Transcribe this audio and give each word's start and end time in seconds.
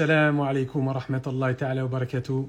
Assalamu 0.00 0.44
alaikum 0.44 0.86
wa 0.86 0.94
barakatuh. 1.88 2.48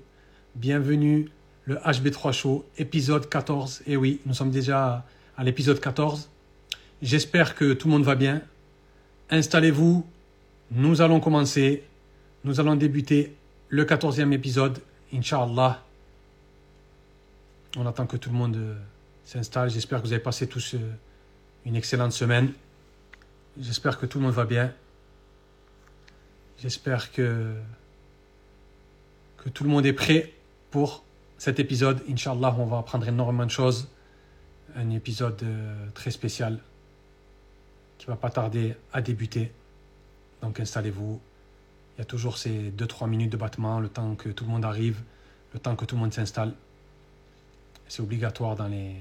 Bienvenue, 0.53 1.30
le 1.65 1.77
HB3 1.77 2.31
Show, 2.31 2.64
épisode 2.77 3.27
14. 3.27 3.81
Et 3.87 3.98
oui, 3.98 4.21
nous 4.28 4.36
sommes 4.36 4.52
déjà 4.52 5.04
à 5.36 5.44
l'épisode 5.44 5.80
14. 5.80 6.30
J'espère 7.02 7.56
que 7.56 7.74
tout 7.74 7.88
le 7.88 7.94
monde 7.94 8.04
va 8.04 8.14
bien. 8.14 8.44
Installez-vous, 9.32 10.06
nous 10.70 11.02
allons 11.02 11.20
commencer. 11.20 11.82
Nous 12.44 12.60
allons 12.60 12.76
débuter 12.76 13.35
le 13.70 13.84
14e 13.84 14.31
épisode, 14.31 14.78
Inch'Allah. 15.12 15.84
On 17.77 17.88
attend 17.88 18.05
que 18.05 18.18
tout 18.18 18.29
le 18.29 18.36
monde 18.38 18.57
euh, 18.57 18.75
s'installe. 19.25 19.71
J'espère 19.71 20.04
que 20.04 20.05
vous 20.05 20.13
avez 20.13 20.21
passé 20.21 20.45
tous 20.45 20.75
euh, 20.75 20.77
une 21.66 21.75
excellente 21.75 22.11
semaine. 22.11 22.54
J'espère 23.59 23.97
que 23.97 24.05
tout 24.05 24.20
le 24.20 24.25
monde 24.25 24.36
va 24.36 24.45
bien. 24.45 24.71
J'espère 26.61 27.13
que, 27.13 27.53
que 29.37 29.47
tout 29.47 29.63
le 29.63 29.69
monde 29.69 29.86
est 29.86 29.93
prêt 29.93 30.33
pour 30.71 31.05
cet 31.37 31.57
épisode. 31.57 32.04
Inch'Allah, 32.09 32.54
on 32.59 32.66
va 32.66 32.80
apprendre 32.80 33.08
énormément 33.08 33.45
de 33.45 33.52
choses. 33.52 33.88
Un 34.76 34.90
épisode 34.90 35.41
euh, 35.44 35.90
très 35.94 36.12
spécial 36.12 36.59
qui 37.98 38.08
va 38.08 38.17
pas 38.17 38.30
tarder 38.30 38.76
à 38.91 39.02
débuter. 39.02 39.53
Donc 40.41 40.59
installez-vous. 40.59 41.22
Il 41.95 42.00
y 42.00 42.02
a 42.02 42.05
toujours 42.05 42.38
ces 42.38 42.72
2-3 42.72 43.08
minutes 43.08 43.31
de 43.31 43.38
battement, 43.38 43.80
le 43.80 43.88
temps 43.88 44.16
que 44.16 44.28
tout 44.28 44.44
le 44.44 44.52
monde 44.52 44.66
arrive, 44.66 45.02
le 45.53 45.59
temps 45.62 45.78
que 45.78 45.86
tout 45.86 45.95
le 45.95 46.02
monde 46.02 46.14
s'installe. 46.14 46.53
C'est 47.88 48.02
obligatoire 48.02 48.58
dans 48.58 48.67
les, 48.67 48.95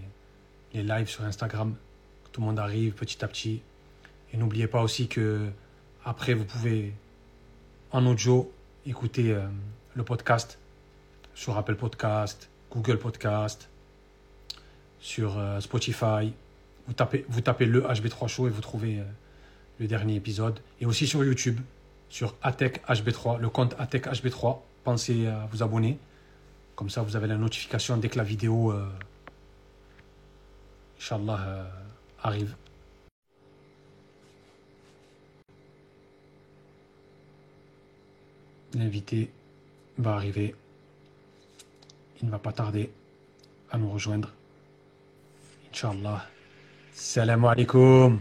les 0.74 0.84
lives 0.84 1.08
sur 1.08 1.24
Instagram. 1.24 1.74
Tout 2.30 2.40
le 2.40 2.46
monde 2.46 2.60
arrive 2.60 2.92
petit 2.92 3.24
à 3.24 3.26
petit. 3.26 3.62
Et 4.32 4.36
n'oubliez 4.36 4.68
pas 4.68 4.80
aussi 4.80 5.08
que 5.08 5.48
après, 6.04 6.34
vous 6.34 6.44
pouvez 6.44 6.94
en 7.90 8.04
audio 8.06 8.52
écouter 8.86 9.32
euh, 9.32 9.46
le 9.94 10.02
podcast 10.02 10.58
sur 11.34 11.56
Apple 11.56 11.76
Podcast, 11.76 12.48
Google 12.70 12.98
Podcast, 12.98 13.68
sur 15.00 15.38
euh, 15.38 15.60
Spotify. 15.60 16.32
Vous 16.86 16.94
tapez, 16.94 17.66
le 17.66 17.82
HB3 17.82 18.28
Show 18.28 18.46
et 18.46 18.50
vous 18.50 18.60
trouvez 18.60 18.98
euh, 18.98 19.04
le 19.78 19.86
dernier 19.86 20.16
épisode. 20.16 20.60
Et 20.80 20.86
aussi 20.86 21.06
sur 21.06 21.24
YouTube, 21.24 21.60
sur 22.08 22.34
Atec 22.42 22.82
HB3, 22.86 23.38
le 23.40 23.48
compte 23.48 23.74
Atec 23.78 24.06
HB3. 24.06 24.58
Pensez 24.84 25.26
à 25.26 25.46
vous 25.50 25.62
abonner. 25.62 25.98
Comme 26.74 26.90
ça, 26.90 27.02
vous 27.02 27.16
avez 27.16 27.26
la 27.26 27.36
notification 27.36 27.96
dès 27.96 28.08
que 28.08 28.16
la 28.16 28.24
vidéo, 28.24 28.72
arrive. 32.22 32.54
L'invité 38.74 39.30
va 39.96 40.14
arriver. 40.14 40.54
Il 42.20 42.26
ne 42.26 42.30
va 42.30 42.38
pas 42.38 42.52
tarder 42.52 42.90
à 43.70 43.78
nous 43.78 43.90
rejoindre. 43.90 44.32
Inch'Allah. 45.72 46.24
Salam 46.92 47.44
alaikum. 47.44 48.20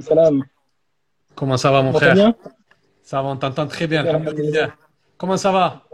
Salam. 0.00 0.42
Comment 1.34 1.56
ça 1.56 1.70
va, 1.70 1.82
mon 1.82 1.92
frère 1.92 2.14
bien? 2.14 2.34
Ça 3.02 3.22
va, 3.22 3.28
on 3.28 3.36
t'entend 3.36 3.66
très 3.66 3.86
bien. 3.86 4.04
Comment 5.16 5.36
ça 5.36 5.52
va? 5.52 5.84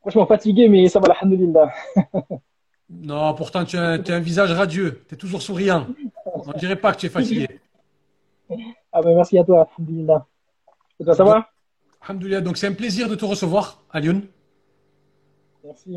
Franchement 0.00 0.26
fatigué, 0.26 0.68
mais 0.68 0.88
ça 0.88 1.00
va, 1.00 1.12
alhamdoulilah. 1.14 1.72
Non, 2.88 3.34
pourtant, 3.34 3.64
tu 3.64 3.76
as, 3.76 3.82
un- 3.82 3.98
tu 3.98 4.12
as 4.12 4.14
un 4.14 4.20
visage 4.20 4.52
radieux. 4.52 5.02
Tu 5.08 5.16
es 5.16 5.18
toujours 5.18 5.42
souriant. 5.42 5.88
On 6.32 6.52
ne 6.52 6.56
dirait 6.56 6.76
pas 6.76 6.92
que 6.92 6.98
tu 7.00 7.06
es 7.06 7.08
fatigué. 7.08 7.48
Ah 8.92 9.02
ben 9.02 9.16
merci 9.16 9.36
à 9.38 9.42
toi, 9.44 9.68
alhamdoulilah. 9.76 10.24
Ça 11.04 11.24
va 11.24 11.50
Alhamdoulilah. 12.02 12.40
Donc, 12.40 12.56
c'est 12.56 12.66
un 12.66 12.72
plaisir 12.72 13.08
de 13.08 13.14
te 13.14 13.24
recevoir, 13.24 13.82
Alioun. 13.90 14.22
Merci. 15.64 15.96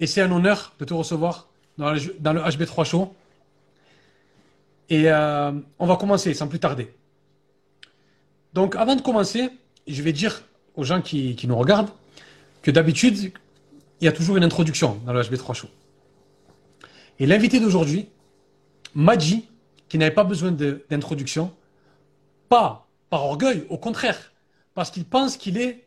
Et 0.00 0.06
c'est 0.06 0.22
un 0.22 0.32
honneur 0.32 0.74
de 0.78 0.84
te 0.84 0.94
recevoir 0.94 1.48
dans 1.76 1.92
le, 1.92 2.00
dans 2.18 2.32
le 2.32 2.40
HB3 2.40 2.84
Show. 2.84 3.14
Et 4.88 5.10
euh, 5.10 5.52
on 5.78 5.86
va 5.86 5.96
commencer 5.96 6.34
sans 6.34 6.48
plus 6.48 6.58
tarder. 6.58 6.92
Donc, 8.54 8.74
avant 8.74 8.96
de 8.96 9.02
commencer, 9.02 9.50
je 9.86 10.02
vais 10.02 10.12
dire 10.12 10.42
aux 10.74 10.84
gens 10.84 11.02
qui, 11.02 11.36
qui 11.36 11.46
nous 11.46 11.56
regardent 11.56 11.90
que 12.62 12.70
d'habitude, 12.70 13.32
il 14.00 14.04
y 14.04 14.08
a 14.08 14.12
toujours 14.12 14.36
une 14.36 14.44
introduction 14.44 15.00
dans 15.06 15.12
le 15.12 15.20
HB3 15.20 15.54
Show. 15.54 15.68
Et 17.18 17.26
l'invité 17.26 17.60
d'aujourd'hui 17.60 18.08
m'a 18.94 19.16
dit 19.16 19.46
qu'il 19.88 20.00
n'avait 20.00 20.14
pas 20.14 20.24
besoin 20.24 20.50
d'introduction, 20.50 21.52
pas 22.48 22.88
par 23.10 23.24
orgueil, 23.24 23.66
au 23.68 23.76
contraire, 23.76 24.29
parce 24.74 24.90
qu'il 24.90 25.04
pense 25.04 25.36
qu'il 25.36 25.58
est 25.58 25.86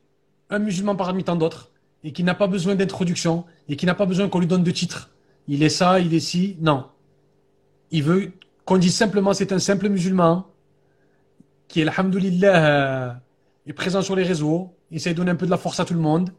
un 0.50 0.60
musulman 0.60 0.96
parmi 0.96 1.24
tant 1.24 1.36
d'autres 1.36 1.72
et 2.04 2.12
qu'il 2.12 2.26
n'a 2.26 2.36
pas 2.36 2.48
besoin 2.48 2.76
d'introduction 2.76 3.46
et 3.70 3.76
qu'il 3.76 3.88
n'a 3.88 3.96
pas 3.96 4.06
besoin 4.06 4.30
qu'on 4.30 4.40
lui 4.40 4.48
donne 4.48 4.64
de 4.64 4.72
titre. 4.72 5.10
Il 5.48 5.64
est 5.64 5.70
ça, 5.70 6.00
il 6.00 6.14
est 6.14 6.20
ci. 6.20 6.58
Non. 6.60 6.86
Il 7.92 8.04
veut 8.04 8.32
qu'on 8.66 8.78
dise 8.78 8.96
simplement 8.96 9.34
c'est 9.34 9.52
un 9.52 9.60
simple 9.60 9.90
musulman 9.90 10.48
qui, 11.68 11.82
alhamdoulilah, 11.82 12.66
euh, 12.66 13.14
est 13.66 13.74
présent 13.74 14.02
sur 14.02 14.16
les 14.16 14.24
réseaux, 14.24 14.76
essaie 14.92 15.12
de 15.12 15.18
donner 15.18 15.32
un 15.32 15.36
peu 15.36 15.46
de 15.46 15.52
la 15.52 15.58
force 15.58 15.80
à 15.80 15.86
tout 15.86 15.94
le 15.94 16.00
monde, 16.00 16.30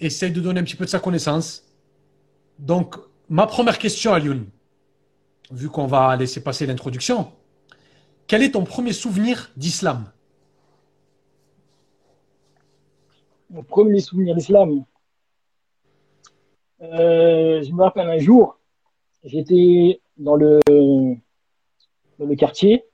essaie 0.00 0.30
de 0.30 0.40
donner 0.40 0.60
un 0.60 0.64
petit 0.64 0.76
peu 0.76 0.84
de 0.84 0.90
sa 0.90 0.98
connaissance. 0.98 1.64
Donc, 2.58 2.96
ma 3.28 3.46
première 3.46 3.78
question 3.78 4.12
à 4.12 4.18
Lyoun, 4.18 4.46
vu 5.50 5.68
qu'on 5.68 5.86
va 5.86 6.16
laisser 6.16 6.42
passer 6.42 6.66
l'introduction, 6.66 7.32
quel 8.26 8.42
est 8.42 8.52
ton 8.52 8.64
premier 8.64 8.92
souvenir 8.92 9.50
d'islam? 9.56 10.10
Mon 13.48 13.62
premier 13.62 14.00
souvenir 14.00 14.34
d'islam. 14.34 14.84
Euh, 16.82 17.62
je 17.62 17.72
me 17.72 17.82
rappelle 17.82 18.08
un 18.08 18.18
jour, 18.18 18.58
j'étais 19.22 20.00
dans 20.16 20.34
le, 20.34 20.60
dans 20.68 22.26
le 22.26 22.34
quartier 22.34 22.84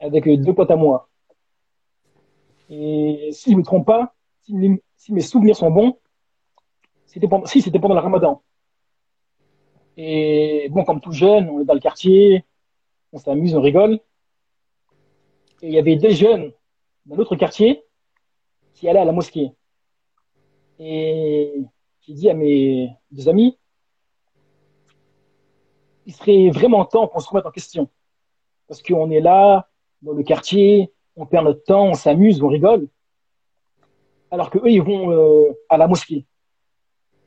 avec 0.00 0.24
deux 0.26 0.54
potes 0.54 0.70
à 0.70 0.76
moi. 0.76 1.10
Et 2.70 3.28
si 3.32 3.50
je 3.50 3.56
ne 3.56 3.60
me 3.60 3.64
trompe 3.64 3.86
pas, 3.86 4.14
si 4.40 4.54
mes, 4.54 5.20
souvenirs 5.20 5.56
sont 5.56 5.70
bons, 5.70 5.98
c'était 7.04 7.28
pendant, 7.28 7.44
si 7.44 7.60
c'était 7.60 7.78
pendant 7.78 7.94
le 7.94 8.00
ramadan. 8.00 8.42
Et 9.98 10.68
bon, 10.70 10.84
comme 10.84 11.02
tout 11.02 11.12
jeune, 11.12 11.50
on 11.50 11.60
est 11.60 11.64
dans 11.66 11.74
le 11.74 11.80
quartier, 11.80 12.46
on 13.12 13.18
s'amuse, 13.18 13.54
on 13.54 13.60
rigole. 13.60 14.00
Et 15.60 15.68
il 15.68 15.74
y 15.74 15.78
avait 15.78 15.96
des 15.96 16.12
jeunes 16.12 16.52
dans 17.04 17.16
l'autre 17.16 17.36
quartier 17.36 17.84
qui 18.80 18.88
allaient 18.88 19.00
à 19.00 19.04
la 19.04 19.12
mosquée. 19.12 19.52
Et 20.78 21.52
j'ai 22.00 22.14
dit 22.14 22.30
à 22.30 22.34
mes 22.34 22.96
amis, 23.26 23.58
il 26.06 26.14
serait 26.14 26.48
vraiment 26.48 26.86
temps 26.86 27.06
qu'on 27.06 27.20
se 27.20 27.28
remette 27.28 27.44
en 27.44 27.50
question. 27.50 27.90
Parce 28.66 28.82
qu'on 28.82 29.10
est 29.10 29.20
là, 29.20 29.68
dans 30.00 30.12
le 30.12 30.22
quartier, 30.22 30.92
on 31.14 31.26
perd 31.26 31.44
notre 31.44 31.62
temps, 31.62 31.88
on 31.88 31.94
s'amuse, 31.94 32.42
on 32.42 32.48
rigole. 32.48 32.88
Alors 34.30 34.48
que 34.48 34.58
eux, 34.58 34.70
ils 34.70 34.82
vont 34.82 35.12
euh, 35.12 35.52
à 35.68 35.76
la 35.76 35.86
mosquée. 35.86 36.24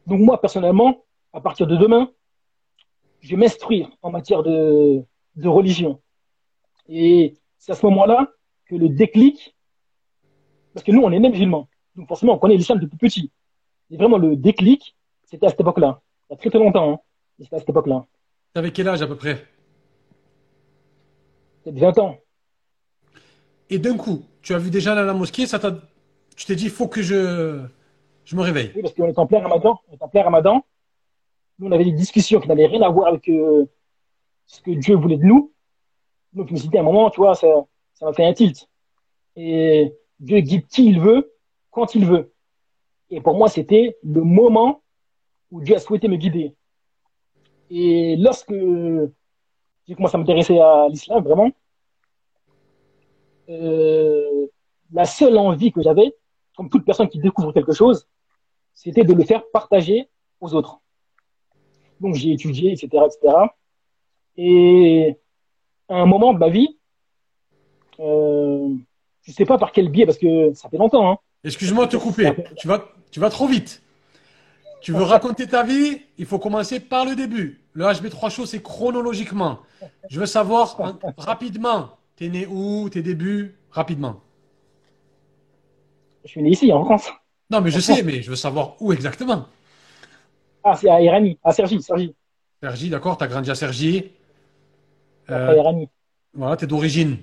Donc 0.08 0.22
moi, 0.22 0.42
personnellement, 0.42 1.06
à 1.34 1.40
partir 1.40 1.68
de 1.68 1.78
demain, 1.78 2.12
je 3.20 3.30
vais 3.30 3.38
m'instruire 3.38 3.92
en 4.02 4.10
matière 4.10 4.42
de, 4.42 5.04
de 5.36 5.48
religion. 5.48 6.02
Et 6.90 7.38
c'est 7.60 7.74
à 7.74 7.76
ce 7.76 7.86
moment-là 7.86 8.32
que 8.66 8.76
le 8.76 8.90
déclic, 8.90 9.53
parce 10.74 10.84
que 10.84 10.92
nous, 10.92 11.02
on 11.02 11.12
est 11.12 11.20
même 11.20 11.32
musulmans, 11.32 11.68
donc 11.96 12.08
forcément, 12.08 12.34
on 12.34 12.38
connaît 12.40 12.58
l'islam 12.58 12.80
depuis 12.80 12.98
petit. 12.98 13.32
Et 13.92 13.98
vraiment, 13.98 14.18
le 14.18 14.36
déclic, 14.36 14.96
c'était 15.24 15.46
à 15.46 15.50
cette 15.50 15.62
époque-là. 15.62 16.02
Il 16.30 16.34
y 16.34 16.36
a 16.36 16.38
très 16.38 16.50
très 16.50 16.60
longtemps, 16.60 16.94
hein. 16.94 17.00
C'était 17.40 17.56
à 17.56 17.60
cette 17.60 17.70
époque-là. 17.70 18.06
T'avais 18.54 18.72
quel 18.72 18.88
âge 18.88 19.02
à 19.02 19.08
peu 19.08 19.16
près? 19.16 19.46
Peut-être 21.64 21.78
20 21.80 21.98
ans. 22.00 22.18
Et 23.70 23.80
d'un 23.80 23.98
coup, 23.98 24.24
tu 24.42 24.54
as 24.54 24.58
vu 24.60 24.70
déjà 24.70 24.94
la 24.96 25.14
mosquée, 25.14 25.46
ça 25.48 25.60
t'a- 25.60 25.78
tu 26.36 26.46
t'es 26.46 26.56
dit, 26.56 26.66
il 26.66 26.70
faut 26.70 26.88
que 26.88 27.02
je, 27.02 27.62
je 28.26 28.36
me 28.36 28.42
réveille. 28.42 28.72
Oui, 28.76 28.82
parce 28.82 28.94
qu'on 28.94 29.08
est 29.08 29.18
en 29.20 29.26
plein 29.28 29.42
ramadan. 29.42 29.80
On 29.90 29.94
est 29.94 30.02
en 30.04 30.08
plein 30.08 30.24
ramadan. 30.24 30.64
Nous, 31.60 31.68
on 31.68 31.72
avait 31.72 31.86
des 31.86 31.92
discussions 31.92 32.40
qui 32.40 32.48
n'avaient 32.48 32.66
rien 32.66 32.82
à 32.82 32.90
voir 32.90 33.08
avec 33.08 33.28
euh, 33.30 33.66
ce 34.46 34.62
que 34.62 34.72
Dieu 34.72 34.96
voulait 34.96 35.18
de 35.18 35.24
nous. 35.24 35.52
Donc, 36.34 36.48
je 36.50 36.54
me 36.54 36.58
suis 36.58 36.70
dit, 36.70 36.78
à 36.78 36.82
un 36.82 36.84
moment, 36.84 37.10
tu 37.10 37.20
vois, 37.22 37.36
ça, 37.36 37.48
ça 37.94 38.06
m'a 38.06 38.14
fait 38.14 38.26
un 38.26 38.34
tilt. 38.34 38.68
Et 39.36 39.94
Dieu 40.24 40.40
guide 40.40 40.68
qui 40.68 40.88
il 40.88 41.00
veut, 41.00 41.34
quand 41.70 41.96
il 41.96 42.06
veut. 42.06 42.34
Et 43.10 43.20
pour 43.20 43.36
moi, 43.36 43.50
c'était 43.50 43.98
le 44.04 44.22
moment 44.22 44.82
où 45.52 45.62
Dieu 45.62 45.76
a 45.76 45.80
souhaité 45.80 46.08
me 46.08 46.16
guider. 46.16 46.56
Et 47.70 48.16
lorsque 48.16 48.54
j'ai 48.54 49.96
commencé 49.96 50.16
à 50.16 50.20
m'intéresser 50.20 50.58
à 50.60 50.88
l'islam, 50.90 51.24
vraiment, 51.24 51.52
euh, 53.50 54.48
la 54.94 55.06
seule 55.06 55.38
envie 55.38 55.74
que 55.74 55.82
j'avais, 55.82 56.16
comme 56.56 56.70
toute 56.70 56.86
personne 56.86 57.10
qui 57.10 57.20
découvre 57.20 57.52
quelque 57.52 57.74
chose, 57.74 58.08
c'était 58.74 59.04
de 59.04 59.14
le 59.14 59.24
faire 59.26 59.44
partager 59.52 60.10
aux 60.40 60.54
autres. 60.54 60.80
Donc 62.00 62.16
j'ai 62.16 62.32
étudié, 62.32 62.72
etc., 62.72 63.04
etc. 63.06 63.36
Et 64.38 65.18
à 65.90 65.96
un 65.96 66.06
moment 66.06 66.34
de 66.34 66.40
ma 66.40 66.50
vie, 66.50 66.78
euh, 68.00 68.74
je 69.24 69.32
sais 69.32 69.46
pas 69.46 69.58
par 69.58 69.72
quel 69.72 69.90
biais, 69.90 70.06
parce 70.06 70.18
que 70.18 70.54
ça 70.54 70.70
fait 70.70 70.78
longtemps. 70.78 71.12
Hein. 71.12 71.18
Excuse-moi 71.44 71.86
de 71.86 71.92
te 71.92 71.98
couper. 71.98 72.32
Tu 72.58 72.68
vas, 72.68 72.86
tu 73.12 73.20
vas 73.20 73.30
trop 73.30 73.48
vite. 73.48 73.82
Tu 74.82 74.92
veux 74.92 75.04
raconter 75.04 75.48
ta 75.48 75.64
vie, 75.64 76.02
il 76.18 76.26
faut 76.26 76.40
commencer 76.40 76.82
par 76.82 77.06
le 77.06 77.16
début. 77.16 77.62
Le 77.72 77.86
HB3 77.86 78.30
Show, 78.30 78.46
c'est 78.46 78.62
chronologiquement. 78.62 79.60
Je 80.10 80.20
veux 80.20 80.26
savoir 80.26 80.76
hein, 80.82 81.00
rapidement, 81.18 81.98
t'es 82.18 82.28
né 82.28 82.46
où, 82.46 82.90
tes 82.90 83.02
débuts, 83.02 83.56
rapidement. 83.72 84.20
Je 86.26 86.32
suis 86.32 86.44
né 86.44 86.50
ici, 86.50 86.72
en 86.72 86.84
France. 86.84 87.10
Non, 87.50 87.62
mais 87.62 87.72
je 87.72 87.80
sais, 87.80 88.04
mais 88.04 88.22
je 88.22 88.30
veux 88.30 88.36
savoir 88.36 88.76
où 88.82 88.92
exactement. 88.92 89.46
Ah, 90.64 90.76
c'est 90.76 90.90
à 90.90 91.02
Irani, 91.02 91.38
à 91.44 91.54
Sergi, 91.54 91.82
Sergi. 91.82 92.14
Sergi, 92.62 92.90
d'accord, 92.90 93.18
t'as 93.18 93.28
grandi 93.28 93.52
à 93.52 93.56
Sergi. 93.56 94.12
Euh, 95.30 95.52
à 95.52 95.56
Irani. 95.56 95.90
Voilà, 96.34 96.58
t'es 96.58 96.68
d'origine 96.68 97.18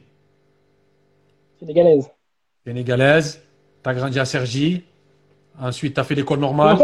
Sénégalaise. 1.61 2.11
Sénégalaise. 2.65 3.43
T'as 3.83 3.95
grandi 3.95 4.19
à 4.19 4.25
Sergi. 4.25 4.85
Ensuite, 5.59 5.95
t'as 5.95 6.05
fait 6.05 6.15
l'école 6.15 6.41
normale. 6.41 6.79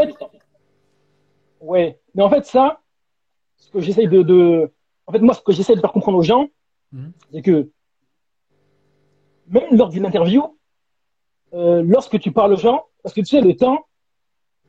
Ouais, 1.60 1.98
mais 2.14 2.22
en 2.22 2.30
fait, 2.30 2.44
ça, 2.44 2.82
ce 3.56 3.70
que 3.70 3.80
j'essaye 3.80 4.06
de, 4.06 4.70
En 5.06 5.12
fait, 5.12 5.18
moi, 5.20 5.34
ce 5.34 5.40
que 5.40 5.52
j'essaie 5.52 5.74
de 5.74 5.80
faire 5.80 5.92
comprendre 5.92 6.18
aux 6.18 6.22
gens, 6.22 6.48
mhm. 6.92 7.12
c'est 7.32 7.42
que 7.42 7.70
même 9.48 9.76
lors 9.76 9.88
d'une 9.88 10.04
interview, 10.04 10.58
euh, 11.54 11.82
lorsque 11.82 12.18
tu 12.20 12.32
parles 12.32 12.52
aux 12.52 12.58
gens, 12.58 12.84
parce 13.02 13.14
que 13.14 13.20
tu 13.20 13.26
sais, 13.26 13.40
le 13.40 13.56
temps, 13.56 13.86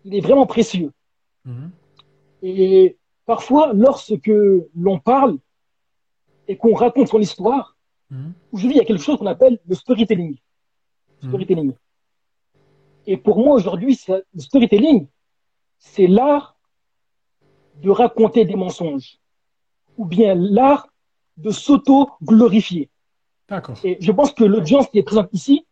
il 0.05 0.15
est 0.15 0.21
vraiment 0.21 0.45
précieux. 0.45 0.91
Mhm. 1.43 1.71
Et 2.43 2.97
parfois, 3.25 3.73
lorsque 3.73 4.31
l'on 4.75 4.99
parle 4.99 5.37
et 6.47 6.55
qu'on 6.55 6.73
raconte 6.73 7.09
son 7.09 7.19
histoire, 7.19 7.76
aujourd'hui, 8.51 8.77
il 8.77 8.79
y 8.79 8.81
a 8.81 8.85
quelque 8.85 9.01
chose 9.01 9.17
qu'on 9.17 9.25
appelle 9.25 9.59
le 9.65 9.75
storytelling. 9.75 10.37
Storytelling. 11.23 11.73
Et 13.05 13.17
pour 13.17 13.37
moi, 13.39 13.55
aujourd'hui, 13.55 13.99
le 14.07 14.41
storytelling, 14.41 15.07
c'est 15.77 16.07
l'art 16.07 16.57
de 17.81 17.89
raconter 17.89 18.45
des 18.45 18.55
mensonges 18.55 19.19
ou 19.97 20.05
bien 20.05 20.35
l'art 20.35 20.87
de 21.37 21.51
s'auto-glorifier. 21.51 22.89
D'accord. 23.47 23.77
Et 23.83 23.97
je 24.01 24.11
pense 24.11 24.33
que 24.33 24.43
l'audience 24.43 24.87
qui 24.89 24.99
est 24.99 25.03
présente 25.03 25.29
ici 25.31 25.65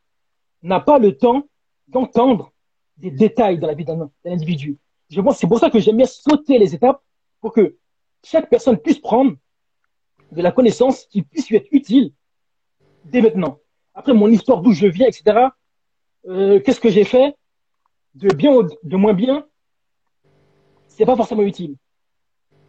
n'a 0.63 0.79
pas 0.79 0.99
le 0.99 1.17
temps 1.17 1.43
d'entendre 1.87 2.51
des 2.97 3.11
détails 3.11 3.59
dans 3.59 3.67
la 3.67 3.73
vie 3.73 3.83
d'un 3.83 4.09
individu. 4.25 4.77
Je 5.09 5.21
pense 5.21 5.37
c'est 5.37 5.47
pour 5.47 5.59
ça 5.59 5.69
que 5.69 5.79
j'aime 5.79 5.97
bien 5.97 6.05
sauter 6.05 6.57
les 6.57 6.73
étapes 6.73 7.01
pour 7.41 7.51
que 7.51 7.77
chaque 8.23 8.49
personne 8.49 8.77
puisse 8.77 8.99
prendre 8.99 9.35
de 10.31 10.41
la 10.41 10.51
connaissance 10.51 11.05
qui 11.05 11.21
puisse 11.21 11.49
lui 11.49 11.57
être 11.57 11.67
utile 11.71 12.13
dès 13.05 13.21
maintenant. 13.21 13.59
Après, 13.93 14.13
mon 14.13 14.27
histoire 14.27 14.61
d'où 14.61 14.73
je 14.73 14.87
viens, 14.87 15.07
etc. 15.07 15.47
Euh, 16.27 16.59
qu'est-ce 16.59 16.79
que 16.79 16.89
j'ai 16.89 17.03
fait 17.03 17.35
de 18.15 18.33
bien 18.33 18.53
ou 18.53 18.63
de 18.63 18.95
moins 18.95 19.13
bien, 19.13 19.45
c'est 20.87 21.05
pas 21.05 21.15
forcément 21.15 21.43
utile. 21.43 21.75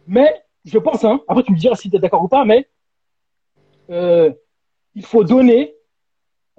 Mais 0.05 0.43
je 0.65 0.77
pense, 0.77 1.03
hein, 1.03 1.21
après 1.27 1.43
tu 1.43 1.53
me 1.53 1.57
diras 1.57 1.75
si 1.75 1.89
tu 1.89 1.95
es 1.95 1.99
d'accord 1.99 2.23
ou 2.23 2.27
pas, 2.27 2.45
mais 2.45 2.69
euh, 3.89 4.31
il 4.93 5.05
faut 5.05 5.23
donner 5.23 5.75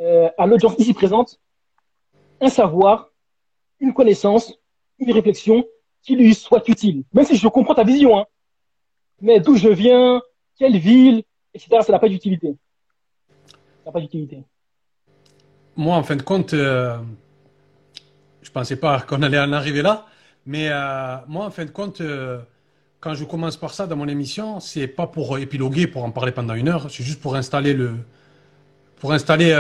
euh, 0.01 0.31
à 0.39 0.47
l'audience 0.47 0.75
ici 0.79 0.95
présente 0.95 1.39
un 2.41 2.49
savoir, 2.49 3.11
une 3.81 3.93
connaissance, 3.93 4.59
une 4.99 5.13
réflexion 5.13 5.65
qui 6.03 6.17
lui 6.17 6.35
soit 6.35 6.67
utile. 6.69 7.05
Même 7.13 7.25
si 7.25 7.37
je 7.37 7.49
comprends 7.49 7.75
ta 7.75 7.85
vision, 7.85 8.19
hein, 8.19 8.27
mais 9.21 9.41
d'où 9.41 9.57
je 9.57 9.69
viens, 9.69 10.23
quelle 10.57 10.79
ville, 10.79 11.25
etc., 11.53 11.83
ça 11.83 11.93
n'a 11.93 11.99
pas 11.99 12.09
d'utilité. 12.09 12.57
Pas 13.93 14.01
d'utilité. 14.01 14.45
Moi, 15.77 15.97
en 15.97 16.03
fin 16.03 16.17
de 16.17 16.23
compte, 16.23 16.53
euh, 16.55 16.99
je 18.43 18.51
pensais 18.51 18.77
pas 18.77 19.01
qu'on 19.01 19.23
allait 19.23 19.39
en 19.39 19.53
arriver 19.53 19.81
là, 19.81 20.07
mais 20.45 20.69
euh, 20.71 21.17
moi, 21.29 21.47
en 21.47 21.51
fin 21.51 21.65
de 21.65 21.71
compte, 21.71 22.01
euh, 22.01 22.39
quand 23.01 23.15
je 23.15 23.25
commence 23.25 23.57
par 23.57 23.73
ça 23.73 23.87
dans 23.87 23.97
mon 23.97 24.09
émission, 24.09 24.61
c'est 24.61 24.89
pas 24.89 25.07
pour 25.07 25.39
épiloguer, 25.39 25.87
pour 25.87 26.05
en 26.05 26.11
parler 26.11 26.33
pendant 26.33 26.55
une 26.55 26.69
heure, 26.69 26.91
c'est 26.91 27.05
juste 27.05 27.21
pour 27.21 27.37
installer 27.37 27.73
le, 27.73 27.93
pour 28.97 29.13
installer, 29.13 29.57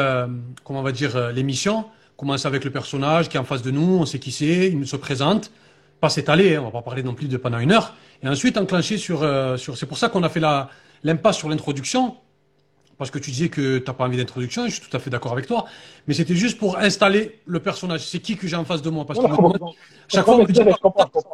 comment 0.64 0.80
on 0.80 0.82
va 0.82 0.92
dire, 0.92 1.30
l'émission. 1.30 1.84
Commence 2.16 2.46
avec 2.46 2.64
le 2.64 2.72
personnage 2.72 3.28
qui 3.28 3.36
est 3.36 3.40
en 3.40 3.44
face 3.44 3.62
de 3.62 3.70
nous, 3.70 3.98
on 4.00 4.04
sait 4.04 4.18
qui 4.18 4.32
c'est, 4.32 4.68
il 4.68 4.78
nous 4.80 4.86
se 4.86 4.96
présente, 4.96 5.52
pas 6.00 6.08
s'étaler, 6.08 6.56
hein, 6.56 6.62
on 6.62 6.64
va 6.64 6.72
pas 6.72 6.82
parler 6.82 7.04
non 7.04 7.14
plus 7.14 7.28
de 7.28 7.36
pendant 7.36 7.60
une 7.60 7.70
heure, 7.70 7.94
et 8.24 8.28
ensuite 8.28 8.58
enclencher 8.58 8.98
sur, 8.98 9.20
sur, 9.56 9.78
c'est 9.78 9.86
pour 9.86 9.98
ça 9.98 10.08
qu'on 10.08 10.24
a 10.24 10.28
fait 10.28 10.40
la, 10.40 10.68
l'impasse 11.04 11.36
sur 11.36 11.48
l'introduction, 11.48 12.16
parce 12.98 13.10
que 13.12 13.18
tu 13.18 13.30
disais 13.30 13.48
que 13.48 13.78
tu 13.78 13.84
n'as 13.86 13.92
pas 13.94 14.04
envie 14.04 14.16
d'introduction, 14.16 14.66
je 14.66 14.72
suis 14.72 14.80
tout 14.80 14.94
à 14.96 15.00
fait 15.00 15.08
d'accord 15.08 15.32
avec 15.32 15.46
toi, 15.46 15.66
mais 16.06 16.14
c'était 16.14 16.34
juste 16.34 16.58
pour 16.58 16.78
installer 16.78 17.38
le 17.46 17.60
personnage. 17.60 18.04
C'est 18.04 18.18
qui 18.18 18.36
que 18.36 18.48
j'ai 18.48 18.56
en 18.56 18.64
face 18.64 18.82
de 18.82 18.90
moi? 18.90 19.06
Parce 19.06 19.20
que 19.20 19.26
chaque 20.08 20.24
fois, 20.24 20.34
on 20.34 20.42
me 20.42 20.46
dit, 20.46 20.60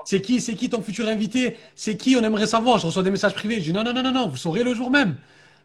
c'est 0.05 0.20
qui, 0.20 0.40
c'est 0.40 0.55
qui 0.55 0.69
ton 0.69 0.82
futur 0.82 1.08
invité? 1.08 1.56
C'est 1.75 1.96
qui? 1.96 2.16
On 2.16 2.22
aimerait 2.22 2.46
savoir. 2.46 2.78
Je 2.78 2.87
reçois 2.87 3.02
des 3.02 3.11
messages 3.11 3.34
privés. 3.34 3.56
Je 3.56 3.62
dis 3.62 3.72
non, 3.72 3.82
non, 3.82 3.94
non, 3.94 4.02
non, 4.02 4.12
non, 4.12 4.28
vous 4.28 4.37
saurez 4.37 4.62
le 4.62 4.75
jour 4.75 4.90
même. 4.90 5.16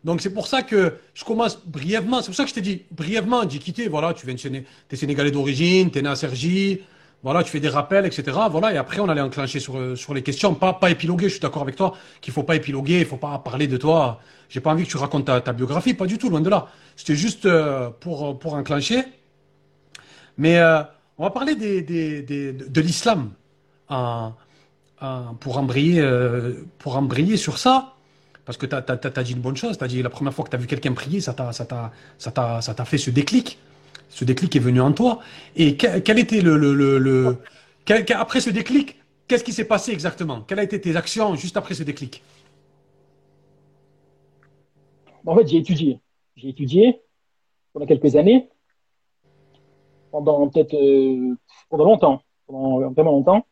Donc 0.06 0.22
c'est 0.22 0.34
pour 0.34 0.48
ça 0.48 0.62
que 0.62 0.94
je 1.14 1.26
commence 1.26 1.60
brièvement. 1.66 2.22
C'est 2.22 2.28
pour 2.28 2.36
ça 2.36 2.44
que 2.44 2.50
je 2.50 2.56
t'ai 2.56 2.62
dit 2.62 2.84
brièvement, 2.92 3.44
dit 3.44 3.60
quitter. 3.60 3.90
Voilà, 3.90 4.14
tu 4.14 4.26
viens 4.26 4.36
de 4.36 4.64
t'es 4.88 4.96
sénégalais 4.96 5.32
d'origine, 5.32 5.92
t'es 5.92 6.02
né 6.02 6.08
à 6.08 6.16
Sergi. 6.16 6.80
Voilà, 7.22 7.44
tu 7.44 7.52
fais 7.52 7.60
des 7.60 7.70
rappels, 7.70 8.06
etc. 8.06 8.38
Voilà, 8.50 8.74
et 8.74 8.78
après 8.78 9.00
on 9.02 9.10
allait 9.10 9.22
enclencher 9.22 9.60
sur 9.60 9.98
sur 9.98 10.14
les 10.14 10.24
questions, 10.24 10.54
pas 10.54 10.74
pas 10.74 10.90
épiloguer. 10.90 11.26
Je 11.26 11.34
suis 11.34 11.42
d'accord 11.42 11.64
avec 11.64 11.76
toi 11.76 11.96
qu'il 12.22 12.34
faut 12.34 12.44
pas 12.44 12.56
épiloguer, 12.56 13.00
il 13.00 13.06
faut 13.06 13.18
pas 13.18 13.38
parler 13.40 13.68
de 13.68 13.78
toi 13.78 14.20
j'ai 14.50 14.62
pas 14.62 14.72
envie 14.72 14.84
que 14.84 14.90
tu 14.90 14.98
racontes 14.98 15.26
ta, 15.26 15.54
biographie, 15.54 15.94
pas 15.94 16.08
du 16.08 16.18
tout, 16.18 16.30
loin 16.30 16.42
de 16.42 16.50
là. 16.50 16.68
C'était 16.96 17.16
juste 17.16 17.46
euh, 17.46 17.90
pour, 18.00 18.38
pour 18.40 18.56
enclencher. 18.56 19.04
Mais 20.38 20.58
euh, 20.58 20.82
on 21.18 21.24
va 21.24 21.30
parler 21.30 21.56
de 21.56 22.82
l'islam 22.82 23.32
pour, 23.88 25.58
embrayer, 25.58 26.02
euh, 26.02 26.66
pour 26.80 26.98
embrayer 26.98 27.38
sur 27.38 27.60
ça. 27.60 27.94
Parce 28.46 28.58
que 28.58 28.66
tu 28.66 28.76
as, 28.76 29.24
dit 29.24 29.34
une 29.34 29.42
bonne 29.42 29.56
chose. 29.56 29.78
Tu 29.78 29.84
as 29.84 29.88
dit 29.88 30.02
la 30.02 30.10
première 30.10 30.34
fois 30.34 30.44
que 30.44 30.50
tu 30.50 30.56
as 30.56 30.60
vu 30.60 30.66
quelqu'un 30.66 30.94
prier, 30.94 31.22
ça 31.22 31.34
t'a 31.34 32.86
fait 32.86 32.98
ce 32.98 33.12
déclic. 33.12 33.60
Ce 34.10 34.26
déclic 34.26 34.56
est 34.56 34.60
venu 34.60 34.82
en 34.82 34.92
toi. 34.92 35.20
Et 35.56 35.78
quel, 35.78 36.20
était 36.20 36.42
le. 36.42 36.58
le, 36.58 36.74
le, 36.74 37.38
après 38.16 38.42
ce 38.42 38.50
déclic, 38.50 38.98
qu'est-ce 39.28 39.44
qui 39.44 39.54
s'est 39.54 39.66
passé 39.66 39.92
exactement? 39.92 40.42
Quelles 40.42 40.60
ont 40.60 40.64
été 40.64 40.82
tes 40.82 40.96
actions 40.96 41.36
juste 41.36 41.58
après 41.58 41.76
ce 41.76 41.84
déclic? 41.84 42.24
En 45.26 45.36
fait, 45.36 45.48
j'ai 45.48 45.58
étudié. 45.58 46.00
J'ai 46.36 46.50
étudié 46.50 47.02
pendant 47.74 47.86
quelques 47.86 48.16
années, 48.16 48.50
pendant 50.12 50.48
peut-être 50.50 50.74
euh, 50.74 51.36
pendant 51.70 51.86
longtemps, 51.86 52.24
pendant 52.48 52.90
vraiment 52.92 53.12
longtemps. 53.12 53.46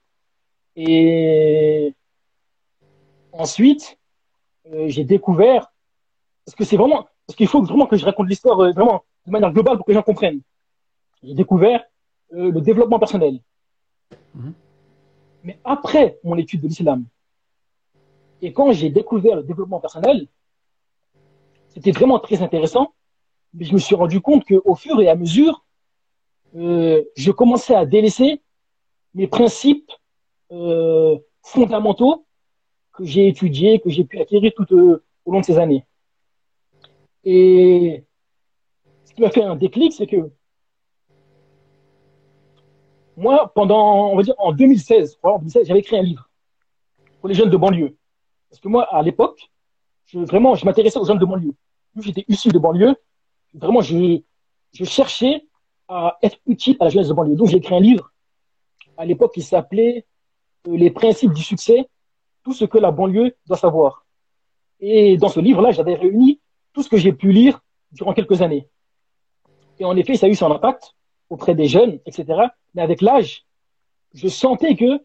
Et 0.75 1.93
ensuite, 3.31 3.97
euh, 4.71 4.87
j'ai 4.87 5.03
découvert, 5.03 5.71
parce 6.45 6.55
que 6.55 6.63
c'est 6.63 6.77
vraiment, 6.77 7.07
parce 7.25 7.35
qu'il 7.35 7.47
faut 7.47 7.61
vraiment 7.61 7.85
que 7.85 7.97
je 7.97 8.05
raconte 8.05 8.27
l'histoire 8.27 8.59
euh, 8.59 8.71
vraiment 8.71 9.03
de 9.27 9.31
manière 9.31 9.51
globale 9.51 9.77
pour 9.77 9.85
que 9.85 9.91
les 9.91 9.95
gens 9.95 10.03
comprennent. 10.03 10.41
J'ai 11.21 11.33
découvert 11.33 11.83
le 12.31 12.59
développement 12.61 12.99
personnel. 12.99 13.39
Mhm. 14.33 14.53
Mais 15.43 15.59
après 15.63 16.17
mon 16.23 16.37
étude 16.37 16.61
de 16.61 16.67
l'islam, 16.67 17.05
et 18.41 18.53
quand 18.53 18.71
j'ai 18.71 18.89
découvert 18.89 19.35
le 19.35 19.43
développement 19.43 19.79
personnel, 19.79 20.27
c'était 21.69 21.91
vraiment 21.91 22.19
très 22.19 22.41
intéressant. 22.41 22.93
Mais 23.53 23.65
je 23.65 23.73
me 23.73 23.79
suis 23.79 23.95
rendu 23.95 24.21
compte 24.21 24.45
qu'au 24.45 24.75
fur 24.75 24.99
et 25.01 25.09
à 25.09 25.15
mesure, 25.15 25.65
euh, 26.55 27.03
je 27.15 27.31
commençais 27.31 27.75
à 27.75 27.85
délaisser 27.85 28.41
mes 29.13 29.27
principes 29.27 29.91
euh, 30.51 31.17
fondamentaux 31.41 32.25
que 32.93 33.03
j'ai 33.03 33.27
étudiés, 33.27 33.79
que 33.79 33.89
j'ai 33.89 34.03
pu 34.03 34.19
acquérir 34.19 34.51
tout 34.55 34.67
euh, 34.73 35.03
au 35.25 35.31
long 35.31 35.39
de 35.39 35.45
ces 35.45 35.57
années. 35.57 35.85
Et 37.23 38.03
qui 39.17 39.23
m'a 39.23 39.31
fait 39.31 39.43
un 39.43 39.55
déclic, 39.55 39.93
c'est 39.93 40.07
que 40.07 40.29
moi, 43.17 43.51
pendant, 43.53 44.11
on 44.11 44.15
va 44.15 44.21
dire, 44.21 44.35
en 44.37 44.53
2016, 44.53 45.19
en 45.23 45.39
2016 45.39 45.67
j'avais 45.67 45.79
écrit 45.79 45.97
un 45.97 46.03
livre 46.03 46.29
pour 47.19 47.27
les 47.27 47.35
jeunes 47.35 47.49
de 47.49 47.57
banlieue. 47.57 47.97
Parce 48.49 48.61
que 48.61 48.67
moi, 48.67 48.83
à 48.95 49.01
l'époque, 49.01 49.51
je, 50.05 50.19
vraiment, 50.19 50.53
je 50.53 50.65
m'intéressais 50.65 50.99
aux 50.99 51.05
jeunes 51.05 51.17
de 51.17 51.25
banlieue 51.25 51.55
j'étais 52.01 52.25
issu 52.27 52.49
de 52.49 52.59
banlieue, 52.59 52.95
vraiment, 53.55 53.81
je, 53.81 54.21
je 54.71 54.83
cherchais 54.83 55.45
à 55.87 56.17
être 56.21 56.37
utile 56.45 56.77
à 56.79 56.85
la 56.85 56.89
jeunesse 56.89 57.07
de 57.07 57.13
banlieue. 57.13 57.35
Donc, 57.35 57.47
j'ai 57.47 57.57
écrit 57.57 57.75
un 57.75 57.79
livre 57.79 58.11
à 58.97 59.05
l'époque 59.05 59.33
qui 59.33 59.41
s'appelait 59.41 60.05
euh, 60.67 60.77
Les 60.77 60.91
principes 60.91 61.33
du 61.33 61.41
succès, 61.41 61.87
tout 62.43 62.53
ce 62.53 62.65
que 62.65 62.77
la 62.77 62.91
banlieue 62.91 63.35
doit 63.47 63.57
savoir. 63.57 64.05
Et 64.79 65.17
dans 65.17 65.29
ce 65.29 65.39
livre-là, 65.39 65.71
j'avais 65.71 65.95
réuni 65.95 66.39
tout 66.73 66.83
ce 66.83 66.89
que 66.89 66.97
j'ai 66.97 67.13
pu 67.13 67.31
lire 67.31 67.61
durant 67.91 68.13
quelques 68.13 68.43
années. 68.43 68.67
Et 69.79 69.85
en 69.85 69.95
effet, 69.95 70.15
ça 70.15 70.25
a 70.25 70.29
eu 70.29 70.35
son 70.35 70.51
impact 70.51 70.95
auprès 71.29 71.55
des 71.55 71.67
jeunes, 71.67 71.99
etc. 72.05 72.25
Mais 72.73 72.81
avec 72.81 73.01
l'âge, 73.01 73.45
je 74.13 74.27
sentais 74.27 74.75
que, 74.75 75.03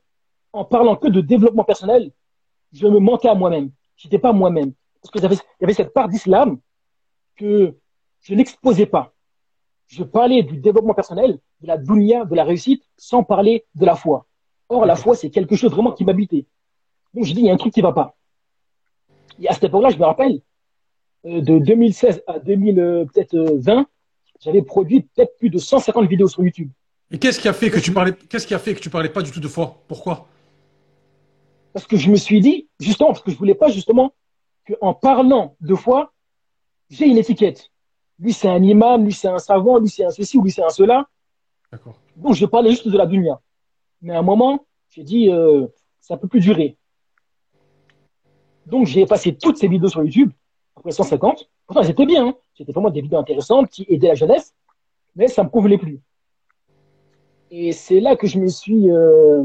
en 0.53 0.65
parlant 0.65 0.97
que 0.97 1.09
de 1.09 1.21
développement 1.21 1.65
personnel, 1.65 2.13
je 2.73 2.87
me 2.87 2.99
mentais 2.99 3.29
à 3.29 3.35
moi-même. 3.35 3.71
J'étais 3.97 4.19
pas 4.19 4.33
moi-même. 4.33 4.73
Parce 5.03 5.11
que 5.13 5.19
il 5.19 5.39
y 5.61 5.65
avait 5.65 5.75
cette 5.75 5.93
part 5.93 6.09
d'islam 6.09 6.59
que 7.37 7.77
je 8.21 8.35
n'exposais 8.35 8.87
pas. 8.87 9.13
je 9.89 10.05
parlais 10.05 10.43
du 10.43 10.57
développement 10.57 10.95
personnel, 10.95 11.39
de 11.61 11.67
la 11.67 11.77
dunya, 11.77 12.25
de 12.25 12.35
la 12.35 12.45
réussite, 12.45 12.83
sans 12.97 13.25
parler 13.25 13.67
de 13.75 13.85
la 13.85 13.95
foi. 13.95 14.27
Or, 14.71 14.87
la 14.87 14.97
foi, 14.97 15.15
c'est 15.15 15.29
quelque 15.29 15.55
chose 15.55 15.71
vraiment 15.71 15.93
qui 15.93 16.05
m'habitait. 16.05 16.47
Donc, 17.13 17.25
j'ai 17.25 17.35
dit, 17.35 17.41
il 17.41 17.47
y 17.47 17.51
a 17.51 17.53
un 17.53 17.59
truc 17.59 17.75
qui 17.75 17.83
va 17.83 17.93
pas. 17.93 18.17
Et 19.39 19.49
à 19.49 19.53
cette 19.53 19.65
époque-là, 19.65 19.91
je 19.91 19.99
me 19.99 20.05
rappelle, 20.05 20.41
euh, 21.27 21.43
de 21.43 21.59
2016 21.59 22.23
à 22.27 22.39
2020, 22.39 23.87
j'avais 24.43 24.63
produit 24.63 25.03
peut-être 25.03 25.37
plus 25.39 25.51
de 25.51 25.59
150 25.59 26.09
vidéos 26.09 26.29
sur 26.29 26.43
YouTube. 26.43 26.71
Et 27.11 27.19
qu'est-ce 27.19 27.39
qui 27.39 27.49
a 27.49 27.53
fait 27.53 27.71
que 27.71 27.79
tu 27.79 27.93
parlais, 27.93 28.13
qu'est-ce 28.13 28.47
qui 28.47 28.55
a 28.55 28.59
fait 28.59 28.75
que 28.75 28.81
tu 28.81 28.91
parlais 28.91 29.09
pas 29.09 29.23
du 29.23 29.31
tout 29.31 29.41
de 29.41 29.49
foi? 29.49 29.83
Pourquoi? 29.87 30.27
Parce 31.73 31.87
que 31.87 31.97
je 31.97 32.11
me 32.11 32.17
suis 32.17 32.41
dit, 32.41 32.69
justement, 32.81 33.11
parce 33.11 33.23
que 33.23 33.31
je 33.31 33.37
voulais 33.37 33.55
pas 33.55 33.69
justement 33.69 34.13
qu'en 34.67 34.95
parlant 34.95 35.57
de 35.61 35.75
foi, 35.75 36.13
j'ai 36.91 37.07
une 37.07 37.19
étiquette. 37.19 37.71
Lui, 38.19 38.33
c'est 38.33 38.49
un 38.49 38.63
imam, 38.63 39.05
lui, 39.05 39.13
c'est 39.13 39.29
un 39.29 39.39
savant, 39.39 39.79
lui, 39.79 39.89
c'est 39.89 40.05
un 40.05 40.11
ceci, 40.11 40.41
lui, 40.41 40.51
c'est 40.51 40.65
un 40.65 40.71
cela. 40.71 41.09
D'accord. 41.71 41.99
Donc, 42.17 42.35
je 42.35 42.45
parlais 42.45 42.71
juste 42.71 42.89
de 42.89 42.99
la 42.99 43.07
dunya. 43.07 43.41
Mais 44.01 44.15
à 44.15 44.19
un 44.19 44.23
moment, 44.23 44.67
j'ai 44.91 45.05
dit, 45.05 45.31
euh, 45.31 45.67
ça 46.01 46.17
peut 46.17 46.29
plus 46.29 46.41
durer. 46.41 46.77
Donc, 48.67 48.87
j'ai 48.87 49.07
passé 49.07 49.35
toutes 49.35 49.57
ces 49.57 49.69
vidéos 49.69 49.89
sur 49.89 50.03
YouTube, 50.03 50.33
après 50.83 50.93
150. 50.93 51.49
Pourtant, 51.67 51.83
c'était 51.85 52.07
bien. 52.07 52.27
Hein. 52.27 52.35
C'était 52.55 52.73
vraiment 52.73 52.91
des 52.91 53.01
vidéos 53.01 53.19
intéressantes 53.19 53.71
qui 53.71 53.87
aidaient 53.89 54.09
la 54.09 54.15
jeunesse, 54.15 54.53
mais 55.15 55.29
ça 55.29 55.45
me 55.45 55.49
convenait 55.49 55.79
plus. 55.79 56.01
Et 57.51 57.73
c'est 57.73 58.01
là 58.01 58.17
que 58.17 58.27
je 58.27 58.39
me 58.39 58.49
suis 58.49 58.91
euh, 58.91 59.45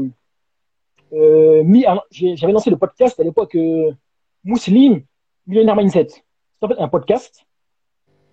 euh, 1.12 1.62
mis. 1.62 1.84
J'avais 2.10 2.52
lancé 2.52 2.70
le 2.70 2.76
podcast 2.76 3.20
à 3.20 3.22
l'époque 3.22 3.54
euh, 3.54 3.92
Muslim 4.44 5.02
Millionaire 5.46 5.76
Mindset. 5.76 6.08
C'est 6.08 6.22
en 6.62 6.68
fait 6.68 6.78
un 6.78 6.88
podcast 6.88 7.46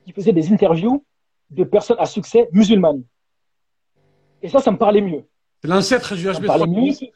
qui 0.04 0.12
faisait 0.12 0.34
des 0.34 0.52
interviews 0.52 1.04
de 1.52 1.64
personnes 1.64 1.98
à 2.00 2.06
succès 2.06 2.50
musulmanes. 2.52 3.04
Et 4.42 4.50
ça, 4.50 4.60
ça 4.60 4.72
me 4.72 4.78
parlait 4.78 5.02
mieux. 5.02 5.24
C'est 5.62 5.68
l'ancêtre 5.68 6.16
du 6.16 6.28
HB3. 6.28 7.12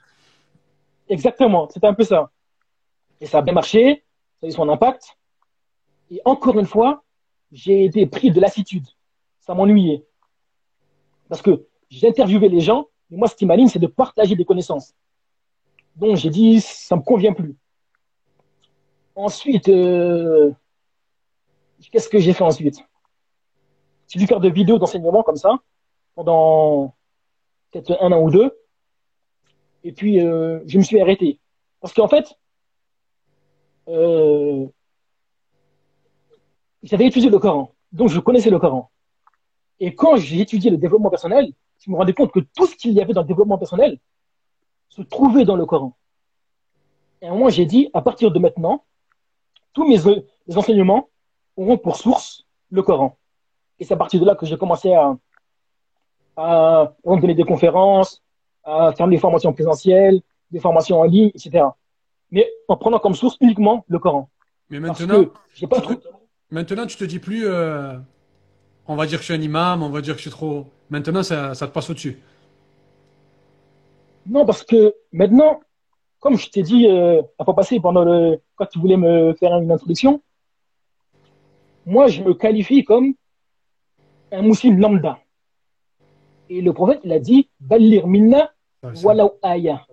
Exactement, 1.08 1.68
c'était 1.70 1.88
un 1.88 1.94
peu 1.96 2.04
ça. 2.04 2.30
Et 3.20 3.26
ça 3.26 3.40
a 3.40 3.42
bien 3.42 3.54
marché, 3.54 4.04
ça 4.40 4.46
a 4.46 4.50
eu 4.50 4.52
son 4.52 4.70
impact. 4.70 5.19
Et 6.10 6.22
encore 6.26 6.58
une 6.60 6.66
fois, 6.66 7.04
j'ai 7.52 7.86
été 7.86 8.06
pris 8.06 8.32
de 8.32 8.40
lassitude. 8.40 8.88
Ça 9.40 9.54
m'ennuyait. 9.54 10.06
Parce 11.28 11.42
que 11.42 11.66
j'interviewais 11.90 12.50
les 12.50 12.62
gens, 12.62 12.88
et 13.12 13.16
moi, 13.16 13.28
ce 13.28 13.36
qui 13.36 13.46
m'anime, 13.46 13.68
c'est 13.68 13.80
de 13.80 13.88
partager 13.88 14.36
des 14.36 14.46
connaissances. 14.46 14.94
Donc, 15.96 16.16
j'ai 16.16 16.30
dit, 16.30 16.62
ça 16.62 16.96
me 16.96 17.02
convient 17.02 17.34
plus. 17.34 17.56
Ensuite, 19.16 19.68
euh, 19.70 20.52
qu'est-ce 21.92 22.10
que 22.10 22.20
j'ai 22.20 22.34
fait 22.34 22.44
ensuite? 22.44 22.84
J'ai 24.08 24.20
dû 24.20 24.28
faire 24.28 24.40
des 24.40 24.50
vidéos 24.50 24.80
d'enseignement 24.80 25.24
comme 25.24 25.36
ça, 25.36 25.60
pendant 26.16 26.96
peut-être 27.72 27.98
un 28.02 28.12
an 28.12 28.22
ou 28.22 28.32
deux. 28.32 28.58
Et 29.84 29.92
puis, 29.92 30.20
euh, 30.20 30.60
je 30.66 30.78
me 30.78 30.84
suis 30.84 31.00
arrêté. 31.00 31.40
Parce 31.82 31.94
qu'en 31.94 32.08
fait, 32.08 32.38
euh, 33.88 34.68
j'avais 36.84 37.08
étudié 37.08 37.30
le 37.30 37.40
Coran, 37.40 37.74
donc 37.92 38.10
je 38.10 38.20
connaissais 38.20 38.50
le 38.50 38.60
Coran. 38.60 38.90
Et 39.80 39.96
quand 39.96 40.18
j'ai 40.18 40.40
étudié 40.40 40.70
le 40.70 40.78
développement 40.78 41.10
personnel, 41.10 41.54
je 41.80 41.90
me 41.90 41.96
rendais 41.96 42.14
compte 42.14 42.32
que 42.32 42.40
tout 42.40 42.68
ce 42.68 42.76
qu'il 42.76 42.92
y 42.92 43.02
avait 43.02 43.14
dans 43.14 43.22
le 43.22 43.28
développement 43.28 43.58
personnel 43.58 44.00
se 44.90 45.02
trouvait 45.02 45.46
dans 45.46 45.56
le 45.56 45.66
Coran. 45.66 45.96
Et 47.22 47.28
à 47.28 47.30
un 47.30 47.34
moment, 47.34 47.50
j'ai 47.50 47.66
dit, 47.66 47.90
à 47.94 48.02
partir 48.02 48.32
de 48.32 48.40
maintenant, 48.40 48.84
tous 49.74 49.88
mes, 49.88 50.00
enseignements 50.56 51.10
auront 51.56 51.78
pour 51.78 51.96
source 51.96 52.46
le 52.72 52.82
Coran. 52.82 53.18
Et 53.78 53.86
c'est 53.86 53.94
à 53.94 53.98
partir 53.98 54.20
de 54.20 54.26
là 54.26 54.36
que 54.36 54.46
j'ai 54.46 54.58
commencé 54.58 54.94
à, 54.94 55.18
à 56.36 56.94
donner 57.06 57.36
des 57.36 57.44
conférences, 57.44 58.22
à 58.64 58.92
faire 58.94 59.08
des 59.08 59.18
formations 59.18 59.54
présentielles, 59.54 60.22
des 60.52 60.60
formations 60.60 61.00
en 61.00 61.04
ligne, 61.04 61.32
etc. 61.34 61.66
Mais 62.32 62.50
en 62.68 62.78
prenant 62.78 63.00
comme 63.00 63.16
source 63.16 63.38
uniquement 63.42 63.86
le 63.88 64.00
Coran. 64.00 64.30
Mais 64.70 64.80
maintenant, 64.80 65.24
pas 65.70 65.82
maintenant 66.52 66.86
tu 66.86 66.98
te 66.98 67.04
dis 67.04 67.20
plus, 67.20 67.46
euh, 67.46 67.98
on 68.88 68.96
va 68.96 69.06
dire 69.06 69.20
que 69.20 69.24
je 69.24 69.34
suis 69.34 69.40
un 69.40 69.42
imam, 69.42 69.84
on 69.84 69.90
va 69.90 70.02
dire 70.02 70.14
que 70.14 70.20
je 70.20 70.30
suis 70.30 70.32
trop. 70.32 70.66
Maintenant, 70.90 71.24
ça, 71.24 71.54
ça 71.54 71.68
te 71.68 71.74
passe 71.74 71.90
au-dessus. 71.90 72.18
Non, 74.26 74.46
parce 74.46 74.64
que 74.64 74.96
maintenant, 75.12 75.62
comme 76.20 76.38
je 76.38 76.50
t'ai 76.50 76.64
dit 76.64 76.88
euh, 76.88 77.22
à 77.38 77.46
pas 77.46 77.54
passer 77.54 77.80
pendant 77.80 78.04
le 78.04 78.42
quand 78.56 78.66
tu 78.66 78.80
voulais 78.80 78.98
me 78.98 79.34
faire 79.34 79.58
une 79.58 79.72
introduction, 79.72 80.22
moi 81.86 82.08
je 82.08 82.22
me 82.22 82.34
qualifie 82.34 82.84
comme 82.84 83.14
un 84.32 84.42
musulman 84.42 84.90
lambda. 84.90 85.20
Et 86.50 86.62
le 86.62 86.74
prophète 86.74 87.02
il 87.04 87.12
a 87.14 87.20
dit 87.20 87.50
Ballir 87.60 88.08
minna 88.08 88.52
walaw 89.04 89.38
aya. 89.42 89.86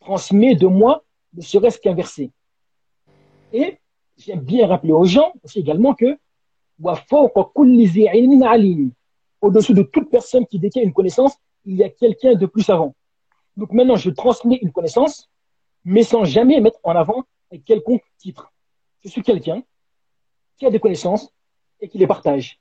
Transmets 0.00 0.56
de 0.56 0.66
moi 0.66 1.04
ne 1.34 1.42
serait-ce 1.42 1.78
qu'un 1.78 1.94
verset. 1.94 2.30
Et 3.52 3.78
j'aime 4.26 4.40
bien 4.40 4.66
rappeler 4.66 4.92
aux 4.92 5.04
gens 5.04 5.32
aussi 5.42 5.60
également 5.60 5.94
que 5.94 6.18
au-dessus 9.40 9.74
de 9.74 9.82
toute 9.82 10.10
personne 10.10 10.46
qui 10.46 10.58
détient 10.58 10.82
une 10.82 10.92
connaissance, 10.92 11.36
il 11.64 11.76
y 11.76 11.84
a 11.84 11.88
quelqu'un 11.88 12.34
de 12.34 12.46
plus 12.46 12.62
savant. 12.62 12.94
Donc 13.56 13.72
maintenant, 13.72 13.96
je 13.96 14.10
transmets 14.10 14.58
une 14.62 14.72
connaissance, 14.72 15.28
mais 15.84 16.02
sans 16.02 16.24
jamais 16.24 16.60
mettre 16.60 16.78
en 16.82 16.94
avant 16.96 17.24
un 17.52 17.58
quelconque 17.58 18.02
titre. 18.18 18.52
Je 19.04 19.08
suis 19.08 19.22
quelqu'un 19.22 19.62
qui 20.56 20.66
a 20.66 20.70
des 20.70 20.80
connaissances 20.80 21.32
et 21.80 21.88
qui 21.88 21.98
les 21.98 22.06
partage. 22.06 22.60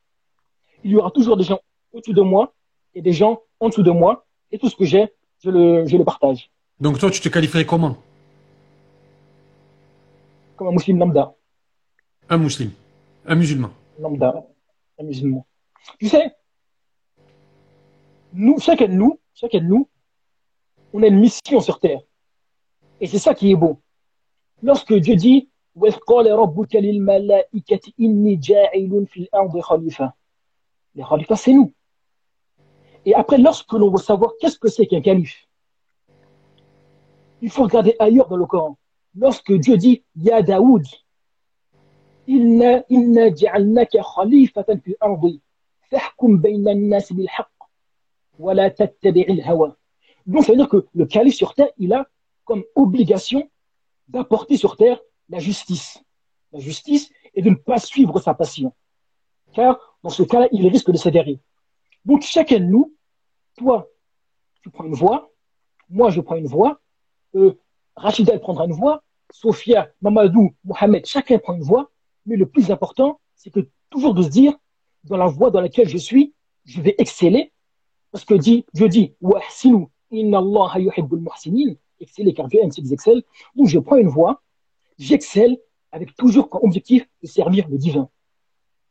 Il 0.83 0.91
y 0.91 0.95
aura 0.95 1.11
toujours 1.11 1.37
des 1.37 1.43
gens 1.43 1.59
au-dessus 1.93 2.13
de 2.13 2.21
moi 2.21 2.53
et 2.93 3.01
des 3.01 3.13
gens 3.13 3.41
en 3.59 3.69
dessous 3.69 3.83
de 3.83 3.91
moi, 3.91 4.25
et 4.51 4.57
tout 4.57 4.69
ce 4.69 4.75
que 4.75 4.85
j'ai, 4.85 5.13
je 5.43 5.49
le, 5.49 5.85
je 5.87 5.95
le 5.95 6.03
partage. 6.03 6.49
Donc 6.79 6.97
toi, 6.99 7.09
tu 7.11 7.21
te 7.21 7.29
qualifierais 7.29 7.65
comment? 7.65 7.95
Comme 10.55 10.69
un 10.69 10.71
musulman 10.71 11.05
lambda. 11.05 11.35
Un 12.31 12.37
musulman. 12.37 12.71
Un 13.25 13.35
musulman. 13.35 13.71
Un 14.97 15.03
musulman. 15.03 15.45
Tu 15.99 16.07
sais, 16.07 16.33
nous, 18.31 18.57
chacun 18.57 18.87
de 18.87 18.93
nous, 18.93 19.19
chacun 19.33 19.59
de 19.59 19.65
nous, 19.65 19.89
on 20.93 21.03
a 21.03 21.07
une 21.07 21.19
mission 21.19 21.59
sur 21.59 21.81
Terre. 21.81 21.99
Et 23.01 23.07
c'est 23.07 23.19
ça 23.19 23.33
qui 23.33 23.51
est 23.51 23.55
beau. 23.55 23.81
Lorsque 24.63 24.93
Dieu 24.93 25.17
dit 25.17 25.49
les 25.75 25.91
khalifas, 31.03 31.35
c'est 31.35 31.53
nous. 31.53 31.73
Et 33.03 33.13
après, 33.13 33.39
lorsque 33.39 33.73
l'on 33.73 33.91
veut 33.91 33.97
savoir 33.97 34.31
qu'est-ce 34.39 34.57
que 34.57 34.69
c'est 34.69 34.87
qu'un 34.87 35.01
calife, 35.01 35.49
il 37.41 37.49
faut 37.49 37.63
regarder 37.63 37.93
ailleurs 37.99 38.29
dans 38.29 38.37
le 38.37 38.45
Coran. 38.45 38.77
Lorsque 39.17 39.51
Dieu 39.51 39.75
dit 39.75 40.05
Ya 40.15 40.41
Daoud, 40.41 40.85
Donc 50.25 50.45
ça 50.45 50.51
veut 50.51 50.57
dire 50.57 50.69
que 50.69 50.87
le 50.93 51.05
calife 51.05 51.35
sur 51.35 51.53
terre, 51.53 51.69
il 51.77 51.93
a 51.93 52.07
comme 52.45 52.63
obligation 52.75 53.49
d'apporter 54.07 54.57
sur 54.57 54.77
terre 54.77 54.99
la 55.29 55.39
justice. 55.39 56.01
La 56.53 56.59
justice 56.59 57.11
et 57.33 57.41
de 57.41 57.49
ne 57.49 57.55
pas 57.55 57.79
suivre 57.79 58.19
sa 58.19 58.33
passion. 58.33 58.73
Car 59.53 59.79
dans 60.03 60.09
ce 60.09 60.23
cas-là, 60.23 60.47
il 60.51 60.67
risque 60.67 60.91
de 60.91 60.97
s'adhérer. 60.97 61.39
Donc 62.05 62.21
chacun 62.23 62.59
de 62.59 62.65
nous, 62.65 62.95
toi, 63.57 63.87
tu 64.61 64.69
prends 64.69 64.85
une 64.85 64.95
voie, 64.95 65.31
moi 65.89 66.09
je 66.09 66.21
prends 66.21 66.35
une 66.35 66.47
voie, 66.47 66.79
euh, 67.35 67.57
prendra 67.95 68.65
une 68.65 68.73
voie, 68.73 69.03
Sophia, 69.31 69.91
Mamadou, 70.01 70.53
Mohamed, 70.63 71.05
chacun 71.05 71.37
prend 71.37 71.53
une 71.53 71.63
voie, 71.63 71.90
mais 72.25 72.35
le 72.35 72.45
plus 72.45 72.71
important, 72.71 73.19
c'est 73.35 73.49
que 73.49 73.67
toujours 73.89 74.13
de 74.13 74.23
se 74.23 74.29
dire, 74.29 74.53
dans 75.03 75.17
la 75.17 75.27
voie 75.27 75.51
dans 75.51 75.61
laquelle 75.61 75.89
je 75.89 75.97
suis, 75.97 76.33
je 76.65 76.81
vais 76.81 76.95
exceller, 76.97 77.51
parce 78.11 78.25
que 78.25 78.33
dit, 78.33 78.65
Dieu 78.73 78.87
dit, 78.89 79.13
inna 80.11 80.37
Allah 80.37 80.79
yuhibbul 80.79 81.19
muhsinin, 81.19 81.75
exceller 81.99 82.33
car 82.33 82.47
Dieu 82.47 82.59
aime 82.61 82.71
ceux 82.71 82.81
qui 82.81 82.93
excellent. 82.93 83.21
Donc 83.55 83.67
je 83.67 83.79
prends 83.79 83.97
une 83.97 84.09
voie, 84.09 84.41
j'excelle 84.97 85.57
avec 85.91 86.15
toujours 86.15 86.49
comme 86.49 86.61
objectif 86.63 87.07
de 87.21 87.27
servir 87.27 87.67
le 87.69 87.77
divin. 87.77 88.09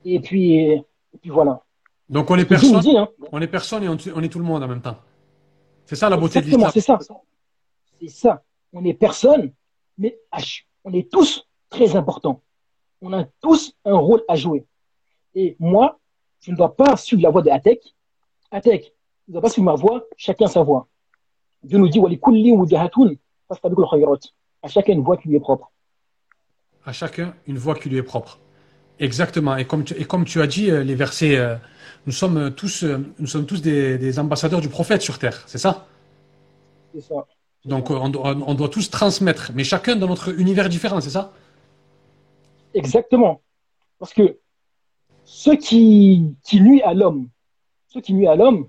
Et 0.04 0.20
puis, 0.20 0.56
et 0.56 0.84
puis 1.20 1.30
voilà. 1.30 1.62
Donc 2.08 2.30
on 2.30 2.37
est 2.37 2.44
personne, 2.44 2.96
hein. 2.96 3.08
on 3.30 3.40
est 3.40 3.46
personne 3.46 3.84
et 3.84 3.88
on, 3.88 3.96
est 3.96 4.28
tout 4.28 4.38
le 4.38 4.44
monde 4.44 4.62
en 4.62 4.68
même 4.68 4.82
temps. 4.82 4.96
C'est 5.87 5.96
ça 5.96 6.08
la 6.08 6.16
beauté 6.16 6.40
de 6.40 6.46
l'islam. 6.46 6.70
C'est 6.72 6.80
ça. 6.80 6.99
C'est 8.00 8.08
ça. 8.08 8.42
On 8.72 8.84
est 8.84 8.94
personne, 8.94 9.52
mais 9.99 10.18
on 10.84 10.92
est 10.92 11.10
tous 11.10 11.46
très 11.68 11.96
importants. 11.96 12.42
On 13.02 13.12
a 13.12 13.25
tous 13.40 13.75
un 13.85 13.97
rôle 13.97 14.23
à 14.28 14.37
jouer. 14.37 14.66
Et 15.35 15.57
moi, 15.59 15.99
je 16.40 16.50
ne 16.50 16.57
dois 16.57 16.75
pas 16.75 16.97
suivre 16.97 17.23
la 17.23 17.30
voie 17.30 17.42
de 17.42 17.50
Atek. 17.50 17.80
Atek 18.50 18.92
ne 19.28 19.35
doit 19.35 19.42
pas 19.42 19.50
suivre 19.50 19.66
ma 19.66 19.75
voie, 19.75 20.04
chacun 20.16 20.47
sa 20.47 20.62
voie. 20.62 20.87
Dieu 21.62 21.78
nous 21.78 21.88
dit 21.88 22.00
à 24.62 24.69
chacun 24.69 24.92
une 24.92 25.00
voie 25.02 25.16
qui 25.16 25.28
lui 25.28 25.37
est 25.37 25.40
propre. 25.40 25.71
À 26.85 26.92
chacun 26.92 27.35
une 27.47 27.59
voie 27.59 27.75
qui 27.75 27.88
lui 27.88 27.99
est 27.99 28.02
propre. 28.02 28.38
Exactement. 28.99 29.57
Et 29.57 29.66
comme 29.66 29.85
tu, 29.85 29.95
et 29.95 30.04
comme 30.04 30.25
tu 30.25 30.40
as 30.42 30.47
dit, 30.47 30.71
euh, 30.71 30.85
les 30.85 30.95
versets, 30.95 31.37
euh, 31.37 31.57
nous 32.07 32.12
sommes 32.12 32.54
tous, 32.54 32.85
euh, 32.85 32.99
nous 33.19 33.26
sommes 33.26 33.47
tous 33.47 33.62
des, 33.62 33.97
des 33.97 34.19
ambassadeurs 34.19 34.61
du 34.61 34.69
prophète 34.69 35.00
sur 35.00 35.19
terre, 35.19 35.42
c'est 35.47 35.59
ça? 35.59 35.87
C'est 36.95 37.00
ça. 37.00 37.26
Donc 37.64 37.90
on 37.90 38.54
doit 38.54 38.69
tous 38.71 38.90
transmettre, 38.90 39.52
mais 39.54 39.64
chacun 39.64 39.97
dans 39.97 40.07
notre 40.07 40.38
univers 40.38 40.69
différent, 40.69 41.00
c'est 41.00 41.11
ça? 41.11 41.33
Exactement. 42.74 43.42
Parce 43.98 44.12
que 44.12 44.38
ce 45.24 45.50
qui, 45.50 46.34
qui 46.42 46.60
nuit 46.60 46.82
à 46.82 46.94
l'homme, 46.94 47.28
ce 47.88 47.98
qui 47.98 48.14
nuit 48.14 48.26
à 48.26 48.36
l'homme, 48.36 48.68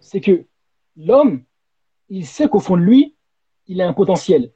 c'est 0.00 0.20
que 0.20 0.46
l'homme, 0.96 1.44
il 2.08 2.26
sait 2.26 2.48
qu'au 2.48 2.60
fond 2.60 2.76
de 2.76 2.82
lui, 2.82 3.16
il 3.66 3.80
a 3.80 3.88
un 3.88 3.92
potentiel. 3.92 4.52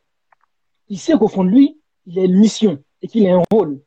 Il 0.89 0.99
sait 0.99 1.17
qu'au 1.17 1.29
fond 1.29 1.45
de 1.45 1.51
lui, 1.51 1.81
il 2.07 2.19
a 2.19 2.25
une 2.25 2.37
mission 2.37 2.83
et 3.01 3.09
qu'il 3.09 3.27
a 3.29 3.37
un 3.37 3.43
rôle. 3.51 3.83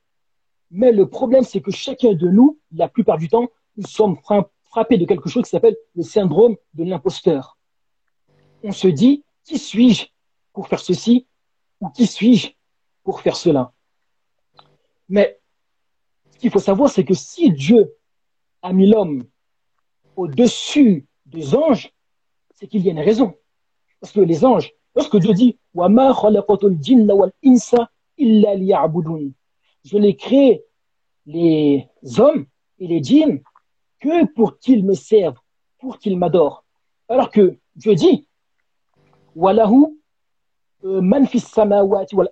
Mais 0.72 0.92
le 0.92 1.08
problème, 1.08 1.44
c'est 1.44 1.62
que 1.62 1.72
chacun 1.72 2.14
de 2.14 2.28
nous, 2.28 2.60
la 2.72 2.88
plupart 2.88 3.18
du 3.18 3.30
temps, 3.30 3.48
nous 3.78 3.88
sommes 3.88 4.18
frappés 4.64 4.98
de 4.98 5.06
quelque 5.06 5.30
chose 5.30 5.44
qui 5.44 5.50
s'appelle 5.50 5.76
le 5.96 6.04
syndrome 6.04 6.56
de 6.74 6.84
l'imposteur. 6.84 7.58
On 8.64 8.72
se 8.72 8.88
dit, 8.88 9.24
qui 9.44 9.58
suis-je 9.58 10.08
pour 10.54 10.68
faire 10.68 10.80
ceci 10.80 11.28
ou 11.82 11.90
qui 11.90 12.08
suis-je 12.08 12.52
pour 13.04 13.22
faire 13.22 13.36
cela? 13.36 13.75
Mais 15.10 15.40
ce 16.32 16.38
qu'il 16.40 16.52
faut 16.52 16.60
savoir, 16.60 16.90
c'est 16.90 17.06
que 17.06 17.14
si 17.14 17.52
Dieu 17.52 17.96
a 18.62 18.74
mis 18.74 18.88
l'homme 18.88 19.26
au-dessus 20.16 21.06
des 21.26 21.56
anges, 21.56 21.92
c'est 22.54 22.68
qu'il 22.68 22.82
y 22.86 22.90
a 22.90 22.92
une 22.92 23.00
raison. 23.00 23.36
Parce 24.00 24.14
que 24.14 24.22
les 24.22 24.46
anges, 24.46 24.74
lorsque 24.96 25.18
Dieu 25.18 25.34
dit 25.34 25.58
Je 29.84 29.98
n'ai 29.98 30.16
créé 30.16 30.66
les 31.26 31.90
hommes 32.18 32.46
et 32.80 32.88
les 32.88 33.04
djinns 33.04 33.42
que 34.00 34.26
pour 34.34 34.60
qu'ils 34.60 34.86
me 34.86 34.94
servent, 34.94 35.40
pour 35.80 36.00
qu'ils 36.00 36.18
m'adorent. 36.18 36.64
Alors 37.08 37.30
que 37.30 37.58
Dieu 37.76 37.96
dit 37.96 38.28
Walahu 39.36 40.00
euh, 40.84 41.02
manfis 41.02 41.40
samawati 41.40 42.16
wal 42.16 42.30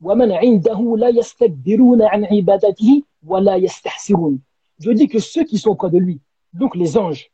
ومن 0.00 0.32
عنده 0.32 0.96
لا 0.98 1.08
يستكبرون 1.08 2.02
عن 2.02 2.24
عبادته 2.24 3.02
ولا 3.26 3.56
يستحسرون 3.56 4.40
Dieu 4.78 4.94
dit 4.94 5.06
que 5.06 5.20
ceux 5.20 5.44
qui 5.44 5.58
sont 5.58 5.76
près 5.76 5.90
de 5.90 5.98
lui, 5.98 6.20
donc 6.54 6.74
les 6.74 6.98
anges, 6.98 7.30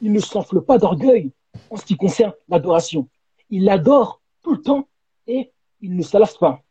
ils 0.00 0.12
ne 0.12 0.20
s'enflent 0.20 0.62
pas 0.62 0.78
d'orgueil 0.78 1.32
en 1.68 1.76
ce 1.76 1.84
qui 1.84 1.96
concerne 1.96 2.32
l'adoration. 2.48 3.08
Ils 3.50 3.64
l'adorent 3.64 4.20
tout 4.42 4.52
le 4.52 4.62
temps 4.62 4.86
et 5.26 5.50
ils 5.80 5.96
ne 5.96 6.02
se 6.02 6.38
pas. 6.38 6.62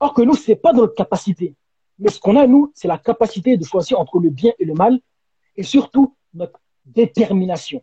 Or 0.00 0.12
que 0.12 0.22
nous, 0.22 0.34
ce 0.34 0.50
n'est 0.50 0.56
pas 0.56 0.72
dans 0.72 0.80
notre 0.80 0.94
capacité. 0.94 1.54
Mais 2.00 2.10
ce 2.10 2.18
qu'on 2.18 2.36
a, 2.36 2.46
nous, 2.46 2.72
c'est 2.74 2.88
la 2.88 2.98
capacité 2.98 3.56
de 3.56 3.64
choisir 3.64 4.00
entre 4.00 4.18
le 4.18 4.30
bien 4.30 4.52
et 4.58 4.64
le 4.64 4.74
mal 4.74 4.98
et 5.56 5.62
surtout 5.62 6.16
notre 6.34 6.58
détermination. 6.84 7.82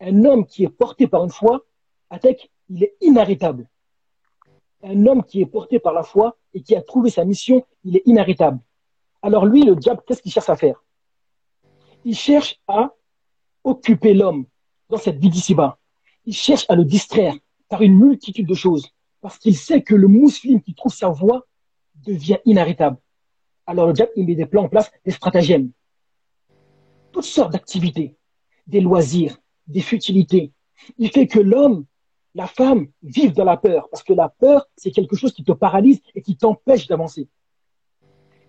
Un 0.00 0.24
homme 0.24 0.46
qui 0.46 0.64
est 0.64 0.68
porté 0.68 1.06
par 1.06 1.24
une 1.24 1.30
foi, 1.30 1.66
Atek, 2.08 2.50
il 2.70 2.84
est 2.84 2.94
inarrêtable. 3.00 3.68
Un 4.83 5.05
homme 5.05 5.23
qui 5.23 5.41
est 5.41 5.45
porté 5.45 5.79
par 5.79 5.93
la 5.93 6.03
foi 6.03 6.37
et 6.53 6.61
qui 6.61 6.75
a 6.75 6.81
trouvé 6.81 7.09
sa 7.09 7.23
mission, 7.23 7.65
il 7.83 7.97
est 7.97 8.03
inarrêtable. 8.05 8.59
Alors 9.21 9.45
lui, 9.45 9.63
le 9.63 9.75
diable, 9.75 10.01
qu'est-ce 10.05 10.21
qu'il 10.21 10.31
cherche 10.31 10.49
à 10.49 10.55
faire? 10.55 10.83
Il 12.03 12.15
cherche 12.15 12.59
à 12.67 12.93
occuper 13.63 14.13
l'homme 14.13 14.45
dans 14.89 14.97
cette 14.97 15.19
vie 15.19 15.29
d'ici-bas. 15.29 15.77
Il 16.25 16.33
cherche 16.33 16.65
à 16.69 16.75
le 16.75 16.83
distraire 16.83 17.35
par 17.69 17.81
une 17.83 17.95
multitude 17.95 18.47
de 18.47 18.53
choses, 18.55 18.89
parce 19.21 19.37
qu'il 19.37 19.55
sait 19.55 19.83
que 19.83 19.95
le 19.95 20.07
musulman 20.07 20.59
qui 20.59 20.73
trouve 20.73 20.93
sa 20.93 21.09
voie 21.09 21.45
devient 21.95 22.39
inarrêtable. 22.45 22.97
Alors 23.67 23.87
le 23.87 23.93
diable, 23.93 24.11
il 24.15 24.25
met 24.25 24.35
des 24.35 24.47
plans 24.47 24.63
en 24.63 24.69
place, 24.69 24.91
des 25.05 25.11
stratagèmes. 25.11 25.71
Toutes 27.11 27.23
sortes 27.23 27.53
d'activités, 27.53 28.17
des 28.65 28.81
loisirs, 28.81 29.37
des 29.67 29.81
futilités. 29.81 30.51
Il 30.97 31.11
fait 31.11 31.27
que 31.27 31.39
l'homme, 31.39 31.85
la 32.33 32.47
femme 32.47 32.87
vivent 33.03 33.33
dans 33.33 33.43
la 33.43 33.57
peur, 33.57 33.89
parce 33.89 34.03
que 34.03 34.13
la 34.13 34.29
peur, 34.29 34.67
c'est 34.77 34.91
quelque 34.91 35.15
chose 35.15 35.33
qui 35.33 35.43
te 35.43 35.51
paralyse 35.51 35.99
et 36.15 36.21
qui 36.21 36.37
t'empêche 36.37 36.87
d'avancer. 36.87 37.27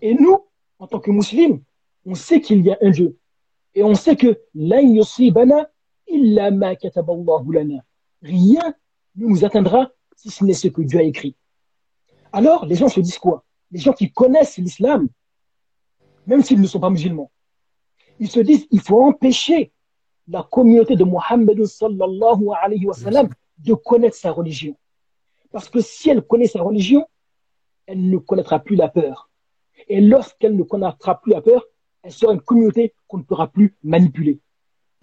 Et 0.01 0.14
nous, 0.14 0.47
en 0.79 0.87
tant 0.87 1.01
que 1.01 1.11
musulmans, 1.11 1.61
on 2.05 2.14
sait 2.14 2.40
qu'il 2.40 2.64
y 2.64 2.71
a 2.71 2.79
un 2.81 2.90
Dieu. 2.90 3.18
Et 3.75 3.83
on 3.83 3.95
sait 3.95 4.16
que 4.16 4.40
rien 8.23 8.75
ne 9.16 9.27
nous 9.27 9.45
atteindra 9.45 9.90
si 10.16 10.31
ce 10.31 10.45
n'est 10.45 10.53
ce 10.55 10.68
que 10.68 10.83
Dieu 10.83 10.99
a 10.99 11.03
écrit. 11.03 11.37
Alors, 12.33 12.66
les 12.66 12.75
gens 12.77 12.88
se 12.88 13.01
disent 13.01 13.18
quoi? 13.18 13.45
Les 13.71 13.79
gens 13.79 13.92
qui 13.92 14.12
connaissent 14.12 14.59
l'islam, 14.59 15.09
même 16.27 16.42
s'ils 16.42 16.61
ne 16.61 16.66
sont 16.66 16.81
pas 16.81 16.90
musulmans, 16.90 17.31
ils 18.18 18.31
se 18.31 18.40
disent 18.40 18.66
il 18.71 18.81
faut 18.81 19.03
empêcher 19.03 19.73
la 20.29 20.42
communauté 20.42 20.95
de 20.97 21.05
Mohammed 21.05 21.64
sallallahu 21.64 22.49
alayhi 22.62 22.87
wa 22.87 22.95
sallam 22.95 23.29
de 23.58 23.74
connaître 23.74 24.16
sa 24.16 24.30
religion. 24.30 24.76
Parce 25.50 25.68
que 25.68 25.80
si 25.80 26.10
elle 26.10 26.22
connaît 26.22 26.46
sa 26.46 26.62
religion, 26.62 27.06
elle 27.86 28.08
ne 28.08 28.18
connaîtra 28.18 28.58
plus 28.58 28.76
la 28.76 28.88
peur. 28.88 29.30
Et 29.88 30.00
lorsqu'elle 30.00 30.56
ne 30.56 30.62
connaîtra 30.62 31.20
plus 31.20 31.32
la 31.32 31.42
peur, 31.42 31.66
elle 32.02 32.12
sera 32.12 32.32
une 32.32 32.40
communauté 32.40 32.94
qu'on 33.06 33.18
ne 33.18 33.22
pourra 33.22 33.48
plus 33.48 33.76
manipuler. 33.82 34.40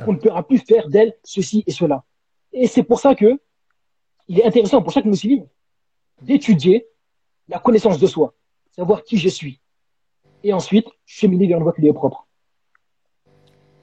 qu'on 0.03 0.13
ne 0.13 0.17
pourra 0.17 0.47
plus 0.47 0.59
faire 0.59 0.87
d'elle 0.87 1.13
ceci 1.23 1.63
et 1.67 1.71
cela. 1.71 2.05
Et 2.53 2.67
c'est 2.67 2.83
pour 2.83 2.99
ça 2.99 3.15
que 3.15 3.39
il 4.29 4.39
est 4.39 4.45
intéressant 4.45 4.81
pour 4.81 4.93
chaque 4.93 5.05
musulman 5.05 5.47
d'étudier 6.21 6.87
la 7.47 7.59
connaissance 7.59 7.99
de 7.99 8.07
soi, 8.07 8.33
savoir 8.71 9.03
qui 9.03 9.17
je 9.17 9.27
suis. 9.27 9.59
Et 10.43 10.53
ensuite, 10.53 10.87
cheminer 11.05 11.47
vers 11.47 11.57
une 11.57 11.63
voie 11.63 11.73
qui 11.73 11.85
est 11.85 11.93
propre. 11.93 12.27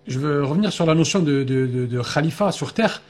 Je 0.06 0.18
veux 0.18 0.44
revenir 0.44 0.72
sur 0.72 0.86
la 0.86 0.94
notion 0.94 1.20
de, 1.20 1.42
de, 1.42 2.02
khalifa 2.02 2.52
sur 2.52 2.72
terre. 2.72 3.02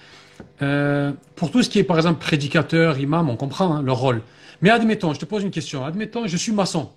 Euh, 0.62 1.12
pour 1.34 1.50
tout 1.50 1.62
ce 1.62 1.70
qui 1.70 1.78
est, 1.78 1.84
par 1.84 1.96
exemple, 1.96 2.20
prédicateur, 2.20 2.98
imam, 2.98 3.28
on 3.28 3.36
comprend 3.36 3.74
hein, 3.74 3.82
leur 3.82 3.98
rôle. 3.98 4.22
Mais 4.62 4.70
admettons, 4.70 5.12
je 5.12 5.20
te 5.20 5.24
pose 5.24 5.42
une 5.42 5.50
question. 5.50 5.84
Admettons, 5.84 6.26
je 6.26 6.36
suis 6.36 6.52
maçon. 6.52 6.90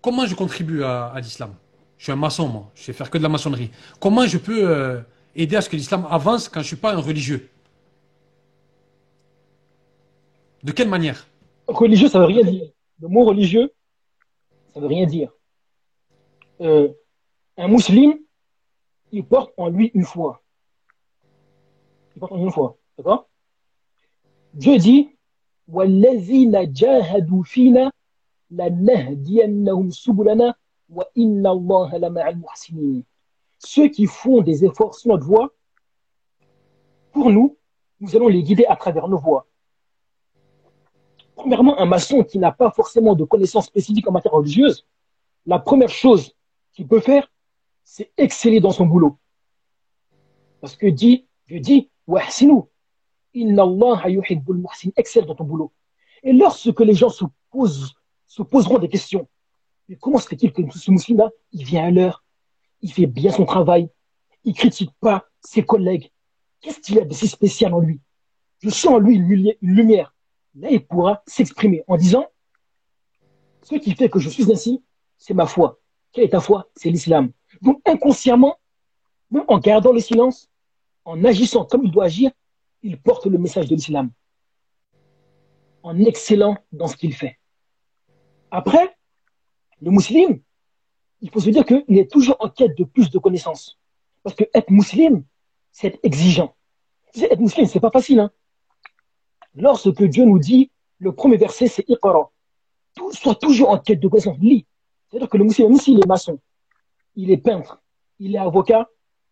Comment 0.00 0.26
je 0.26 0.34
contribue 0.34 0.82
à, 0.82 1.12
l'islam? 1.16 1.54
Je 1.98 2.04
suis 2.04 2.12
un 2.12 2.16
maçon, 2.16 2.48
moi. 2.48 2.70
Je 2.74 2.82
sais 2.82 2.92
faire 2.92 3.10
que 3.10 3.18
de 3.18 3.22
la 3.22 3.28
maçonnerie. 3.28 3.70
Comment 4.00 4.26
je 4.26 4.38
peux 4.38 4.68
euh, 4.68 5.00
aider 5.36 5.56
à 5.56 5.60
ce 5.60 5.68
que 5.68 5.76
l'islam 5.76 6.06
avance 6.10 6.48
quand 6.48 6.60
je 6.60 6.64
ne 6.64 6.68
suis 6.68 6.76
pas 6.76 6.94
un 6.94 7.00
religieux? 7.00 7.48
De 10.62 10.72
quelle 10.72 10.88
manière? 10.88 11.26
Religieux, 11.66 12.08
ça 12.08 12.18
ne 12.18 12.24
veut 12.24 12.28
rien 12.28 12.44
dire. 12.44 12.66
Le 13.00 13.08
mot 13.08 13.24
religieux, 13.24 13.72
ça 14.72 14.80
ne 14.80 14.82
veut 14.82 14.88
rien 14.88 15.06
dire. 15.06 15.30
Euh, 16.60 16.88
un 17.56 17.68
musulman, 17.68 18.14
il 19.10 19.24
porte 19.24 19.52
en 19.56 19.68
lui 19.68 19.90
une 19.94 20.04
foi. 20.04 20.42
Il 22.14 22.20
porte 22.20 22.32
en 22.32 22.36
lui 22.36 22.44
une 22.44 22.52
foi. 22.52 22.78
D'accord? 23.02 23.28
Dieu 24.54 24.78
dit 24.78 25.10
Ceux 33.58 33.88
qui 33.88 34.06
font 34.06 34.40
des 34.42 34.64
efforts 34.64 34.94
sur 34.94 35.08
notre 35.08 35.26
voie, 35.26 35.52
pour 37.10 37.30
nous, 37.30 37.56
nous 37.98 38.14
allons 38.14 38.28
les 38.28 38.44
guider 38.44 38.64
à 38.66 38.76
travers 38.76 39.08
nos 39.08 39.18
voies. 39.18 39.48
Premièrement, 41.34 41.76
un 41.80 41.86
maçon 41.86 42.22
qui 42.22 42.38
n'a 42.38 42.52
pas 42.52 42.70
forcément 42.70 43.16
de 43.16 43.24
connaissances 43.24 43.66
spécifiques 43.66 44.06
en 44.06 44.12
matière 44.12 44.34
religieuse, 44.34 44.86
la 45.46 45.58
première 45.58 45.90
chose 45.90 46.36
qu'il 46.72 46.86
peut 46.86 47.00
faire, 47.00 47.32
c'est 47.82 48.12
exceller 48.16 48.60
dans 48.60 48.70
son 48.70 48.86
boulot. 48.86 49.18
Parce 50.60 50.76
que 50.76 50.86
dit, 50.86 51.26
Dieu 51.48 51.58
dit, 51.58 51.90
Inna 53.34 53.62
Allah 53.62 54.02
excelle 54.96 55.26
dans 55.26 55.34
ton 55.34 55.44
boulot. 55.44 55.72
Et 56.22 56.32
lorsque 56.32 56.80
les 56.80 56.94
gens 56.94 57.08
se, 57.08 57.24
posent, 57.50 57.94
se 58.26 58.42
poseront 58.42 58.78
des 58.78 58.88
questions, 58.88 59.28
mais 59.88 59.96
comment 59.96 60.18
se 60.18 60.28
fait-il 60.28 60.52
que 60.52 60.62
ce 60.70 60.90
musulman, 60.90 61.30
il 61.52 61.64
vient 61.64 61.84
à 61.84 61.90
l'heure, 61.90 62.24
il 62.80 62.92
fait 62.92 63.06
bien 63.06 63.32
son 63.32 63.44
travail, 63.44 63.88
il 64.44 64.54
critique 64.54 64.92
pas 65.00 65.26
ses 65.40 65.64
collègues, 65.64 66.10
qu'est-ce 66.60 66.80
qu'il 66.80 66.96
y 66.96 67.00
a 67.00 67.04
de 67.04 67.12
si 67.12 67.28
spécial 67.28 67.74
en 67.74 67.80
lui? 67.80 68.00
Je 68.60 68.70
sens 68.70 68.94
en 68.94 68.98
lui 68.98 69.16
une, 69.16 69.54
lumière. 69.60 70.14
Là, 70.54 70.70
il 70.70 70.84
pourra 70.84 71.22
s'exprimer 71.26 71.82
en 71.88 71.96
disant, 71.96 72.26
ce 73.62 73.74
qui 73.76 73.94
fait 73.94 74.08
que 74.08 74.18
je 74.18 74.28
suis 74.28 74.50
ainsi, 74.52 74.82
c'est 75.18 75.34
ma 75.34 75.46
foi. 75.46 75.80
Quelle 76.12 76.24
est 76.24 76.30
ta 76.30 76.40
foi? 76.40 76.68
C'est 76.76 76.90
l'islam. 76.90 77.32
Donc 77.62 77.80
inconsciemment, 77.86 78.56
en 79.48 79.58
gardant 79.58 79.92
le 79.92 80.00
silence, 80.00 80.48
en 81.04 81.24
agissant 81.24 81.64
comme 81.64 81.84
il 81.84 81.90
doit 81.90 82.04
agir, 82.04 82.30
il 82.82 83.00
porte 83.00 83.26
le 83.26 83.38
message 83.38 83.68
de 83.68 83.74
l'islam 83.74 84.10
en 85.82 85.98
excellant 86.00 86.56
dans 86.70 86.86
ce 86.86 86.96
qu'il 86.96 87.14
fait. 87.14 87.38
Après, 88.50 88.96
le 89.80 89.90
musulman, 89.90 90.38
il 91.20 91.30
faut 91.30 91.40
se 91.40 91.50
dire 91.50 91.64
qu'il 91.64 91.98
est 91.98 92.10
toujours 92.10 92.36
en 92.40 92.48
quête 92.48 92.76
de 92.76 92.84
plus 92.84 93.10
de 93.10 93.18
connaissances. 93.18 93.78
Parce 94.22 94.36
que 94.36 94.44
être 94.54 94.70
musulman, 94.70 95.22
c'est 95.72 95.98
exigeant. 96.04 96.54
Être 97.14 97.40
musulman, 97.40 97.68
c'est 97.68 97.80
pas 97.80 97.90
facile. 97.90 98.20
Hein. 98.20 98.30
Lorsque 99.54 100.02
Dieu 100.04 100.24
nous 100.24 100.38
dit, 100.38 100.70
le 100.98 101.12
premier 101.12 101.36
verset, 101.36 101.66
c'est 101.66 101.88
Iqra. 101.88 102.30
Sois 103.12 103.34
toujours 103.34 103.70
en 103.70 103.78
quête 103.78 104.00
de 104.00 104.08
connaissances. 104.08 104.38
Lis. 104.38 104.66
C'est-à-dire 105.08 105.28
que 105.28 105.36
le 105.36 105.44
musulman, 105.44 105.76
s'il 105.76 105.98
est 105.98 106.06
maçon, 106.06 106.38
il 107.16 107.30
est 107.30 107.36
peintre, 107.38 107.82
il 108.18 108.34
est 108.34 108.38
avocat, 108.38 108.88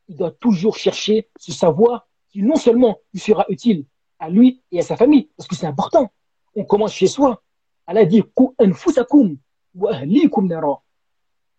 il 0.08 0.16
doit 0.16 0.32
toujours 0.32 0.76
chercher 0.76 1.28
ce 1.38 1.52
savoir 1.52 2.08
qui 2.30 2.42
non 2.42 2.56
seulement 2.56 2.98
lui 3.12 3.20
sera 3.20 3.44
utile 3.48 3.84
à 4.18 4.28
lui 4.30 4.62
et 4.70 4.80
à 4.80 4.82
sa 4.82 4.96
famille, 4.96 5.28
parce 5.36 5.48
que 5.48 5.56
c'est 5.56 5.66
important. 5.66 6.10
On 6.54 6.64
commence 6.64 6.92
chez 6.92 7.06
soi. 7.06 7.42
Allah 7.86 8.04
dit 8.04 8.22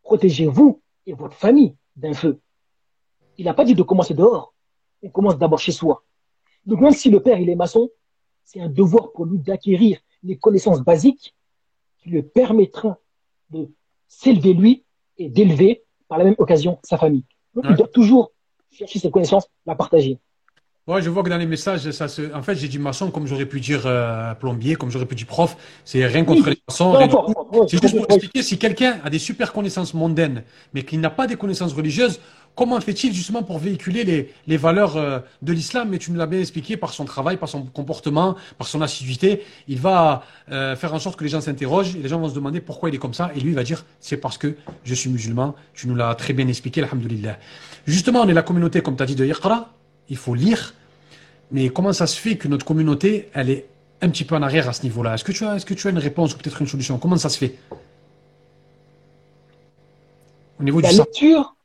Protégez-vous 0.03 0.81
et 1.05 1.13
votre 1.13 1.35
famille 1.35 1.75
d'un 1.95 2.13
feu. 2.13 2.39
Il 3.37 3.45
n'a 3.45 3.53
pas 3.53 3.65
dit 3.65 3.75
de 3.75 3.83
commencer 3.83 4.13
dehors. 4.13 4.53
On 5.01 5.09
commence 5.09 5.37
d'abord 5.37 5.59
chez 5.59 5.71
soi. 5.71 6.03
Donc 6.65 6.79
même 6.79 6.93
si 6.93 7.09
le 7.09 7.21
père 7.21 7.39
il 7.39 7.49
est 7.49 7.55
maçon, 7.55 7.89
c'est 8.43 8.61
un 8.61 8.69
devoir 8.69 9.11
pour 9.11 9.25
lui 9.25 9.39
d'acquérir 9.39 9.99
les 10.23 10.37
connaissances 10.37 10.81
basiques 10.81 11.35
qui 11.97 12.09
lui 12.09 12.21
permettront 12.21 12.95
de 13.49 13.69
s'élever 14.07 14.53
lui 14.53 14.85
et 15.17 15.29
d'élever 15.29 15.83
par 16.07 16.17
la 16.17 16.25
même 16.25 16.35
occasion 16.37 16.79
sa 16.83 16.97
famille. 16.97 17.25
Donc 17.53 17.65
il 17.69 17.75
doit 17.75 17.87
toujours 17.87 18.31
chercher 18.69 18.99
ses 18.99 19.11
connaissances, 19.11 19.47
la 19.65 19.75
partager. 19.75 20.19
Ouais, 20.87 20.99
je 20.99 21.11
vois 21.11 21.21
que 21.21 21.29
dans 21.29 21.37
les 21.37 21.45
messages, 21.45 21.91
ça 21.91 22.07
se... 22.07 22.33
en 22.33 22.41
fait, 22.41 22.55
j'ai 22.55 22.67
dit 22.67 22.79
maçon 22.79 23.11
comme 23.11 23.27
j'aurais 23.27 23.45
pu 23.45 23.59
dire 23.59 23.83
euh, 23.85 24.33
plombier, 24.33 24.75
comme 24.75 24.89
j'aurais 24.89 25.05
pu 25.05 25.13
dire 25.13 25.27
prof. 25.27 25.55
C'est 25.85 26.03
rien 26.07 26.23
contre 26.23 26.49
les 26.49 26.57
maçons. 26.67 26.97
C'est 27.67 27.79
juste 27.79 27.95
pour 27.95 28.05
expliquer 28.09 28.41
si 28.41 28.57
quelqu'un 28.57 28.99
a 29.03 29.11
des 29.11 29.19
super 29.19 29.53
connaissances 29.53 29.93
mondaines, 29.93 30.43
mais 30.73 30.81
qu'il 30.83 30.99
n'a 30.99 31.11
pas 31.11 31.27
des 31.27 31.35
connaissances 31.35 31.73
religieuses, 31.73 32.19
comment 32.55 32.81
fait-il 32.81 33.13
justement 33.13 33.43
pour 33.43 33.59
véhiculer 33.59 34.03
les, 34.03 34.33
les 34.47 34.57
valeurs 34.57 34.97
euh, 34.97 35.19
de 35.43 35.53
l'islam? 35.53 35.89
Mais 35.89 35.99
tu 35.99 36.11
nous 36.11 36.17
l'as 36.17 36.25
bien 36.25 36.39
expliqué 36.39 36.77
par 36.77 36.93
son 36.93 37.05
travail, 37.05 37.37
par 37.37 37.47
son 37.47 37.61
comportement, 37.61 38.35
par 38.57 38.67
son 38.67 38.81
assiduité. 38.81 39.43
Il 39.67 39.77
va 39.77 40.23
euh, 40.51 40.75
faire 40.75 40.95
en 40.95 40.99
sorte 40.99 41.15
que 41.15 41.23
les 41.23 41.29
gens 41.29 41.41
s'interrogent 41.41 41.95
et 41.95 41.99
les 41.99 42.09
gens 42.09 42.19
vont 42.19 42.29
se 42.29 42.35
demander 42.35 42.59
pourquoi 42.59 42.89
il 42.89 42.95
est 42.95 42.99
comme 42.99 43.13
ça. 43.13 43.29
Et 43.35 43.39
lui, 43.39 43.51
il 43.51 43.55
va 43.55 43.63
dire 43.63 43.85
c'est 43.99 44.17
parce 44.17 44.39
que 44.39 44.55
je 44.83 44.95
suis 44.95 45.11
musulman. 45.11 45.53
Tu 45.75 45.87
nous 45.87 45.95
l'as 45.95 46.15
très 46.15 46.33
bien 46.33 46.47
expliqué, 46.47 46.81
alhamdoulilah. 46.81 47.37
Justement, 47.85 48.21
on 48.21 48.27
est 48.27 48.33
la 48.33 48.41
communauté, 48.41 48.81
comme 48.81 48.95
tu 48.95 49.03
as 49.03 49.05
dit, 49.05 49.15
de 49.15 49.25
Iqra 49.25 49.69
il 50.11 50.17
faut 50.17 50.35
lire. 50.35 50.75
Mais 51.51 51.69
comment 51.69 51.93
ça 51.93 52.05
se 52.05 52.19
fait 52.19 52.37
que 52.37 52.47
notre 52.47 52.65
communauté, 52.65 53.29
elle 53.33 53.49
est 53.49 53.65
un 54.01 54.09
petit 54.09 54.25
peu 54.25 54.35
en 54.35 54.41
arrière 54.41 54.67
à 54.67 54.73
ce 54.73 54.83
niveau-là? 54.83 55.15
Est-ce 55.15 55.23
que, 55.23 55.31
tu 55.31 55.45
as, 55.45 55.55
est-ce 55.55 55.65
que 55.65 55.73
tu 55.73 55.87
as 55.87 55.89
une 55.89 55.97
réponse 55.97 56.33
ou 56.33 56.37
peut-être 56.37 56.61
une 56.61 56.67
solution? 56.67 56.99
Comment 56.99 57.15
ça 57.15 57.29
se 57.29 57.37
fait? 57.37 57.57
Au 60.59 60.63
niveau 60.63 60.81
la 60.81 60.91
lecture, 60.91 61.55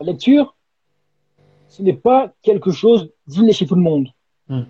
la 0.00 0.06
lecture, 0.06 0.56
ce 1.68 1.82
n'est 1.82 1.92
pas 1.92 2.32
quelque 2.42 2.72
chose 2.72 3.12
d'inné 3.26 3.52
chez 3.52 3.66
tout 3.66 3.76
le 3.76 3.82
monde. 3.82 4.08
Hmm. 4.48 4.62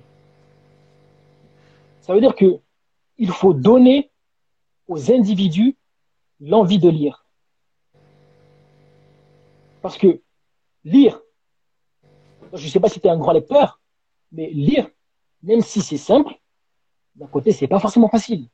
Ça 2.00 2.12
veut 2.12 2.20
dire 2.20 2.34
que 2.34 2.58
il 3.18 3.30
faut 3.30 3.54
donner 3.54 4.10
aux 4.88 5.12
individus 5.12 5.76
l'envie 6.40 6.80
de 6.80 6.88
lire. 6.88 7.24
Parce 9.80 9.96
que 9.96 10.20
lire, 10.84 11.20
je 12.54 12.64
ne 12.66 12.70
sais 12.70 12.80
pas 12.80 12.88
si 12.88 13.00
tu 13.00 13.06
es 13.06 13.10
un 13.10 13.18
grand 13.18 13.32
lecteur, 13.32 13.80
mais 14.32 14.50
lire, 14.50 14.88
même 15.42 15.60
si 15.60 15.80
c'est 15.82 15.96
simple, 15.96 16.34
d'un 17.14 17.26
côté, 17.26 17.52
c'est 17.52 17.68
pas 17.68 17.78
forcément 17.78 18.08
facile. 18.08 18.48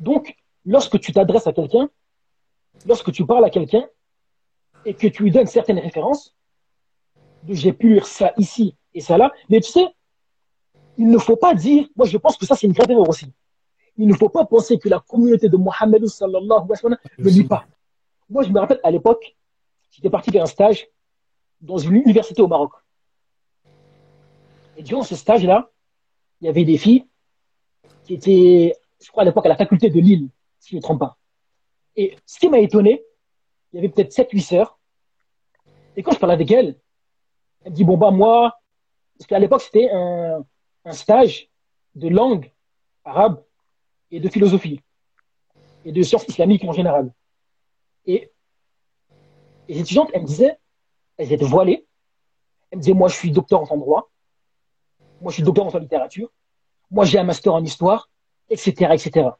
Donc, 0.00 0.36
lorsque 0.64 1.00
tu 1.00 1.12
t'adresses 1.12 1.46
à 1.46 1.52
quelqu'un, 1.52 1.88
lorsque 2.86 3.12
tu 3.12 3.24
parles 3.24 3.44
à 3.44 3.50
quelqu'un 3.50 3.86
et 4.84 4.94
que 4.94 5.06
tu 5.06 5.22
lui 5.22 5.30
donnes 5.30 5.46
certaines 5.46 5.78
références, 5.78 6.34
j'ai 7.48 7.72
pu 7.72 7.94
lire 7.94 8.06
ça 8.06 8.32
ici 8.36 8.76
et 8.92 9.00
ça 9.00 9.16
là, 9.16 9.32
mais 9.48 9.60
tu 9.60 9.70
sais, 9.70 9.86
il 10.98 11.08
ne 11.08 11.18
faut 11.18 11.36
pas 11.36 11.54
dire, 11.54 11.86
moi 11.96 12.06
je 12.06 12.16
pense 12.18 12.36
que 12.36 12.46
ça 12.46 12.56
c'est 12.56 12.66
une 12.66 12.72
grave 12.72 12.90
erreur 12.90 13.08
aussi. 13.08 13.32
Il 13.96 14.08
ne 14.08 14.14
faut 14.14 14.28
pas 14.28 14.44
penser 14.44 14.78
que 14.78 14.88
la 14.88 15.00
communauté 15.00 15.48
de 15.48 15.56
Mohammed 15.56 16.06
sallallahu 16.06 16.50
alayhi 16.50 16.84
wa 16.84 16.90
ne 17.18 17.30
lit 17.30 17.44
pas. 17.44 17.66
Moi 18.28 18.42
je 18.42 18.50
me 18.50 18.58
rappelle 18.58 18.80
à 18.82 18.90
l'époque, 18.90 19.36
j'étais 19.90 20.10
parti 20.10 20.30
faire 20.30 20.42
un 20.42 20.46
stage 20.46 20.88
dans 21.66 21.78
une 21.78 21.96
université 21.96 22.40
au 22.40 22.48
Maroc. 22.48 22.72
Et 24.76 24.82
durant 24.82 25.02
ce 25.02 25.16
stage-là, 25.16 25.70
il 26.40 26.46
y 26.46 26.48
avait 26.48 26.64
des 26.64 26.78
filles 26.78 27.06
qui 28.04 28.14
étaient, 28.14 28.76
je 29.02 29.10
crois 29.10 29.22
à 29.22 29.26
l'époque, 29.26 29.46
à 29.46 29.48
la 29.48 29.56
faculté 29.56 29.90
de 29.90 29.98
Lille, 29.98 30.28
si 30.60 30.70
je 30.70 30.76
ne 30.76 30.78
me 30.78 30.82
trompe 30.82 31.00
pas. 31.00 31.18
Et 31.96 32.16
ce 32.24 32.38
qui 32.38 32.48
m'a 32.48 32.58
étonné, 32.58 33.02
il 33.72 33.76
y 33.76 33.78
avait 33.78 33.88
peut-être 33.88 34.12
7-8 34.12 34.40
sœurs. 34.40 34.78
Et 35.96 36.02
quand 36.02 36.12
je 36.12 36.18
parlais 36.18 36.34
avec 36.34 36.50
elles, 36.50 36.78
elle 37.64 37.72
me 37.72 37.76
dit, 37.76 37.84
bon, 37.84 37.96
bah, 37.96 38.10
moi, 38.10 38.60
parce 39.18 39.26
qu'à 39.26 39.38
l'époque, 39.38 39.62
c'était 39.62 39.90
un, 39.90 40.44
un 40.84 40.92
stage 40.92 41.50
de 41.94 42.08
langue 42.08 42.52
arabe 43.04 43.42
et 44.10 44.20
de 44.20 44.28
philosophie 44.28 44.80
et 45.84 45.90
de 45.90 46.02
sciences 46.02 46.28
islamiques 46.28 46.64
en 46.64 46.72
général. 46.72 47.12
Et 48.04 48.30
les 49.68 49.80
étudiantes, 49.80 50.10
elles 50.12 50.22
me 50.22 50.26
disaient, 50.26 50.58
elles 51.16 51.32
étaient 51.32 51.44
voilées. 51.44 51.86
Elles 52.70 52.78
me 52.78 52.82
disaient, 52.82 52.94
moi, 52.94 53.08
je 53.08 53.16
suis 53.16 53.30
docteur 53.30 53.70
en 53.70 53.76
droit. 53.76 54.10
Moi, 55.20 55.30
je 55.30 55.36
suis 55.36 55.42
docteur 55.42 55.74
en 55.74 55.78
littérature. 55.78 56.30
Moi, 56.90 57.04
j'ai 57.04 57.18
un 57.18 57.24
master 57.24 57.54
en 57.54 57.64
histoire, 57.64 58.10
etc., 58.50 58.90
etc. 58.92 59.30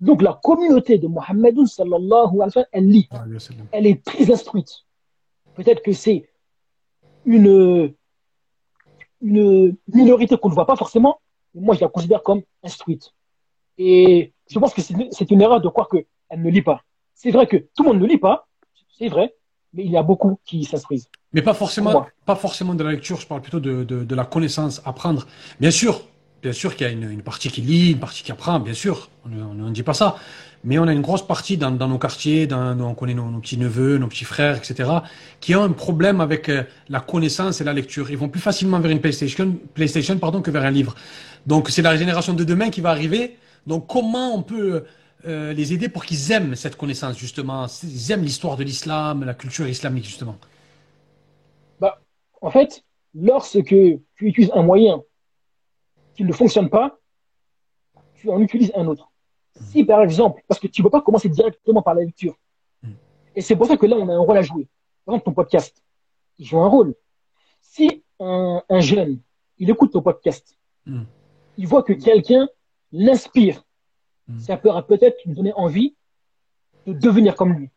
Donc, 0.00 0.22
la 0.22 0.38
communauté 0.42 0.98
de 0.98 1.08
Mohammed 1.08 1.66
sallallahu 1.66 2.12
alayhi 2.12 2.38
wa 2.38 2.50
sallam, 2.50 2.68
elle 2.72 2.88
lit. 2.88 3.08
Elle 3.72 3.86
est 3.86 4.04
très 4.04 4.30
instruite. 4.30 4.70
Peut-être 5.54 5.82
que 5.82 5.92
c'est 5.92 6.28
une, 7.24 7.94
une 9.20 9.76
minorité 9.92 10.36
qu'on 10.36 10.48
ne 10.48 10.54
voit 10.54 10.66
pas 10.66 10.76
forcément, 10.76 11.20
mais 11.54 11.60
moi, 11.60 11.74
je 11.74 11.80
la 11.80 11.88
considère 11.88 12.22
comme 12.22 12.42
instruite. 12.62 13.12
Et 13.76 14.32
je 14.48 14.58
pense 14.58 14.74
que 14.74 14.80
c'est 14.82 15.30
une 15.30 15.40
erreur 15.40 15.60
de 15.60 15.68
croire 15.68 15.88
qu'elle 15.88 16.06
ne 16.42 16.50
lit 16.50 16.62
pas. 16.62 16.82
C'est 17.14 17.30
vrai 17.30 17.46
que 17.46 17.56
tout 17.56 17.82
le 17.82 17.88
monde 17.88 18.00
ne 18.00 18.06
lit 18.06 18.18
pas, 18.18 18.46
c'est 18.96 19.08
vrai, 19.08 19.34
mais 19.72 19.84
il 19.84 19.90
y 19.90 19.96
a 19.96 20.02
beaucoup 20.02 20.38
qui 20.44 20.64
s'instruisent. 20.64 21.08
Mais 21.32 21.42
pas 21.42 21.54
forcément, 21.54 22.06
pas 22.24 22.36
forcément 22.36 22.74
de 22.74 22.82
la 22.82 22.92
lecture, 22.92 23.20
je 23.20 23.26
parle 23.26 23.42
plutôt 23.42 23.60
de, 23.60 23.84
de, 23.84 24.02
de 24.04 24.14
la 24.14 24.24
connaissance, 24.24 24.80
apprendre. 24.86 25.26
Bien 25.60 25.70
sûr, 25.70 26.02
bien 26.42 26.52
sûr 26.52 26.74
qu'il 26.74 26.86
y 26.86 26.90
a 26.90 26.92
une, 26.92 27.10
une, 27.10 27.22
partie 27.22 27.50
qui 27.50 27.60
lit, 27.60 27.92
une 27.92 27.98
partie 27.98 28.22
qui 28.22 28.32
apprend, 28.32 28.60
bien 28.60 28.72
sûr, 28.74 29.10
on 29.26 29.54
ne 29.54 29.70
dit 29.70 29.82
pas 29.82 29.94
ça. 29.94 30.16
Mais 30.64 30.78
on 30.78 30.88
a 30.88 30.92
une 30.92 31.02
grosse 31.02 31.26
partie 31.26 31.56
dans, 31.56 31.70
dans 31.70 31.86
nos 31.86 31.98
quartiers, 31.98 32.46
dans, 32.46 32.78
on 32.80 32.94
connaît 32.94 33.14
nos, 33.14 33.30
nos 33.30 33.38
petits-neveux, 33.40 33.98
nos 33.98 34.08
petits 34.08 34.24
frères, 34.24 34.56
etc., 34.56 34.90
qui 35.40 35.54
ont 35.54 35.62
un 35.62 35.70
problème 35.70 36.20
avec 36.20 36.48
euh, 36.48 36.64
la 36.88 37.00
connaissance 37.00 37.60
et 37.60 37.64
la 37.64 37.72
lecture. 37.72 38.10
Ils 38.10 38.18
vont 38.18 38.28
plus 38.28 38.40
facilement 38.40 38.80
vers 38.80 38.90
une 38.90 39.00
PlayStation, 39.00 39.56
PlayStation 39.74 40.18
pardon, 40.18 40.40
que 40.40 40.50
vers 40.50 40.64
un 40.64 40.70
livre. 40.70 40.94
Donc 41.46 41.68
c'est 41.68 41.82
la 41.82 41.96
génération 41.96 42.32
de 42.32 42.42
demain 42.42 42.70
qui 42.70 42.80
va 42.80 42.90
arriver. 42.90 43.36
Donc 43.66 43.86
comment 43.86 44.34
on 44.34 44.42
peut 44.42 44.84
euh, 45.26 45.52
les 45.52 45.72
aider 45.72 45.88
pour 45.88 46.04
qu'ils 46.04 46.32
aiment 46.32 46.56
cette 46.56 46.76
connaissance, 46.76 47.18
justement? 47.18 47.66
Ils 47.84 48.12
aiment 48.12 48.24
l'histoire 48.24 48.56
de 48.56 48.64
l'islam, 48.64 49.24
la 49.24 49.34
culture 49.34 49.68
islamique, 49.68 50.06
justement 50.06 50.38
en 52.40 52.50
fait, 52.50 52.84
lorsque 53.14 53.62
tu 53.64 54.00
utilises 54.20 54.50
un 54.54 54.62
moyen 54.62 55.02
qui 56.14 56.24
ne 56.24 56.32
fonctionne 56.32 56.68
pas, 56.68 56.98
tu 58.14 58.30
en 58.30 58.40
utilises 58.40 58.72
un 58.74 58.86
autre. 58.86 59.10
Si 59.54 59.84
par 59.84 60.02
exemple, 60.02 60.42
parce 60.46 60.60
que 60.60 60.66
tu 60.66 60.80
ne 60.80 60.86
peux 60.86 60.90
pas 60.90 61.02
commencer 61.02 61.28
directement 61.28 61.82
par 61.82 61.94
la 61.94 62.02
lecture, 62.02 62.36
et 63.34 63.40
c'est 63.40 63.54
pour 63.54 63.66
ça 63.66 63.76
que 63.76 63.86
là, 63.86 63.96
on 63.96 64.08
a 64.08 64.12
un 64.12 64.18
rôle 64.18 64.36
à 64.36 64.42
jouer. 64.42 64.66
Par 65.04 65.14
exemple, 65.14 65.26
ton 65.26 65.34
podcast, 65.34 65.80
il 66.38 66.46
joue 66.46 66.58
un 66.58 66.66
rôle. 66.66 66.94
Si 67.60 68.02
un, 68.18 68.80
jeune, 68.80 69.20
il 69.58 69.70
écoute 69.70 69.92
ton 69.92 70.02
podcast, 70.02 70.58
il 71.56 71.66
voit 71.66 71.82
que 71.82 71.92
quelqu'un 71.92 72.48
l'inspire, 72.90 73.64
ça 74.38 74.56
peut 74.56 74.70
peut-être 74.86 75.24
lui 75.24 75.34
donner 75.34 75.52
envie 75.54 75.94
de 76.86 76.92
devenir 76.92 77.36
comme 77.36 77.52
lui. 77.52 77.70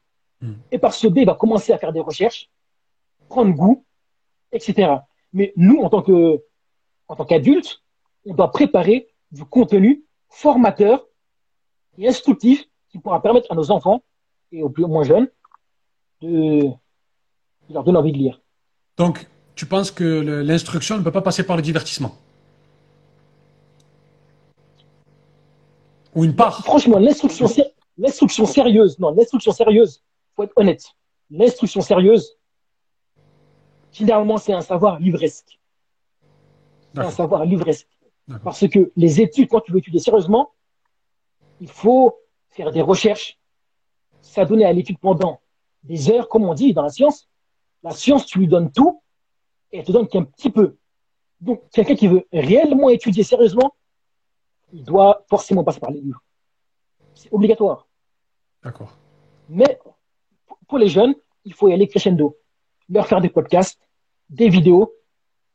Et 0.71 0.79
par 0.79 0.93
ce 0.93 1.07
biais, 1.07 1.23
il 1.23 1.27
va 1.27 1.35
commencer 1.35 1.71
à 1.71 1.77
faire 1.77 1.93
des 1.93 1.99
recherches, 1.99 2.49
prendre 3.29 3.53
goût, 3.53 3.85
etc. 4.51 4.95
Mais 5.33 5.53
nous, 5.55 5.81
en 5.81 5.89
tant 5.89 6.01
que, 6.01 6.41
en 7.07 7.15
tant 7.15 7.25
qu'adultes, 7.25 7.81
on 8.25 8.33
doit 8.33 8.51
préparer 8.51 9.07
du 9.31 9.45
contenu 9.45 10.03
formateur 10.29 11.05
et 11.97 12.07
instructif 12.07 12.65
qui 12.89 12.99
pourra 12.99 13.21
permettre 13.21 13.51
à 13.51 13.55
nos 13.55 13.71
enfants 13.71 14.03
et 14.51 14.63
aux 14.63 14.69
plus 14.69 14.85
moins 14.85 15.03
jeunes 15.03 15.29
de, 16.21 16.69
leur 17.69 17.83
donner 17.83 17.97
envie 17.97 18.11
de 18.11 18.17
lire. 18.17 18.41
Donc, 18.97 19.27
tu 19.55 19.65
penses 19.65 19.91
que 19.91 20.03
l'instruction 20.03 20.97
ne 20.97 21.03
peut 21.03 21.11
pas 21.11 21.21
passer 21.21 21.45
par 21.45 21.55
le 21.55 21.61
divertissement? 21.61 22.15
Ou 26.13 26.25
une 26.25 26.35
part? 26.35 26.63
Franchement, 26.63 26.99
l'instruction, 26.99 27.47
l'instruction 27.97 28.45
sérieuse, 28.45 28.99
non, 28.99 29.11
l'instruction 29.11 29.53
sérieuse, 29.53 30.03
faut 30.35 30.43
être 30.43 30.53
honnête. 30.57 30.83
L'instruction 31.29 31.81
sérieuse, 31.81 32.37
Finalement, 33.91 34.37
c'est 34.37 34.53
un 34.53 34.61
savoir 34.61 34.99
livresque. 34.99 35.59
C'est 36.93 37.01
un 37.01 37.11
savoir 37.11 37.45
livresque. 37.45 37.87
Parce 38.43 38.67
que 38.67 38.91
les 38.95 39.21
études, 39.21 39.49
quand 39.49 39.61
tu 39.61 39.71
veux 39.71 39.79
étudier 39.79 39.99
sérieusement, 39.99 40.51
il 41.59 41.69
faut 41.69 42.17
faire 42.49 42.71
des 42.71 42.81
recherches, 42.81 43.39
s'adonner 44.21 44.65
à 44.65 44.73
l'étude 44.73 44.97
pendant 44.99 45.41
des 45.83 46.09
heures, 46.09 46.29
comme 46.29 46.45
on 46.45 46.53
dit 46.53 46.73
dans 46.73 46.83
la 46.83 46.89
science. 46.89 47.27
La 47.83 47.91
science, 47.91 48.25
tu 48.25 48.39
lui 48.39 48.47
donnes 48.47 48.71
tout 48.71 49.01
et 49.71 49.79
elle 49.79 49.85
te 49.85 49.91
donne 49.91 50.07
qu'un 50.07 50.23
petit 50.23 50.49
peu. 50.49 50.77
Donc, 51.39 51.63
quelqu'un 51.71 51.95
qui 51.95 52.07
veut 52.07 52.27
réellement 52.31 52.89
étudier 52.89 53.23
sérieusement, 53.23 53.73
il 54.71 54.83
doit 54.83 55.25
forcément 55.29 55.63
passer 55.63 55.79
par 55.79 55.91
les 55.91 55.99
livres. 55.99 56.23
C'est 57.15 57.33
obligatoire. 57.33 57.87
D'accord. 58.63 58.95
Mais 59.49 59.79
pour 60.67 60.77
les 60.77 60.87
jeunes, 60.87 61.15
il 61.43 61.53
faut 61.53 61.67
y 61.67 61.73
aller 61.73 61.87
crescendo, 61.87 62.37
leur 62.91 63.07
faire 63.07 63.21
des 63.21 63.29
podcasts, 63.29 63.79
des 64.29 64.49
vidéos, 64.49 64.93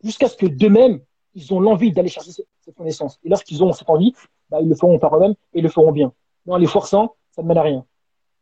jusqu'à 0.02 0.28
ce 0.28 0.36
que 0.36 0.46
d'eux-mêmes, 0.46 1.00
ils 1.34 1.52
ont 1.52 1.60
l'envie 1.60 1.92
d'aller 1.92 2.08
chercher 2.08 2.30
cette 2.32 2.74
connaissance. 2.74 3.18
Et 3.24 3.28
lorsqu'ils 3.28 3.62
ont 3.62 3.72
cette 3.72 3.90
envie, 3.90 4.14
bah, 4.50 4.58
ils 4.60 4.68
le 4.68 4.74
feront 4.74 4.98
par 4.98 5.14
eux-mêmes 5.16 5.34
et 5.52 5.58
ils 5.58 5.62
le 5.62 5.68
feront 5.68 5.92
bien. 5.92 6.12
Mais 6.46 6.54
en 6.54 6.56
les 6.56 6.66
forçant, 6.66 7.14
ça 7.30 7.42
ne 7.42 7.48
mène 7.48 7.58
à 7.58 7.62
rien. 7.62 7.84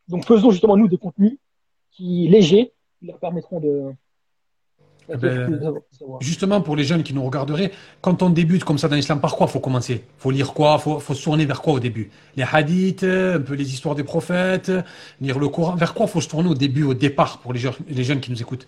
Donc 0.08 0.24
faisons 0.26 0.50
justement 0.50 0.76
nous 0.76 0.88
des 0.88 0.98
contenus 0.98 1.38
qui 1.90 2.28
légers, 2.28 2.72
qui 2.98 3.06
leur 3.06 3.18
permettront 3.18 3.60
de, 3.60 3.94
eh 5.08 5.16
ben, 5.16 5.74
justement, 6.20 6.60
pour 6.62 6.76
les 6.76 6.84
jeunes 6.84 7.02
qui 7.02 7.12
nous 7.12 7.24
regarderaient, 7.24 7.72
quand 8.00 8.22
on 8.22 8.30
débute 8.30 8.64
comme 8.64 8.78
ça 8.78 8.88
dans 8.88 8.96
l'islam, 8.96 9.20
par 9.20 9.36
quoi 9.36 9.46
faut 9.46 9.60
commencer? 9.60 10.04
Faut 10.18 10.30
lire 10.30 10.54
quoi? 10.54 10.78
Faut, 10.78 10.98
faut 10.98 11.14
se 11.14 11.22
tourner 11.22 11.44
vers 11.44 11.60
quoi 11.60 11.74
au 11.74 11.80
début? 11.80 12.10
Les 12.36 12.44
hadiths, 12.50 13.04
un 13.04 13.40
peu 13.40 13.54
les 13.54 13.72
histoires 13.72 13.94
des 13.94 14.04
prophètes, 14.04 14.72
lire 15.20 15.38
le 15.38 15.48
Coran. 15.48 15.76
Vers 15.76 15.92
quoi 15.92 16.06
faut 16.06 16.20
se 16.20 16.28
tourner 16.28 16.48
au 16.48 16.54
début, 16.54 16.84
au 16.84 16.94
départ, 16.94 17.38
pour 17.40 17.52
les, 17.52 17.60
jeunes, 17.60 17.74
les 17.88 18.04
jeunes 18.04 18.20
qui 18.20 18.30
nous 18.30 18.40
écoutent? 18.40 18.66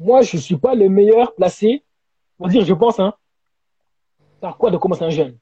Moi, 0.00 0.22
je 0.22 0.36
ne 0.36 0.42
suis 0.42 0.56
pas 0.56 0.74
le 0.74 0.88
meilleur 0.88 1.34
placé 1.34 1.84
pour 2.36 2.48
dire, 2.48 2.64
je 2.64 2.74
pense, 2.74 2.98
hein, 2.98 3.14
par 4.40 4.58
quoi 4.58 4.70
de 4.70 4.76
commencer 4.76 5.04
un 5.04 5.10
jeune. 5.10 5.38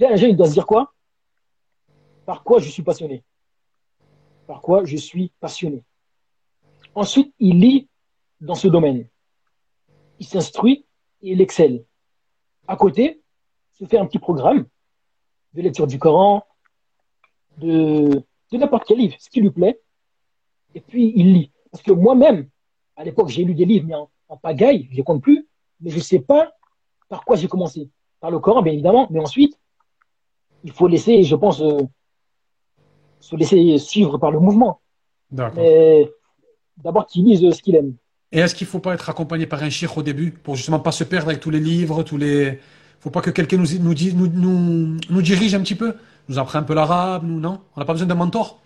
un 0.00 0.16
jeune, 0.16 0.30
il 0.30 0.36
doit 0.36 0.46
se 0.46 0.52
dire 0.52 0.66
quoi? 0.66 0.94
Par 2.24 2.44
quoi 2.44 2.60
je 2.60 2.68
suis 2.68 2.82
passionné? 2.82 3.24
Par 4.46 4.60
quoi 4.60 4.84
je 4.84 4.96
suis 4.96 5.32
passionné? 5.40 5.84
Ensuite, 6.94 7.34
il 7.38 7.58
lit 7.58 7.88
dans 8.40 8.54
ce 8.54 8.68
domaine. 8.68 9.08
Il 10.18 10.26
s'instruit 10.26 10.86
et 11.22 11.32
il 11.32 11.40
excelle. 11.40 11.84
À 12.68 12.76
côté, 12.76 13.22
il 13.72 13.84
se 13.84 13.90
fait 13.90 13.98
un 13.98 14.06
petit 14.06 14.18
programme 14.18 14.66
de 15.54 15.62
lecture 15.62 15.86
du 15.86 15.98
Coran, 15.98 16.46
de, 17.58 18.22
n'importe 18.52 18.84
quel 18.86 18.98
livre, 18.98 19.16
ce 19.18 19.28
qui 19.28 19.40
lui 19.40 19.50
plaît. 19.50 19.80
Et 20.74 20.80
puis, 20.80 21.12
il 21.16 21.32
lit. 21.32 21.52
Parce 21.70 21.82
que 21.82 21.92
moi-même, 21.92 22.48
à 22.96 23.04
l'époque, 23.04 23.28
j'ai 23.28 23.44
lu 23.44 23.54
des 23.54 23.64
livres, 23.64 23.86
mais 23.86 23.94
en, 23.94 24.36
pagaille, 24.36 24.88
je 24.90 24.98
ne 24.98 25.02
compte 25.02 25.22
plus, 25.22 25.46
mais 25.80 25.90
je 25.90 25.96
ne 25.96 26.02
sais 26.02 26.20
pas 26.20 26.52
par 27.08 27.24
quoi 27.24 27.36
j'ai 27.36 27.48
commencé. 27.48 27.90
Par 28.20 28.30
le 28.30 28.38
Coran, 28.38 28.62
bien 28.62 28.72
évidemment, 28.72 29.08
mais 29.10 29.20
ensuite, 29.20 29.58
il 30.64 30.72
faut 30.72 30.88
laisser, 30.88 31.22
je 31.22 31.36
pense, 31.36 31.60
euh, 31.60 31.78
se 33.20 33.36
laisser 33.36 33.78
suivre 33.78 34.18
par 34.18 34.30
le 34.30 34.40
mouvement. 34.40 34.80
D'abord 35.30 37.06
qu'il 37.06 37.24
lise 37.24 37.50
ce 37.50 37.62
qu'il 37.62 37.76
aime. 37.76 37.94
Et 38.32 38.38
est-ce 38.38 38.54
qu'il 38.54 38.66
ne 38.66 38.70
faut 38.70 38.78
pas 38.78 38.94
être 38.94 39.10
accompagné 39.10 39.46
par 39.46 39.62
un 39.62 39.68
chir 39.68 39.96
au 39.96 40.02
début 40.02 40.30
pour 40.30 40.56
justement 40.56 40.80
pas 40.80 40.92
se 40.92 41.04
perdre 41.04 41.28
avec 41.28 41.40
tous 41.40 41.50
les 41.50 41.60
livres, 41.60 42.02
tous 42.02 42.16
les. 42.16 42.58
Faut 43.00 43.10
pas 43.10 43.20
que 43.20 43.30
quelqu'un 43.30 43.58
nous, 43.58 43.66
nous, 43.80 43.94
nous, 44.14 44.28
nous, 44.28 44.96
nous 45.10 45.22
dirige 45.22 45.54
un 45.54 45.60
petit 45.60 45.74
peu, 45.74 45.96
nous 46.28 46.38
apprend 46.38 46.60
un 46.60 46.62
peu 46.62 46.72
l'arabe, 46.72 47.24
nous 47.24 47.40
non? 47.40 47.60
On 47.76 47.80
n'a 47.80 47.84
pas 47.84 47.92
besoin 47.92 48.08
d'un 48.08 48.14
mentor? 48.14 48.60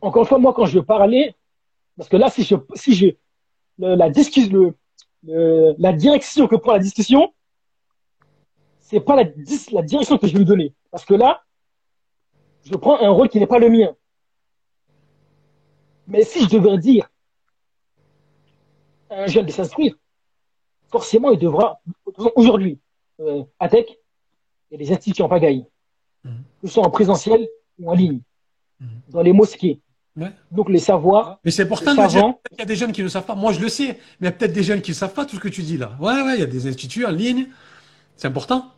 Encore 0.00 0.22
une 0.22 0.28
fois, 0.28 0.38
moi 0.38 0.52
quand 0.54 0.66
je 0.66 0.80
parlais, 0.80 1.34
parce 1.96 2.08
que 2.08 2.16
là 2.16 2.30
si 2.30 2.44
je 2.44 2.54
si 2.74 2.94
je 2.94 3.06
la 3.78 4.10
discussion 4.10 4.74
le, 5.24 5.74
la 5.78 5.92
direction 5.92 6.46
que 6.46 6.56
prend 6.56 6.72
la 6.72 6.78
discussion, 6.78 7.32
c'est 8.80 9.00
pas 9.00 9.16
la, 9.16 9.24
la 9.72 9.82
direction 9.82 10.18
que 10.18 10.26
je 10.26 10.32
vais 10.32 10.38
lui 10.38 10.44
donner. 10.44 10.74
Parce 10.90 11.04
que 11.04 11.14
là, 11.14 11.44
je 12.64 12.74
prends 12.76 12.98
un 13.00 13.10
rôle 13.10 13.28
qui 13.28 13.38
n'est 13.38 13.46
pas 13.46 13.58
le 13.58 13.68
mien. 13.68 13.94
Mais 16.06 16.24
si 16.24 16.42
je 16.44 16.48
devais 16.48 16.78
dire 16.78 17.10
à 19.10 19.24
un 19.24 19.26
jeune 19.26 19.46
de 19.46 19.52
s'instruire, 19.52 19.94
forcément, 20.86 21.30
il 21.30 21.38
devra, 21.38 21.80
aujourd'hui, 22.34 22.80
euh, 23.20 23.44
à 23.58 23.68
Tech, 23.68 23.86
il 24.70 24.72
y 24.72 24.74
a 24.74 24.78
des 24.86 24.92
instituts 24.92 25.22
en 25.22 25.28
pagaille, 25.28 25.66
mhm. 26.24 26.42
que 26.60 26.66
ce 26.66 26.74
soit 26.74 26.86
en 26.86 26.90
présentiel 26.90 27.46
ou 27.78 27.90
en 27.90 27.94
ligne, 27.94 28.20
mhm. 28.80 29.00
dans 29.08 29.22
les 29.22 29.32
mosquées. 29.32 29.80
Donc 30.50 30.68
les 30.70 30.78
savoirs. 30.78 31.38
Mais 31.44 31.50
c'est 31.50 31.62
important 31.62 31.94
de 31.94 32.08
dire 32.08 32.34
qu'il 32.48 32.58
y 32.58 32.62
a 32.62 32.64
des 32.64 32.76
jeunes 32.76 32.92
qui 32.92 33.02
ne 33.02 33.08
savent 33.08 33.26
pas. 33.26 33.34
Moi, 33.34 33.52
je 33.52 33.60
le 33.60 33.68
sais, 33.68 33.98
mais 34.20 34.22
il 34.22 34.24
y 34.24 34.28
a 34.28 34.32
peut-être 34.32 34.52
des 34.52 34.62
jeunes 34.62 34.80
qui 34.80 34.90
ne 34.90 34.96
savent 34.96 35.14
pas 35.14 35.24
tout 35.24 35.36
ce 35.36 35.40
que 35.40 35.48
tu 35.48 35.62
dis 35.62 35.76
là. 35.76 35.96
Ouais, 36.00 36.22
ouais, 36.22 36.34
il 36.34 36.40
y 36.40 36.42
a 36.42 36.46
des 36.46 36.66
instituts 36.66 37.04
en 37.04 37.10
ligne. 37.10 37.48
C'est 38.16 38.28
important. 38.28 38.72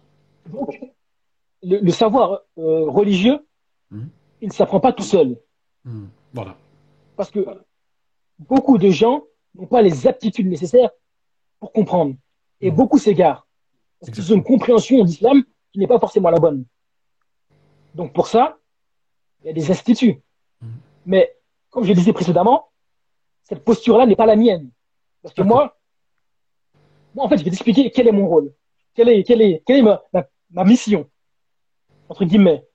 Donc, 0.46 0.78
le, 1.62 1.90
savoir 1.90 2.40
euh, 2.58 2.90
religieux, 2.90 3.38
hmm. 3.90 4.06
il 4.42 4.48
ne 4.48 4.52
s'apprend 4.52 4.80
pas 4.80 4.92
tout 4.92 5.02
seul. 5.02 5.38
Hmm. 5.84 6.06
Voilà. 6.32 6.56
Parce 7.16 7.30
que 7.30 7.46
beaucoup 8.38 8.78
de 8.78 8.90
gens 8.90 9.24
n'ont 9.54 9.66
pas 9.66 9.82
les 9.82 10.06
aptitudes 10.06 10.46
nécessaires 10.46 10.90
pour 11.58 11.72
comprendre. 11.72 12.14
Et 12.60 12.70
hmm. 12.70 12.74
beaucoup 12.74 12.98
s'égarent. 12.98 13.46
Parce 14.00 14.12
qu'ils 14.12 14.32
ont 14.32 14.36
une 14.36 14.44
compréhension 14.44 15.04
d'islam 15.04 15.42
qui 15.72 15.78
n'est 15.78 15.86
pas 15.86 15.98
forcément 15.98 16.30
la 16.30 16.38
bonne. 16.38 16.64
Donc 17.94 18.12
pour 18.12 18.26
ça, 18.26 18.58
il 19.42 19.46
y 19.48 19.50
a 19.50 19.52
des 19.52 19.70
instituts. 19.70 20.20
Mais 21.06 21.36
comme 21.70 21.84
je 21.84 21.88
le 21.88 21.94
disais 21.94 22.12
précédemment, 22.12 22.70
cette 23.44 23.64
posture-là 23.64 24.06
n'est 24.06 24.16
pas 24.16 24.26
la 24.26 24.36
mienne. 24.36 24.70
Parce 25.22 25.34
que 25.34 25.42
moi, 25.42 25.76
moi, 27.14 27.24
en 27.24 27.28
fait, 27.28 27.38
je 27.38 27.44
vais 27.44 27.50
t'expliquer 27.50 27.90
quel 27.90 28.08
est 28.08 28.12
mon 28.12 28.28
rôle, 28.28 28.52
quelle 28.94 29.08
est, 29.08 29.24
quelle 29.24 29.42
est, 29.42 29.62
quelle 29.66 29.86
est 29.86 30.22
ma 30.50 30.64
mission. 30.64 31.08
Entre 32.08 32.24
guillemets, 32.24 32.66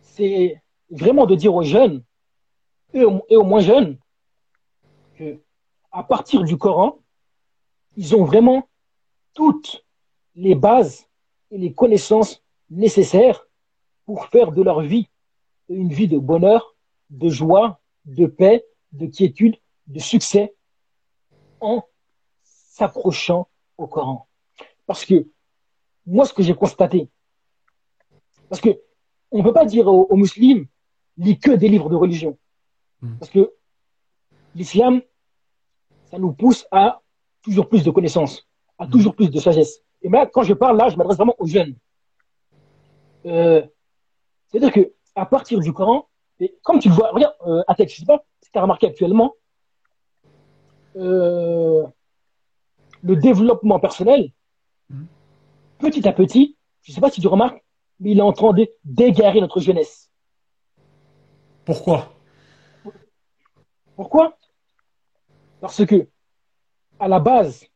c'est 0.00 0.60
vraiment 0.90 1.26
de 1.26 1.34
dire 1.34 1.54
aux 1.54 1.62
jeunes, 1.62 2.04
et 2.94 3.04
aux, 3.04 3.44
moins 3.44 3.60
jeunes, 3.60 3.98
que 5.16 5.40
à 5.90 6.02
partir 6.02 6.42
du 6.44 6.58
Coran, 6.58 6.98
ils 7.96 8.14
ont 8.14 8.24
vraiment 8.24 8.68
toutes 9.34 9.84
les 10.34 10.54
bases 10.54 11.06
et 11.50 11.58
les 11.58 11.72
connaissances 11.72 12.42
nécessaires 12.70 13.46
pour 14.04 14.26
faire 14.26 14.52
de 14.52 14.62
leur 14.62 14.80
vie 14.80 15.08
une 15.72 15.92
vie 15.92 16.08
de 16.08 16.18
bonheur, 16.18 16.76
de 17.10 17.28
joie, 17.28 17.80
de 18.04 18.26
paix, 18.26 18.64
de 18.92 19.06
quiétude, 19.06 19.56
de 19.86 19.98
succès 19.98 20.54
en 21.60 21.82
s'approchant 22.42 23.48
au 23.78 23.86
Coran. 23.86 24.28
Parce 24.86 25.04
que 25.04 25.26
moi, 26.06 26.24
ce 26.24 26.32
que 26.32 26.42
j'ai 26.42 26.54
constaté, 26.54 27.08
parce 28.48 28.60
que 28.60 28.80
on 29.30 29.38
ne 29.38 29.42
peut 29.42 29.52
pas 29.52 29.64
dire 29.64 29.86
aux, 29.86 30.14
musulmans, 30.16 30.66
lis 31.16 31.38
que 31.38 31.52
des 31.52 31.68
livres 31.68 31.88
de 31.88 31.96
religion. 31.96 32.38
Hmm. 33.00 33.16
Parce 33.18 33.30
que 33.30 33.52
l'islam, 34.54 35.00
ça 36.10 36.18
nous 36.18 36.32
pousse 36.32 36.66
à 36.70 37.00
toujours 37.42 37.68
plus 37.68 37.82
de 37.82 37.90
connaissances, 37.90 38.46
à 38.78 38.86
hmm. 38.86 38.90
toujours 38.90 39.14
plus 39.14 39.30
de 39.30 39.40
sagesse. 39.40 39.80
Et 40.02 40.08
moi, 40.08 40.26
quand 40.26 40.42
je 40.42 40.52
parle 40.54 40.76
là, 40.76 40.88
je 40.88 40.96
m'adresse 40.96 41.16
vraiment 41.16 41.36
aux 41.38 41.46
jeunes. 41.46 41.76
Euh, 43.24 43.62
c'est-à-dire 44.48 44.72
que 44.72 44.92
à 45.14 45.26
partir 45.26 45.60
du 45.60 45.72
Coran, 45.72 46.08
et 46.40 46.56
comme 46.62 46.78
tu 46.78 46.88
le 46.88 46.94
vois, 46.94 47.10
regarde, 47.10 47.34
euh, 47.46 47.62
Atek, 47.68 47.90
je 47.90 47.96
sais 47.96 48.06
pas 48.06 48.24
si 48.40 48.50
tu 48.50 48.58
as 48.58 48.62
remarqué 48.62 48.86
actuellement, 48.86 49.34
euh, 50.96 51.86
le 53.02 53.16
développement 53.16 53.78
personnel, 53.78 54.32
petit 55.78 56.06
à 56.06 56.12
petit, 56.12 56.56
je 56.82 56.92
ne 56.92 56.94
sais 56.94 57.00
pas 57.00 57.10
si 57.10 57.20
tu 57.20 57.28
remarques, 57.28 57.62
mais 58.00 58.12
il 58.12 58.18
est 58.18 58.22
en 58.22 58.32
train 58.32 58.52
d'égarer 58.84 59.40
notre 59.40 59.60
jeunesse. 59.60 60.10
Pourquoi? 61.64 62.12
Pourquoi? 63.96 64.36
Parce 65.60 65.84
que, 65.86 66.08
à 66.98 67.08
la 67.08 67.20
base, 67.20 67.66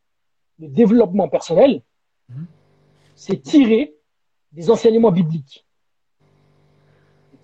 le 0.59 0.67
développement 0.67 1.29
personnel, 1.29 1.83
mhm. 2.29 2.47
c'est 3.15 3.41
tirer 3.41 3.95
des 4.51 4.69
enseignements 4.69 5.11
bibliques. 5.11 5.66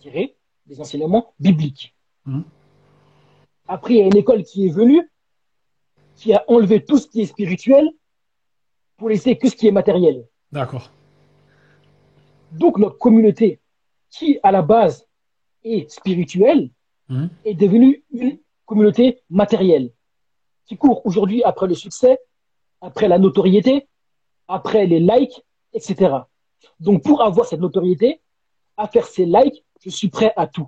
Tirer 0.04 0.36
des 0.66 0.82
enseignements 0.82 1.34
bibliques. 1.39 1.96
Mhm. 2.26 2.44
Après, 3.70 3.94
il 3.94 4.00
y 4.00 4.02
a 4.02 4.06
une 4.08 4.18
école 4.18 4.44
qui 4.44 4.68
est 4.68 4.70
venue, 4.70 5.10
qui 6.18 6.34
a 6.34 6.44
enlevé 6.50 6.84
tout 6.84 6.98
ce 6.98 7.08
qui 7.08 7.22
est 7.22 7.26
spirituel 7.26 7.89
pour 8.98 9.08
laisser 9.08 9.38
que 9.38 9.48
ce 9.48 9.56
qui 9.56 9.66
est 9.66 9.72
matériel. 9.72 10.28
D'accord. 10.52 10.92
Donc 12.52 12.78
notre 12.80 12.98
communauté, 12.98 13.62
qui 14.10 14.39
à 14.44 14.52
la 14.52 14.62
base 14.62 15.08
est 15.63 15.89
spirituelle, 15.89 16.70
hmm. 17.08 17.28
est 17.46 17.54
devenue 17.54 18.04
une 18.12 18.39
communauté 18.66 19.24
matérielle, 19.30 19.94
qui 20.66 20.76
court 20.76 21.06
aujourd'hui 21.06 21.44
après 21.44 21.68
le 21.68 21.76
succès, 21.76 22.20
après 22.82 23.08
la 23.08 23.20
notoriété, 23.20 23.88
après 24.50 24.86
les 24.86 25.00
likes, 25.00 25.42
etc. 25.72 26.18
Donc 26.82 27.04
pour 27.04 27.22
avoir 27.22 27.46
cette 27.46 27.62
notoriété, 27.62 28.20
à 28.76 28.89
faire 28.89 29.06
ces 29.06 29.26
likes, 29.26 29.63
je 29.84 29.89
suis 29.89 30.10
prêt 30.10 30.34
à 30.36 30.48
tout. 30.48 30.67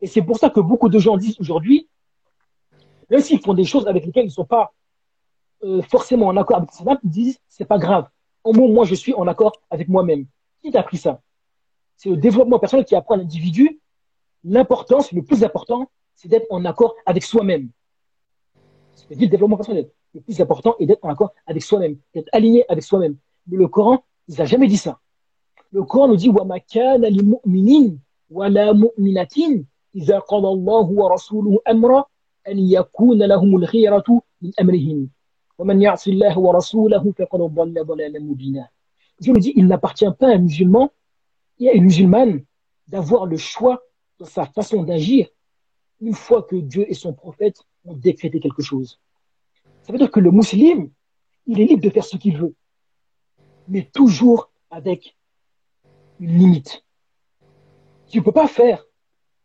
Et 0.00 0.06
c'est 0.06 0.22
pour 0.22 0.38
ça 0.38 0.50
que 0.50 0.60
beaucoup 0.60 0.88
de 0.88 0.98
gens 0.98 1.16
disent 1.16 1.36
aujourd'hui, 1.40 1.88
même 3.10 3.20
s'ils 3.20 3.40
font 3.40 3.54
des 3.54 3.64
choses 3.64 3.86
avec 3.86 4.04
lesquelles 4.04 4.24
ils 4.24 4.28
ne 4.28 4.32
sont 4.32 4.44
pas 4.44 4.72
euh, 5.62 5.82
forcément 5.82 6.26
en 6.26 6.36
accord 6.36 6.58
avec 6.58 6.70
l'islam, 6.70 6.98
ils 7.04 7.10
disent 7.10 7.38
c'est 7.48 7.64
pas 7.64 7.78
grave. 7.78 8.08
Au 8.42 8.52
moins, 8.52 8.68
moi, 8.68 8.84
je 8.84 8.94
suis 8.94 9.14
en 9.14 9.26
accord 9.26 9.52
avec 9.70 9.88
moi-même. 9.88 10.26
Qui 10.62 10.70
t'a 10.70 10.80
appris 10.80 10.98
ça? 10.98 11.22
C'est 11.96 12.10
le 12.10 12.16
développement 12.16 12.58
personnel 12.58 12.84
qui 12.84 12.94
apprend 12.94 13.14
à 13.14 13.18
l'individu. 13.18 13.80
L'importance, 14.44 15.12
le 15.12 15.22
plus 15.22 15.42
important, 15.42 15.90
c'est 16.14 16.28
d'être 16.28 16.46
en 16.50 16.64
accord 16.66 16.94
avec 17.06 17.22
soi-même. 17.22 17.70
C'est 18.94 19.18
le 19.18 19.26
développement 19.26 19.56
personnel. 19.56 19.90
Le 20.12 20.20
plus 20.20 20.40
important 20.40 20.76
est 20.78 20.86
d'être 20.86 21.04
en 21.04 21.08
accord 21.08 21.32
avec 21.46 21.62
soi-même, 21.62 21.96
d'être 22.14 22.28
aligné 22.32 22.64
avec 22.68 22.84
soi-même. 22.84 23.16
Mais 23.46 23.56
le 23.56 23.68
Coran, 23.68 24.04
il 24.28 24.36
n'a 24.36 24.44
jamais 24.44 24.66
dit 24.66 24.76
ça. 24.76 25.00
Le 25.72 25.82
Coran 25.82 26.08
nous 26.08 26.16
dit 26.16 26.30
وَلَا 28.33 28.71
مُؤْمِنَةٍ 28.73 29.65
إِذَا 29.95 30.19
قَضَى 30.19 30.47
اللَّهُ 30.47 30.87
وَرَسُولُهُ 31.01 31.59
أَمْرًا 31.69 32.03
أَنْ 32.47 32.59
يَكُونَ 32.59 33.19
لَهُمُ 33.23 33.55
الْخِيَرَةُ 33.55 34.21
مِنْ 34.41 34.51
أَمْرِهِمْ 34.61 35.09
وَمَنْ 35.59 35.81
يَعْصِ 35.81 36.07
اللَّهَ 36.07 36.39
وَرَسُولَهُ 36.39 37.11
فَقَدْ 37.11 37.39
ضَلَّ 37.39 37.85
ضَلَالًا 37.85 38.19
مُبِينًا 38.19 38.67
Dieu 39.19 39.33
nous 39.33 39.39
dit, 39.39 39.53
il 39.55 39.67
n'appartient 39.67 40.11
pas 40.17 40.27
à 40.27 40.35
un 40.35 40.37
musulman 40.37 40.91
et 41.59 41.69
à 41.69 41.73
une 41.73 41.83
musulmane 41.83 42.45
d'avoir 42.87 43.25
le 43.25 43.37
choix 43.37 43.81
dans 44.17 44.25
sa 44.25 44.45
façon 44.45 44.83
d'agir 44.83 45.27
une 46.01 46.13
fois 46.13 46.43
que 46.43 46.55
Dieu 46.55 46.89
et 46.89 46.93
son 46.93 47.13
prophète 47.13 47.61
ont 47.85 47.93
décrété 47.93 48.39
quelque 48.39 48.61
chose. 48.61 48.99
Ça 49.81 49.91
veut 49.91 49.99
dire 49.99 50.11
que 50.11 50.19
le 50.19 50.31
musulman, 50.31 50.89
il 51.47 51.59
est 51.59 51.65
libre 51.65 51.83
de 51.83 51.89
faire 51.89 52.05
ce 52.05 52.15
qu'il 52.15 52.37
veut, 52.37 52.55
mais 53.67 53.83
toujours 53.83 54.51
avec 54.69 55.17
une 56.19 56.37
limite. 56.37 56.83
Tu 58.08 58.18
ne 58.18 58.24
peux 58.24 58.32
pas 58.32 58.48
faire 58.48 58.84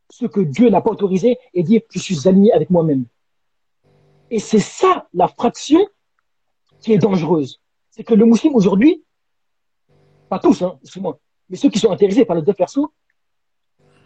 ce 0.10 0.26
que 0.26 0.41
Dieu 0.41 0.69
n'a 0.69 0.82
pas 0.82 0.91
autorisé 0.91 1.38
et 1.54 1.63
dire 1.63 1.82
je 1.89 2.00
suis 2.00 2.28
aligné 2.28 2.52
avec 2.54 2.69
moi-même. 2.69 3.06
Et 4.32 4.39
c'est 4.39 4.60
ça 4.60 5.08
la 5.13 5.28
fraction 5.28 5.86
qui 6.82 6.93
est 6.93 6.98
dangereuse. 6.98 7.62
C'est 7.89 8.04
que 8.04 8.13
le 8.13 8.26
musulman 8.26 8.58
aujourd'hui, 8.58 9.04
pas 10.30 10.39
tous, 10.39 10.62
hein, 10.62 10.80
mais 11.50 11.58
ceux 11.58 11.69
qui 11.69 11.80
sont 11.80 11.91
intéressés 11.91 12.26
par 12.26 12.36
le 12.36 12.41
deux 12.41 12.54
perso, 12.54 12.93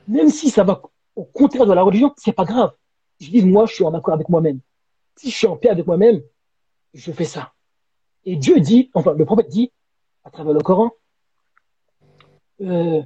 même 0.08 0.30
si 0.30 0.50
ça 0.50 0.64
va 0.64 0.82
au 1.16 1.26
contraire 1.26 1.66
de 1.66 1.74
la 1.74 1.84
religion, 1.84 2.14
c'est 2.18 2.34
pas 2.34 2.46
grave. 2.46 2.74
Je 3.20 3.30
dis, 3.30 3.46
moi, 3.46 3.66
je 3.66 3.76
suis 3.76 3.84
en 3.84 3.94
accord 3.94 4.14
avec 4.14 4.30
moi-même. 4.30 4.60
Si 5.16 5.30
je 5.30 5.36
suis 5.36 5.48
en 5.48 5.58
paix 5.58 5.70
avec 5.70 5.86
moi-même, 5.86 6.22
je 6.94 7.12
fais 7.12 7.26
ça. 7.26 7.54
Et 8.26 8.36
Dieu 8.36 8.60
dit, 8.60 8.90
enfin, 8.94 9.14
le 9.14 9.26
prophète 9.26 9.50
dit, 9.50 9.72
à 10.24 10.32
travers 10.32 10.54
le 10.54 10.62
Coran, 10.62 10.92
euh, 12.62 13.04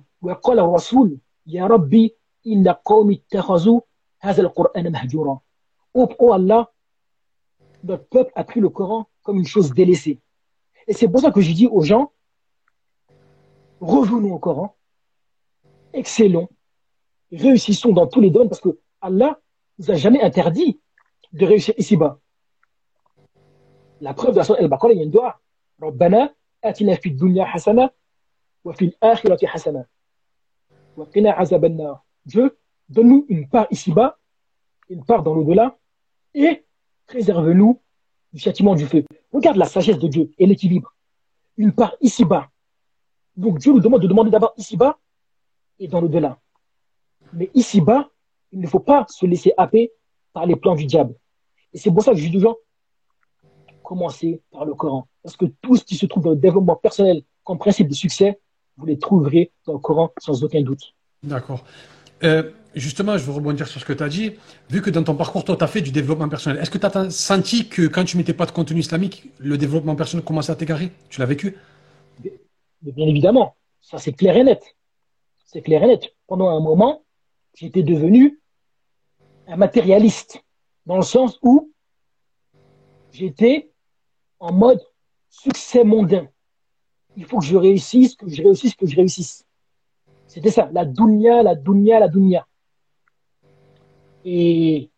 Ya 1.48 1.66
Rabbi, 1.66 2.14
inna 2.44 2.80
qawmi 2.86 3.24
takhazou 3.30 3.82
hadha 4.20 4.44
al-Qur'an 4.44 4.90
mahjura. 4.90 5.42
Oh 5.94 6.34
Allah, 6.34 6.72
notre 7.84 8.06
peuple 8.08 8.32
a 8.36 8.44
pris 8.44 8.60
le 8.60 8.70
Coran 8.70 9.08
comme 9.24 9.38
une 9.38 9.48
chose 9.48 9.74
délaissée. 9.74 10.20
Et 10.88 10.94
c'est 10.94 11.08
pour 11.08 11.22
ça 11.22 11.32
que 11.32 11.42
je 11.42 11.54
dis 11.54 11.68
aux 11.68 11.82
gens, 11.82 12.12
revenons 13.80 14.34
au 14.34 14.40
Coran, 14.40 14.76
excellons, 15.94 16.50
réussissons 17.32 17.94
dans 17.94 18.08
tous 18.08 18.20
les 18.20 18.30
domaines 18.30 18.50
parce 18.50 18.62
que 18.62 18.78
Allah 19.00 19.40
nous 19.80 19.90
a 19.90 19.96
jamais 19.96 20.22
interdit 20.22 20.80
de 21.32 21.46
réussir 21.46 21.74
ici-bas. 21.78 22.20
La 24.02 24.14
preuve 24.14 24.32
de 24.32 24.38
la 24.38 24.44
sourate 24.44 24.62
Al-Baqarah, 24.62 24.94
il 24.94 24.98
y 24.98 25.02
a 25.02 25.04
une 25.04 25.12
doigt. 25.12 25.40
Rabbana, 25.80 26.34
atina 26.62 26.96
fi 26.98 27.12
dunya 27.12 27.48
hasana, 27.52 27.92
wa 28.64 28.74
hasana. 28.74 29.86
Dieu, 32.26 32.58
donne-nous 32.90 33.26
une 33.30 33.48
part 33.48 33.68
ici-bas, 33.70 34.18
une 34.90 35.06
part 35.06 35.22
dans 35.22 35.34
l'au-delà, 35.36 35.78
et 36.34 36.66
préserve-nous 37.06 37.82
du 38.34 38.40
châtiment 38.40 38.76
du 38.76 38.86
feu. 38.86 39.06
Regarde 39.32 39.58
la 39.58 39.66
sagesse 39.66 40.00
de 40.00 40.08
Dieu 40.08 40.32
et 40.38 40.46
l'équilibre. 40.46 40.94
Une 41.58 41.72
part 41.72 41.96
ici-bas. 42.02 42.50
Donc 43.36 43.60
Dieu 43.60 43.74
nous 43.74 43.80
demande 43.80 44.02
de 44.02 44.08
demander 44.08 44.32
d'abord 44.32 44.54
ici-bas 44.58 44.98
et 45.80 45.88
dans 45.88 46.02
l'au-delà. 46.02 46.40
Mais 47.34 47.52
ici-bas, 47.54 48.10
il 48.52 48.60
ne 48.60 48.68
faut 48.68 48.80
pas 48.80 49.06
se 49.08 49.26
laisser 49.26 49.54
happer 49.58 49.92
par 50.34 50.46
les 50.46 50.56
plans 50.56 50.76
du 50.76 50.86
diable. 50.86 51.16
Et 51.74 51.78
c'est 51.78 51.92
pour 51.92 52.02
ça 52.02 52.12
que 52.12 52.18
je 52.18 52.26
dis 52.26 52.32
toujours, 52.32 52.58
commencez 53.84 54.42
par 54.52 54.66
le 54.66 54.74
Coran. 54.74 55.08
Parce 55.22 55.38
que 55.38 55.46
tout 55.62 55.76
ce 55.76 55.84
qui 55.84 55.96
se 55.96 56.06
trouve 56.08 56.24
dans 56.24 56.32
le 56.32 56.38
développement 56.38 56.76
personnel 56.76 57.22
comme 57.44 57.60
principe 57.60 57.88
de 57.88 57.94
succès, 57.94 58.40
vous 58.78 58.86
les 58.86 59.00
trouverez 59.00 59.52
dans 59.66 59.74
le 59.74 59.80
Coran 59.80 60.12
sans 60.20 60.44
aucun 60.44 60.62
doute. 60.62 60.94
D'accord. 61.24 61.64
Euh, 62.24 62.52
justement, 62.76 63.18
je 63.18 63.26
veux 63.26 63.34
rebondir 63.34 63.68
sur 63.68 63.80
ce 63.82 63.86
que 63.86 63.94
tu 63.94 64.04
as 64.04 64.10
dit. 64.10 64.34
Vu 64.70 64.82
que 64.82 64.90
dans 64.90 65.04
ton 65.04 65.16
parcours, 65.16 65.44
toi, 65.44 65.56
tu 65.56 65.64
as 65.64 65.68
fait 65.68 65.82
du 65.82 65.92
développement 65.92 66.30
personnel, 66.30 66.62
est-ce 66.62 66.72
que 66.72 66.78
tu 66.78 66.86
as 66.86 67.10
senti 67.10 67.68
que 67.68 67.88
quand 67.88 68.06
tu 68.06 68.18
mettais 68.18 68.34
pas 68.34 68.46
de 68.46 68.52
contenu 68.52 68.80
islamique, 68.80 69.32
le 69.40 69.58
développement 69.58 69.96
personnel 69.96 70.24
commençait 70.24 70.52
à 70.52 70.56
t'égarer? 70.56 70.92
Tu 71.10 71.20
l'as 71.20 71.26
vécu? 71.26 71.58
Bien 72.82 73.08
évidemment. 73.08 73.56
Ça, 73.82 73.98
c'est 73.98 74.14
clair 74.14 74.38
et 74.38 74.44
net. 74.44 74.76
C'est 75.46 75.62
clair 75.62 75.84
et 75.84 75.88
net. 75.88 76.14
Pendant 76.28 76.50
un 76.50 76.60
moment, 76.60 77.04
j'étais 77.56 77.84
devenu 77.84 78.40
un 79.48 79.56
matérialiste, 79.56 80.44
dans 80.86 80.98
le 80.98 81.04
sens 81.04 81.40
où 81.42 81.72
j'étais 83.12 83.72
en 84.40 84.52
mode 84.52 84.82
succès 85.30 85.84
mondain. 85.84 86.28
Il 87.18 87.26
faut 87.26 87.40
que 87.40 87.46
je 87.46 87.58
réussisse, 87.58 88.16
que 88.16 88.30
je 88.30 88.44
réussisse, 88.44 88.76
que 88.76 88.86
je 88.86 88.96
réussisse. 88.96 89.46
C'était 90.28 90.52
ça, 90.52 90.70
la 90.72 90.86
dunya, 90.86 91.42
la 91.42 91.56
dunya, 91.56 92.00
la 92.00 92.08
dunya. 92.08 92.48
Et, 94.24 94.92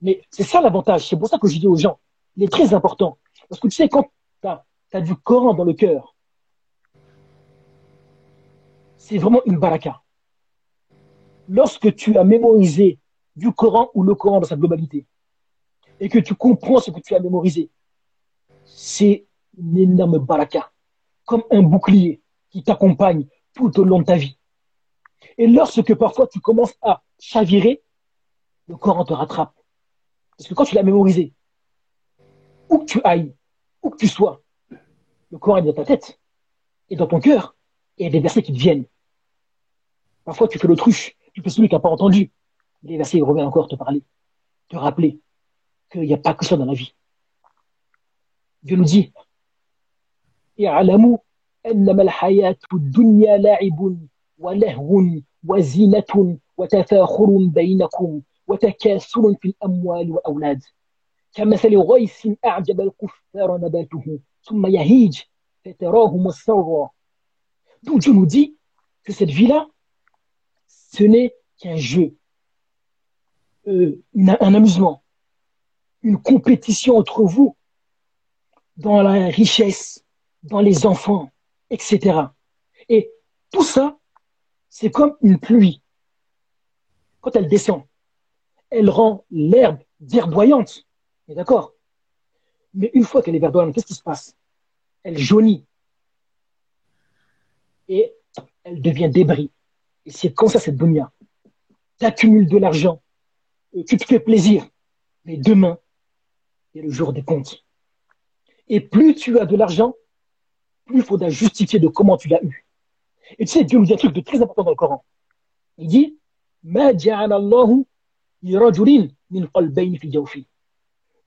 mais 0.00 0.22
c'est 0.30 0.42
ça 0.42 0.62
l'avantage. 0.62 1.06
C'est 1.06 1.16
pour 1.16 1.28
ça 1.28 1.38
que 1.38 1.46
je 1.48 1.58
dis 1.58 1.66
aux 1.66 1.76
gens, 1.76 1.98
il 2.36 2.44
est 2.44 2.48
très 2.48 2.72
important. 2.72 3.18
Parce 3.48 3.60
que 3.60 3.68
tu 3.68 3.76
sais, 3.76 3.88
quand 3.88 4.10
tu 4.40 4.48
as, 4.96 5.00
du 5.02 5.14
Coran 5.16 5.52
dans 5.52 5.64
le 5.64 5.74
cœur, 5.74 6.16
c'est 8.96 9.18
vraiment 9.18 9.42
une 9.44 9.58
baraka 9.58 10.00
lorsque 11.46 11.94
tu 11.94 12.16
as 12.16 12.24
mémorisé 12.24 12.98
du 13.36 13.52
Coran 13.52 13.90
ou 13.94 14.02
le 14.02 14.14
Coran 14.14 14.40
dans 14.40 14.46
sa 14.46 14.56
globalité, 14.56 15.06
et 15.98 16.08
que 16.08 16.18
tu 16.18 16.34
comprends 16.34 16.78
ce 16.78 16.90
que 16.90 17.00
tu 17.00 17.14
as 17.14 17.20
mémorisé, 17.20 17.70
c'est 18.64 19.26
une 19.58 19.76
énorme 19.76 20.18
baraka, 20.18 20.70
comme 21.30 21.44
un 21.52 21.62
bouclier 21.62 22.20
qui 22.50 22.64
t'accompagne 22.64 23.24
tout 23.54 23.78
au 23.78 23.84
long 23.84 24.00
de 24.00 24.04
ta 24.04 24.16
vie. 24.16 24.36
Et 25.38 25.46
lorsque 25.46 25.94
parfois 25.94 26.26
tu 26.26 26.40
commences 26.40 26.74
à 26.82 27.04
chavirer, 27.20 27.84
le 28.66 28.76
Coran 28.76 29.04
te 29.04 29.12
rattrape. 29.12 29.54
Parce 30.36 30.48
que 30.48 30.54
quand 30.54 30.64
tu 30.64 30.74
l'as 30.74 30.82
mémorisé, 30.82 31.32
où 32.68 32.78
que 32.78 32.84
tu 32.84 33.00
ailles, 33.04 33.32
où 33.80 33.90
que 33.90 33.96
tu 33.96 34.08
sois, 34.08 34.42
le 35.30 35.38
Coran 35.38 35.58
est 35.58 35.62
dans 35.62 35.72
ta 35.72 35.84
tête 35.84 36.18
et 36.88 36.96
dans 36.96 37.06
ton 37.06 37.20
cœur, 37.20 37.54
et 37.96 38.02
il 38.02 38.06
y 38.06 38.08
a 38.08 38.10
des 38.10 38.18
versets 38.18 38.42
qui 38.42 38.52
te 38.52 38.58
viennent. 38.58 38.86
Parfois, 40.24 40.48
tu 40.48 40.58
fais 40.58 40.66
l'autruche, 40.66 41.16
tu 41.32 41.42
fais 41.42 41.50
celui 41.50 41.68
qui 41.68 41.76
n'a 41.76 41.80
pas 41.80 41.90
entendu. 41.90 42.32
Les 42.82 42.96
versets, 42.96 43.18
il 43.18 43.22
revient 43.22 43.44
encore 43.44 43.68
te 43.68 43.76
parler, 43.76 44.02
te 44.68 44.76
rappeler 44.76 45.20
qu'il 45.92 46.02
n'y 46.02 46.14
a 46.14 46.18
pas 46.18 46.34
que 46.34 46.44
ça 46.44 46.56
dans 46.56 46.66
la 46.66 46.74
vie. 46.74 46.92
Dieu 48.64 48.76
nous 48.76 48.84
dit 48.84 49.12
اعلموا 50.68 51.18
أنما 51.66 52.02
الحياة 52.02 52.56
الدنيا 52.72 53.36
لعب 53.36 53.98
ولهو 54.38 55.02
وزينة 55.48 56.38
وتفاخر 56.56 57.36
بينكم 57.46 58.20
وتكاثر 58.46 59.34
في 59.34 59.48
الأموال 59.48 60.12
والأولاد. 60.12 60.62
كمثل 61.34 61.76
غيث 61.76 62.28
أعجب 62.44 62.80
الكفار 62.80 63.58
نباته 63.58 64.18
ثم 64.42 64.66
يهيج 64.66 65.20
فتراه 65.64 66.16
مصرا 66.16 66.90
Donc 67.82 68.00
Dieu 68.00 68.12
nous 68.12 68.26
dit 68.26 68.56
que 69.04 69.12
cette 69.12 69.30
vie-là, 69.30 69.68
ce 70.66 71.04
n'est 71.04 71.34
qu'un 71.58 71.76
jeu, 71.76 72.14
euh, 73.66 74.02
un 74.14 74.54
amusement, 74.54 75.02
une 76.02 76.20
compétition 76.20 76.98
entre 76.98 77.22
vous 77.22 77.56
dans 78.76 79.02
la 79.02 79.28
richesse, 79.28 80.04
dans 80.42 80.60
les 80.60 80.86
enfants, 80.86 81.30
etc. 81.70 82.20
Et 82.88 83.12
tout 83.50 83.64
ça, 83.64 83.98
c'est 84.68 84.90
comme 84.90 85.16
une 85.22 85.38
pluie. 85.38 85.82
Quand 87.20 87.36
elle 87.36 87.48
descend, 87.48 87.82
elle 88.70 88.88
rend 88.88 89.24
l'herbe 89.30 89.78
verdoyante. 90.00 90.86
D'accord? 91.28 91.74
Mais 92.74 92.90
une 92.94 93.04
fois 93.04 93.22
qu'elle 93.22 93.36
est 93.36 93.40
verdoyante, 93.40 93.74
qu'est-ce 93.74 93.86
qui 93.86 93.94
se 93.94 94.02
passe? 94.02 94.36
Elle 95.02 95.18
jaunit. 95.18 95.66
Et 97.88 98.14
elle 98.64 98.80
devient 98.80 99.10
débris. 99.10 99.50
Et 100.06 100.10
c'est 100.10 100.32
comme 100.32 100.48
ça 100.48 100.58
cette 100.60 100.76
dunya. 100.76 101.12
Tu 101.98 102.06
accumules 102.06 102.48
de 102.48 102.56
l'argent, 102.56 103.02
et 103.72 103.84
tu 103.84 103.96
te 103.96 104.04
fais 104.04 104.20
plaisir. 104.20 104.66
Mais 105.24 105.36
demain, 105.36 105.78
c'est 106.72 106.80
le 106.80 106.90
jour 106.90 107.12
des 107.12 107.22
comptes. 107.22 107.64
Et 108.68 108.80
plus 108.80 109.14
tu 109.14 109.38
as 109.38 109.46
de 109.46 109.56
l'argent, 109.56 109.94
il 110.94 111.02
faudra 111.02 111.28
justifier 111.28 111.78
de 111.78 111.88
comment 111.88 112.16
tu 112.16 112.28
l'as 112.28 112.42
eu. 112.42 112.66
Et 113.38 113.44
tu 113.44 113.52
sais, 113.52 113.64
Dieu 113.64 113.78
nous 113.78 113.86
dit 113.86 113.92
un 113.92 113.96
truc 113.96 114.12
de 114.12 114.20
très 114.20 114.42
important 114.42 114.64
dans 114.64 114.70
le 114.70 114.76
Coran. 114.76 115.04
Il 115.78 115.88
dit, 115.88 116.18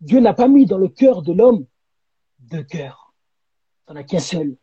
Dieu 0.02 0.20
n'a 0.20 0.34
pas 0.34 0.48
mis 0.48 0.66
dans 0.66 0.78
le 0.78 0.88
cœur 0.90 1.22
de 1.22 1.34
l'homme 1.34 1.66
deux 2.40 2.64
cœurs. 2.64 3.14
Tu 3.88 3.94
n'en 3.94 4.00
as 4.00 4.04
qu'un 4.04 4.20
seul. 4.20 4.58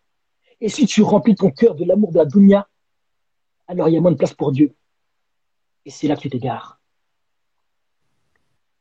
Et 0.61 0.69
si 0.69 0.87
tu 0.87 1.03
remplis 1.03 1.35
ton 1.35 1.51
cœur 1.51 1.75
de 1.75 1.85
l'amour 1.85 2.13
de 2.13 2.19
la 2.19 2.27
dunya, 2.27 2.69
alors 3.67 3.89
il 3.89 3.95
y 3.95 3.97
a 3.97 4.01
moins 4.01 4.13
de 4.13 4.17
place 4.17 4.35
pour 4.35 4.53
Dieu. 4.53 4.75
Et 5.85 5.91
c'est 5.91 6.07
là 6.09 6.17
que 6.17 6.21
tu 6.21 6.31
t'égares. 6.31 6.81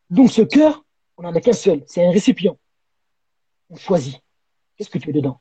Donc 0.09 0.31
ce 0.31 0.41
cœur, 0.41 0.83
on 1.17 1.23
n'en 1.23 1.33
a 1.33 1.41
qu'un 1.41 1.53
seul, 1.53 1.83
c'est 1.85 2.05
un 2.05 2.11
récipient. 2.11 2.57
on 3.69 3.75
choisit. 3.75 4.21
Qu'est-ce 4.75 4.89
que 4.89 4.97
tu 4.97 5.07
mets 5.07 5.13
dedans? 5.13 5.39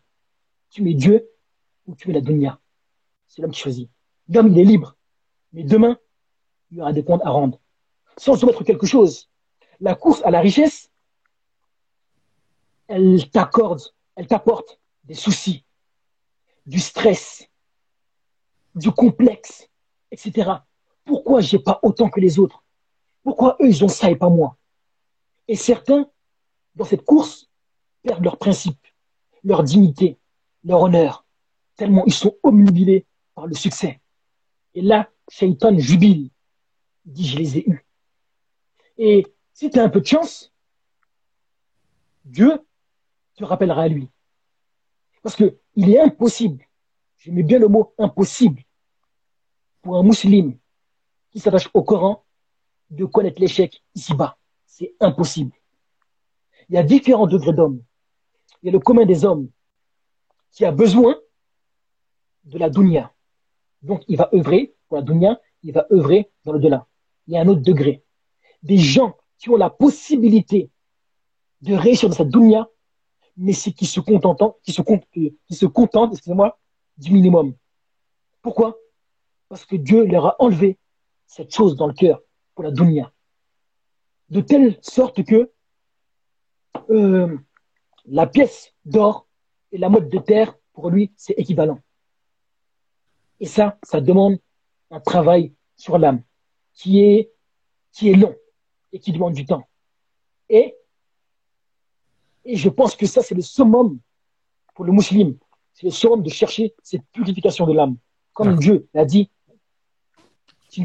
Tu 0.70 0.82
mets 0.82 0.94
Dieu 0.94 1.30
ou 1.86 1.94
tu 1.94 2.08
mets 2.08 2.14
la 2.14 2.20
dunya 2.20 2.60
C'est 3.26 3.42
l'homme 3.42 3.52
qui 3.52 3.60
choisit. 3.60 3.90
L'homme, 4.28 4.48
il 4.48 4.58
est 4.58 4.64
libre. 4.64 4.96
Mais 5.52 5.62
demain, 5.62 5.98
il 6.70 6.78
y 6.78 6.80
aura 6.80 6.92
des 6.92 7.04
comptes 7.04 7.22
à 7.24 7.30
rendre. 7.30 7.60
Sans 8.16 8.36
soumettre 8.36 8.64
quelque 8.64 8.86
chose. 8.86 9.30
La 9.80 9.94
course 9.94 10.22
à 10.24 10.30
la 10.30 10.40
richesse, 10.40 10.90
elle 12.88 13.30
t'accorde, 13.30 13.82
elle 14.16 14.26
t'apporte 14.26 14.80
des 15.04 15.14
soucis, 15.14 15.64
du 16.66 16.80
stress, 16.80 17.48
du 18.74 18.90
complexe, 18.90 19.68
etc. 20.10 20.50
Pourquoi 21.04 21.40
j'ai 21.40 21.58
pas 21.58 21.78
autant 21.82 22.10
que 22.10 22.20
les 22.20 22.38
autres? 22.38 22.64
Pourquoi 23.22 23.56
eux, 23.60 23.68
ils 23.68 23.84
ont 23.84 23.88
ça 23.88 24.10
et 24.10 24.16
pas 24.16 24.28
moi? 24.28 24.56
Et 25.48 25.56
certains, 25.56 26.10
dans 26.74 26.84
cette 26.84 27.04
course, 27.04 27.48
perdent 28.02 28.24
leurs 28.24 28.38
principes, 28.38 28.86
leur 29.44 29.62
dignité, 29.62 30.17
leur 30.68 30.82
honneur, 30.82 31.24
tellement 31.76 32.04
ils 32.04 32.12
sont 32.12 32.36
omnubilés 32.42 33.06
par 33.34 33.46
le 33.46 33.54
succès. 33.54 34.00
Et 34.74 34.82
là, 34.82 35.10
Shaitan 35.28 35.76
jubile. 35.78 36.30
Il 37.06 37.12
dit, 37.12 37.26
je 37.26 37.38
les 37.38 37.58
ai 37.58 37.68
eus. 37.68 37.86
Et 38.98 39.26
si 39.54 39.70
tu 39.70 39.78
as 39.78 39.84
un 39.84 39.88
peu 39.88 40.00
de 40.00 40.06
chance, 40.06 40.52
Dieu 42.24 42.60
te 43.34 43.44
rappellera 43.44 43.82
à 43.82 43.88
lui. 43.88 44.08
Parce 45.22 45.36
que 45.36 45.56
il 45.74 45.90
est 45.90 46.00
impossible, 46.00 46.64
je 47.16 47.30
mets 47.30 47.42
bien 47.42 47.58
le 47.58 47.68
mot 47.68 47.94
impossible, 47.98 48.62
pour 49.80 49.96
un 49.96 50.02
musulman 50.02 50.52
qui 51.30 51.40
s'attache 51.40 51.70
au 51.72 51.82
Coran 51.82 52.24
de 52.90 53.04
connaître 53.04 53.40
l'échec 53.40 53.82
ici-bas. 53.94 54.36
C'est 54.66 54.94
impossible. 55.00 55.52
Il 56.68 56.74
y 56.74 56.78
a 56.78 56.82
différents 56.82 57.26
degrés 57.26 57.54
d'hommes. 57.54 57.82
Il 58.62 58.66
y 58.66 58.68
a 58.68 58.72
le 58.72 58.80
commun 58.80 59.06
des 59.06 59.24
hommes 59.24 59.48
qui 60.58 60.64
a 60.64 60.72
besoin 60.72 61.14
de 62.42 62.58
la 62.58 62.68
dunya. 62.68 63.14
Donc, 63.82 64.02
il 64.08 64.16
va 64.16 64.28
œuvrer 64.34 64.74
pour 64.88 64.96
la 64.96 65.04
dunya, 65.04 65.40
il 65.62 65.72
va 65.72 65.86
œuvrer 65.92 66.32
dans 66.44 66.50
le 66.50 66.58
delà. 66.58 66.88
Il 67.28 67.34
y 67.34 67.36
a 67.36 67.42
un 67.42 67.46
autre 67.46 67.60
degré. 67.60 68.02
Des 68.64 68.76
gens 68.76 69.16
qui 69.38 69.50
ont 69.50 69.56
la 69.56 69.70
possibilité 69.70 70.68
de 71.60 71.74
réussir 71.74 72.08
dans 72.08 72.16
cette 72.16 72.30
dunya, 72.30 72.68
mais 73.36 73.52
c'est 73.52 73.70
qui 73.70 73.86
se 73.86 74.00
contentent, 74.00 74.56
qui 74.64 74.72
se, 74.72 74.82
qui 75.12 75.54
se 75.54 75.66
contentent, 75.66 76.12
excusez-moi, 76.12 76.58
du 76.96 77.12
minimum. 77.12 77.54
Pourquoi? 78.42 78.76
Parce 79.48 79.64
que 79.64 79.76
Dieu 79.76 80.06
leur 80.06 80.26
a 80.26 80.42
enlevé 80.42 80.76
cette 81.28 81.54
chose 81.54 81.76
dans 81.76 81.86
le 81.86 81.94
cœur 81.94 82.20
pour 82.56 82.64
la 82.64 82.72
dunya. 82.72 83.12
De 84.30 84.40
telle 84.40 84.76
sorte 84.82 85.22
que 85.22 85.52
euh, 86.90 87.38
la 88.06 88.26
pièce 88.26 88.74
d'or 88.84 89.27
et 89.72 89.78
la 89.78 89.88
mode 89.88 90.08
de 90.08 90.18
terre, 90.18 90.54
pour 90.72 90.90
lui, 90.90 91.12
c'est 91.16 91.34
équivalent. 91.34 91.80
Et 93.40 93.46
ça, 93.46 93.78
ça 93.82 94.00
demande 94.00 94.38
un 94.90 95.00
travail 95.00 95.52
sur 95.76 95.98
l'âme 95.98 96.22
qui 96.74 97.00
est, 97.00 97.32
qui 97.92 98.10
est 98.10 98.14
long 98.14 98.34
et 98.92 98.98
qui 98.98 99.12
demande 99.12 99.34
du 99.34 99.44
temps. 99.44 99.68
Et, 100.48 100.76
et 102.44 102.56
je 102.56 102.68
pense 102.68 102.96
que 102.96 103.06
ça, 103.06 103.22
c'est 103.22 103.34
le 103.34 103.42
summum 103.42 103.98
pour 104.74 104.84
le 104.84 104.92
musulman. 104.92 105.34
C'est 105.74 105.86
le 105.86 105.92
summum 105.92 106.22
de 106.22 106.30
chercher 106.30 106.74
cette 106.82 107.04
purification 107.12 107.66
de 107.66 107.72
l'âme. 107.72 107.96
Comme 108.32 108.56
Dieu 108.58 108.88
l'a 108.94 109.04
dit, 109.04 109.30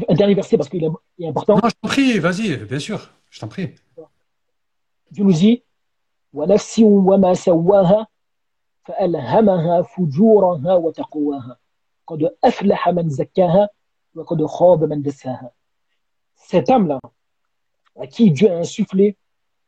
un 0.08 0.14
dernier 0.14 0.34
verset 0.34 0.56
parce 0.56 0.68
qu'il 0.68 0.84
est 0.84 1.26
important. 1.26 1.54
Non, 1.54 1.68
je 1.68 1.74
t'en 1.80 1.88
prie, 1.88 2.18
vas-y, 2.18 2.56
bien 2.56 2.78
sûr, 2.78 3.10
je 3.30 3.40
t'en 3.40 3.48
prie. 3.48 3.74
Dieu 5.10 5.24
nous 5.24 5.32
dit, 5.32 5.62
فألهمها 8.85 9.81
فجورها 9.81 10.75
وتقواها 10.75 11.57
قد 12.07 12.35
أفلح 12.43 12.89
من 12.89 13.09
زكاها 13.09 13.69
وقد 14.15 14.45
خاب 14.45 14.83
من 14.83 15.01
دساها 15.01 15.51
Cette 16.35 16.69
âme-là, 16.69 16.99
à 17.99 18.07
qui 18.07 18.31
Dieu 18.31 18.49
a 18.49 18.57
insufflé 18.57 19.17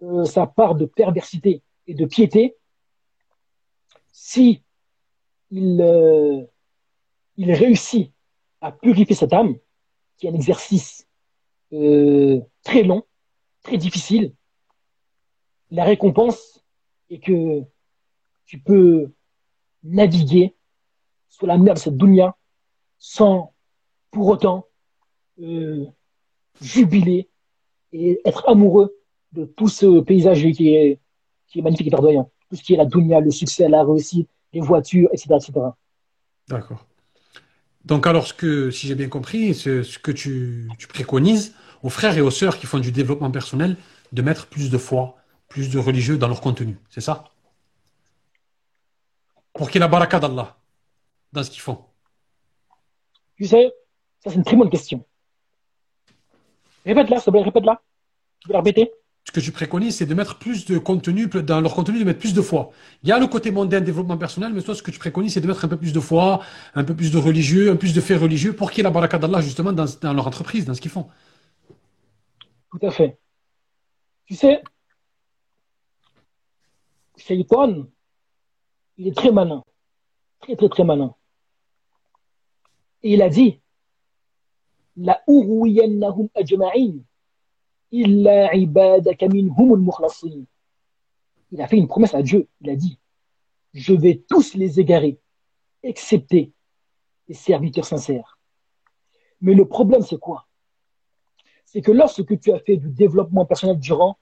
euh, 0.01 0.24
sa 0.26 0.47
part 0.47 0.76
de 0.76 0.86
perversité 0.86 1.62
et 1.86 1.93
de 1.93 2.05
piété, 2.05 2.55
si 4.12 4.64
il, 5.51 5.82
euh, 5.82 6.43
il 7.38 7.51
réussit 7.51 8.12
à 8.62 8.72
purifier 8.72 9.16
cette 9.16 9.34
âme, 9.34 9.57
qui 10.18 10.28
est 10.28 10.30
un 10.30 10.34
exercice 10.34 11.07
euh, 11.74 12.39
très 12.64 12.84
long, 12.84 13.03
très 13.64 13.78
difficile, 13.78 14.34
la 15.70 15.84
récompense 15.84 16.64
est 17.09 17.20
que 17.20 17.64
tu 18.47 18.59
peux 18.59 19.11
naviguer 19.82 20.55
sous 21.28 21.47
la 21.47 21.59
mer 21.59 21.74
de 21.74 21.78
cette 21.78 21.97
dunya 21.97 22.34
sans 22.99 23.53
pour 24.11 24.28
autant 24.28 24.66
euh, 25.42 25.84
jubiler 26.61 27.28
et 27.92 28.20
être 28.24 28.49
amoureux 28.49 28.97
de 29.32 29.44
tout 29.44 29.68
ce 29.68 30.01
paysage 30.01 30.51
qui 30.53 30.74
est, 30.74 31.01
qui 31.49 31.59
est 31.59 31.62
magnifique 31.62 31.88
et 31.88 31.90
verdoyant. 31.90 32.30
Tout 32.49 32.57
ce 32.57 32.62
qui 32.62 32.74
est 32.74 32.76
la 32.76 32.86
dunya, 32.86 33.20
le 33.20 33.30
succès, 33.30 33.68
la 33.68 33.84
réussite, 33.84 34.28
les 34.53 34.61
voitures, 34.61 35.09
etc. 35.12 35.34
etc. 35.34 35.53
D'accord. 36.49 36.86
Donc 37.84 38.07
alors, 38.07 38.26
ce 38.26 38.34
que, 38.34 38.70
si 38.70 38.86
j'ai 38.86 38.94
bien 38.94 39.09
compris, 39.09 39.55
c'est 39.55 39.82
ce 39.82 39.99
que 39.99 40.11
tu, 40.12 40.68
tu 40.78 40.86
préconises 40.86 41.55
aux 41.82 41.90
frères 41.90 42.16
et 42.16 42.20
aux 42.20 42.30
sœurs 42.30 42.59
qui 42.59 42.66
font 42.66 42.78
du 42.78 42.92
développement 42.92 43.30
personnel 43.30 43.76
de 44.12 44.22
mettre 44.22 44.47
plus 44.47 44.70
de 44.70 44.78
foi, 44.78 45.16
plus 45.49 45.70
de 45.70 45.78
religieux 45.78 46.16
dans 46.16 46.28
leur 46.28 46.40
contenu. 46.40 46.78
C'est 46.90 47.01
ça? 47.01 47.24
Pour 49.57 49.70
qu'il 49.70 49.76
y 49.76 49.78
ait 49.78 49.86
la 49.86 49.88
baraka 49.88 50.20
d'Allah 50.20 50.57
dans 51.32 51.42
ce 51.42 51.50
qu'ils 51.50 51.61
font. 51.61 51.78
Tu 53.36 53.46
sais, 53.46 53.72
ça 54.22 54.30
c'est 54.30 54.36
une 54.36 54.44
très 54.44 54.57
bonne 54.57 54.70
question. 54.70 55.04
Répète-la, 56.84 57.16
s'il 57.16 57.26
te 57.26 57.30
plaît, 57.30 57.42
répète-la. 57.42 57.82
Tu 58.40 58.48
peux 58.48 58.52
la 58.52 58.61
répéter 58.61 58.92
Ce 59.24 59.32
que 59.32 59.40
tu 59.40 59.52
préconises, 59.52 59.96
c'est 59.96 60.07
de 60.07 60.14
mettre 60.14 60.38
plus 60.38 60.66
de 60.66 60.78
contenu, 60.78 61.26
dans 61.26 61.61
leur 61.61 61.74
contenu, 61.74 61.98
de 61.98 62.04
mettre 62.04 62.20
plus 62.20 62.34
de 62.34 62.42
foi. 62.42 62.70
Il 63.02 63.09
y 63.09 63.12
a 63.12 63.18
le 63.18 63.26
côté 63.26 63.50
mondain, 63.50 63.80
développement 63.80 64.16
personnel, 64.16 64.52
mais 64.52 64.62
toi, 64.62 64.74
ce 64.74 64.82
que 64.82 64.90
tu 64.90 64.98
préconises, 64.98 65.34
c'est 65.34 65.40
de 65.40 65.46
mettre 65.46 65.64
un 65.64 65.68
peu 65.68 65.76
plus 65.76 65.92
de 65.92 66.00
foi, 66.00 66.42
un 66.74 66.84
peu 66.84 66.94
plus 66.94 67.11
de 67.11 67.18
religieux, 67.18 67.70
un 67.70 67.72
peu 67.72 67.80
plus 67.80 67.94
de 67.94 68.00
faits 68.00 68.20
religieux 68.20 68.54
pour 68.54 68.70
qu'il 68.70 68.78
y 68.78 68.80
ait 68.82 68.84
la 68.84 68.90
baraka 68.90 69.18
d'Allah, 69.18 69.40
justement, 69.40 69.72
dans, 69.72 69.86
dans 70.00 70.12
leur 70.12 70.26
entreprise, 70.26 70.64
dans 70.64 70.74
ce 70.74 70.80
qu'ils 70.80 70.90
font. 70.90 71.09
Tout 72.70 72.86
à 72.86 72.90
fait. 72.90 73.18
Tu 74.26 74.34
sais, 74.34 74.62
Shaitan, 77.16 77.86
il 78.99 79.09
est 79.09 79.16
très 79.16 79.30
malin. 79.30 79.62
Très, 80.40 80.57
très, 80.57 80.68
très 80.68 80.84
malin. 80.84 81.14
Et 83.03 83.14
il 83.14 83.22
a 83.22 83.28
dit, 83.28 83.61
La. 84.97 85.22
Il 91.53 91.61
a 91.61 91.68
fait 91.68 91.76
une 91.76 91.88
promesse 91.88 92.14
à 92.14 92.22
Dieu. 92.22 92.49
Il 92.61 92.70
a 92.70 92.76
dit, 92.76 92.99
je 93.72 93.94
vais 93.94 94.24
tous 94.28 94.55
les 94.55 94.80
égarer, 94.80 95.20
excepté 95.82 96.53
les 97.28 97.34
serviteurs 97.34 97.84
sincères. 97.84 98.38
Mais 99.40 99.55
le 99.55 99.66
problème, 99.68 100.03
c'est 100.03 100.18
quoi? 100.18 100.49
C'est 101.64 101.82
que 101.82 101.92
lorsque 101.92 102.38
tu 102.40 102.53
as 102.53 102.59
fait 102.61 102.76
du 102.76 102.88
développement 102.88 103.44
personnel 103.44 103.78
durant 103.78 104.18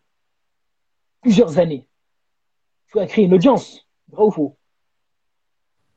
plusieurs 1.21 1.59
années, 1.59 1.87
tu 2.89 2.99
as 2.99 3.07
créé 3.07 3.25
une 3.25 3.35
audience, 3.35 3.87
vrai 4.09 4.25
ou 4.25 4.31
faux 4.31 4.57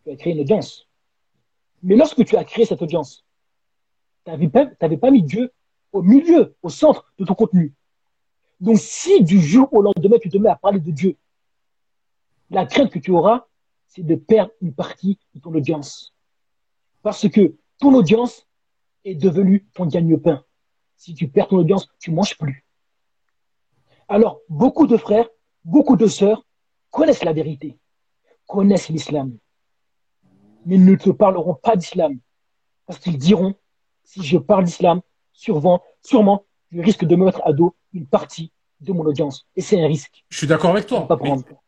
Tu 0.07 0.13
as 0.13 0.15
créé 0.15 0.31
une 0.31 0.39
audience. 0.39 0.87
Mais 1.83 1.97
lorsque 1.97 2.23
tu 2.23 2.37
as 2.37 2.45
créé 2.45 2.65
cette 2.65 2.81
audience, 2.81 3.25
tu 4.23 4.31
n'avais 4.31 4.47
pas, 4.47 4.65
pas 4.65 5.11
mis 5.11 5.21
Dieu 5.21 5.51
au 5.91 6.01
milieu, 6.01 6.55
au 6.63 6.69
centre 6.69 7.11
de 7.17 7.25
ton 7.25 7.33
contenu. 7.33 7.73
Donc 8.61 8.77
si 8.79 9.21
du 9.21 9.41
jour 9.41 9.67
au 9.73 9.81
lendemain, 9.81 10.17
tu 10.21 10.29
te 10.29 10.37
mets 10.37 10.47
à 10.47 10.55
parler 10.55 10.79
de 10.79 10.91
Dieu, 10.91 11.17
la 12.49 12.65
crainte 12.65 12.89
que 12.89 12.99
tu 12.99 13.11
auras, 13.11 13.47
c'est 13.87 14.03
de 14.03 14.15
perdre 14.15 14.51
une 14.61 14.73
partie 14.73 15.19
de 15.35 15.41
ton 15.41 15.53
audience. 15.53 16.13
Parce 17.03 17.27
que 17.27 17.57
ton 17.77 17.93
audience 17.93 18.47
est 19.03 19.15
devenue 19.15 19.67
ton 19.73 19.87
gagne-pain. 19.87 20.41
Si 20.95 21.15
tu 21.15 21.27
perds 21.27 21.49
ton 21.49 21.57
audience, 21.57 21.89
tu 21.99 22.11
manges 22.11 22.37
plus. 22.37 22.65
Alors, 24.07 24.39
beaucoup 24.47 24.87
de 24.87 24.95
frères, 24.95 25.27
beaucoup 25.65 25.97
de 25.97 26.07
sœurs 26.07 26.45
connaissent 26.91 27.25
la 27.25 27.33
vérité, 27.33 27.77
connaissent 28.45 28.87
l'islam, 28.87 29.37
mais 30.67 30.77
ne 30.77 30.95
te 30.95 31.09
parleront 31.09 31.55
pas 31.55 31.75
d'islam. 31.75 32.19
Parce 32.85 32.99
qu'ils 32.99 33.17
diront, 33.17 33.55
si 34.03 34.23
je 34.23 34.37
parle 34.37 34.65
d'islam, 34.65 35.01
sûrement, 35.31 35.81
sûrement, 36.03 36.45
je 36.71 36.81
risque 36.81 37.05
de 37.05 37.15
mettre 37.15 37.41
à 37.45 37.53
dos 37.53 37.73
une 37.93 38.05
partie 38.05 38.51
de 38.81 38.91
mon 38.91 39.05
audience. 39.05 39.47
Et 39.55 39.61
c'est 39.61 39.81
un 39.81 39.87
risque. 39.87 40.25
Je 40.29 40.37
suis 40.37 40.47
d'accord 40.47 40.71
avec 40.71 40.85
toi. 40.85 41.07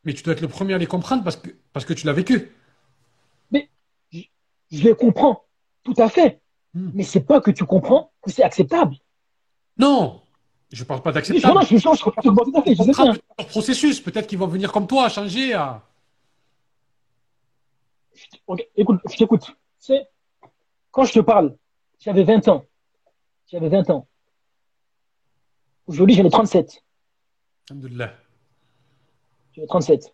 Mais, 0.03 0.13
tu 0.13 0.21
dois 0.21 0.33
être 0.33 0.41
le 0.41 0.49
premier 0.49 0.73
à 0.73 0.77
les 0.77 0.85
comprendre 0.85 1.23
parce 1.23 1.37
que, 1.37 1.49
parce 1.73 1.85
que 1.85 1.93
tu 1.93 2.05
l'as 2.05 2.13
vécu. 2.13 2.51
Mais 3.51 3.69
je, 4.11 4.23
les 4.69 4.93
comprends, 4.95 5.45
tout 5.83 5.95
à 5.97 6.09
fait. 6.09 6.41
Mais 6.73 6.81
hmm. 6.81 6.91
Mais 6.95 7.03
c'est 7.03 7.21
pas 7.21 7.39
que 7.41 7.51
tu 7.51 7.63
comprends 7.63 8.11
que 8.21 8.31
c'est 8.31 8.43
acceptable. 8.43 8.95
Non, 9.77 10.21
Je 10.71 10.83
parle 10.83 11.01
pas 11.01 11.11
Je 11.11 11.15
d'acceptable. 11.15 11.65
je 11.65 11.77
change, 11.77 11.99
je 11.99 12.03
comprends 12.03 12.21
tout 12.21 12.53
à 12.57 12.61
fait, 12.61 12.75
je 12.75 14.03
peut-être 14.03 14.27
qu'ils 14.27 14.37
vont 14.37 14.47
venir 14.47 14.71
comme 14.73 14.87
toi, 14.87 15.07
changer. 15.07 15.53
à- 15.53 15.88
Ok, 18.47 18.67
écoute, 18.75 18.99
je 19.09 19.15
t'écoute. 19.17 19.45
Tu 19.45 19.53
sais, 19.79 20.07
quand 20.91 21.03
je 21.03 21.13
te 21.13 21.19
parle, 21.19 21.55
j'avais 21.99 22.23
20 22.23 22.47
ans. 22.47 22.65
J'avais 23.47 23.69
20 23.69 23.89
ans. 23.89 24.07
Aujourd'hui, 25.87 26.15
j'en 26.15 26.25
ai 26.25 26.29
37. 26.29 26.83
Alhamdoulilah. 27.69 28.13
J'en 29.53 29.63
ai 29.63 29.67
37. 29.67 30.13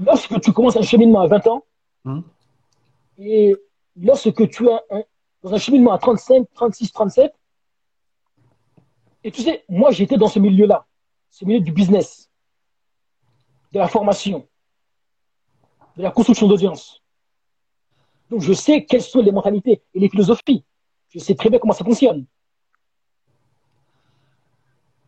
Lorsque 0.00 0.40
tu 0.40 0.52
commences 0.52 0.76
un 0.76 0.82
cheminement 0.82 1.20
à 1.20 1.26
20 1.26 1.46
ans, 1.46 1.64
Hum. 2.04 2.24
et 3.18 3.54
lorsque 3.96 4.48
tu 4.50 4.66
es 4.68 4.72
un- 4.90 5.04
dans 5.42 5.54
un 5.54 5.58
cheminement 5.58 5.92
à 5.92 5.98
35, 5.98 6.46
36, 6.54 6.90
37, 6.92 7.32
et 9.24 9.30
tu 9.30 9.42
sais, 9.42 9.64
moi, 9.68 9.90
j'étais 9.92 10.16
dans 10.16 10.26
ce 10.28 10.38
milieu-là, 10.40 10.86
ce 11.30 11.44
milieu 11.44 11.60
du 11.60 11.70
business, 11.72 12.28
de 13.72 13.78
la 13.78 13.86
formation, 13.88 14.48
de 15.96 16.02
la 16.02 16.10
construction 16.10 16.46
d'audience. 16.48 17.02
Donc, 18.30 18.40
je 18.40 18.52
sais 18.52 18.84
quelles 18.84 19.02
sont 19.02 19.20
les 19.20 19.32
mentalités 19.32 19.82
et 19.94 20.00
les 20.00 20.08
philosophies. 20.08 20.64
Je 21.10 21.18
sais 21.18 21.34
très 21.34 21.50
bien 21.50 21.58
comment 21.58 21.74
ça 21.74 21.84
fonctionne. 21.84 22.24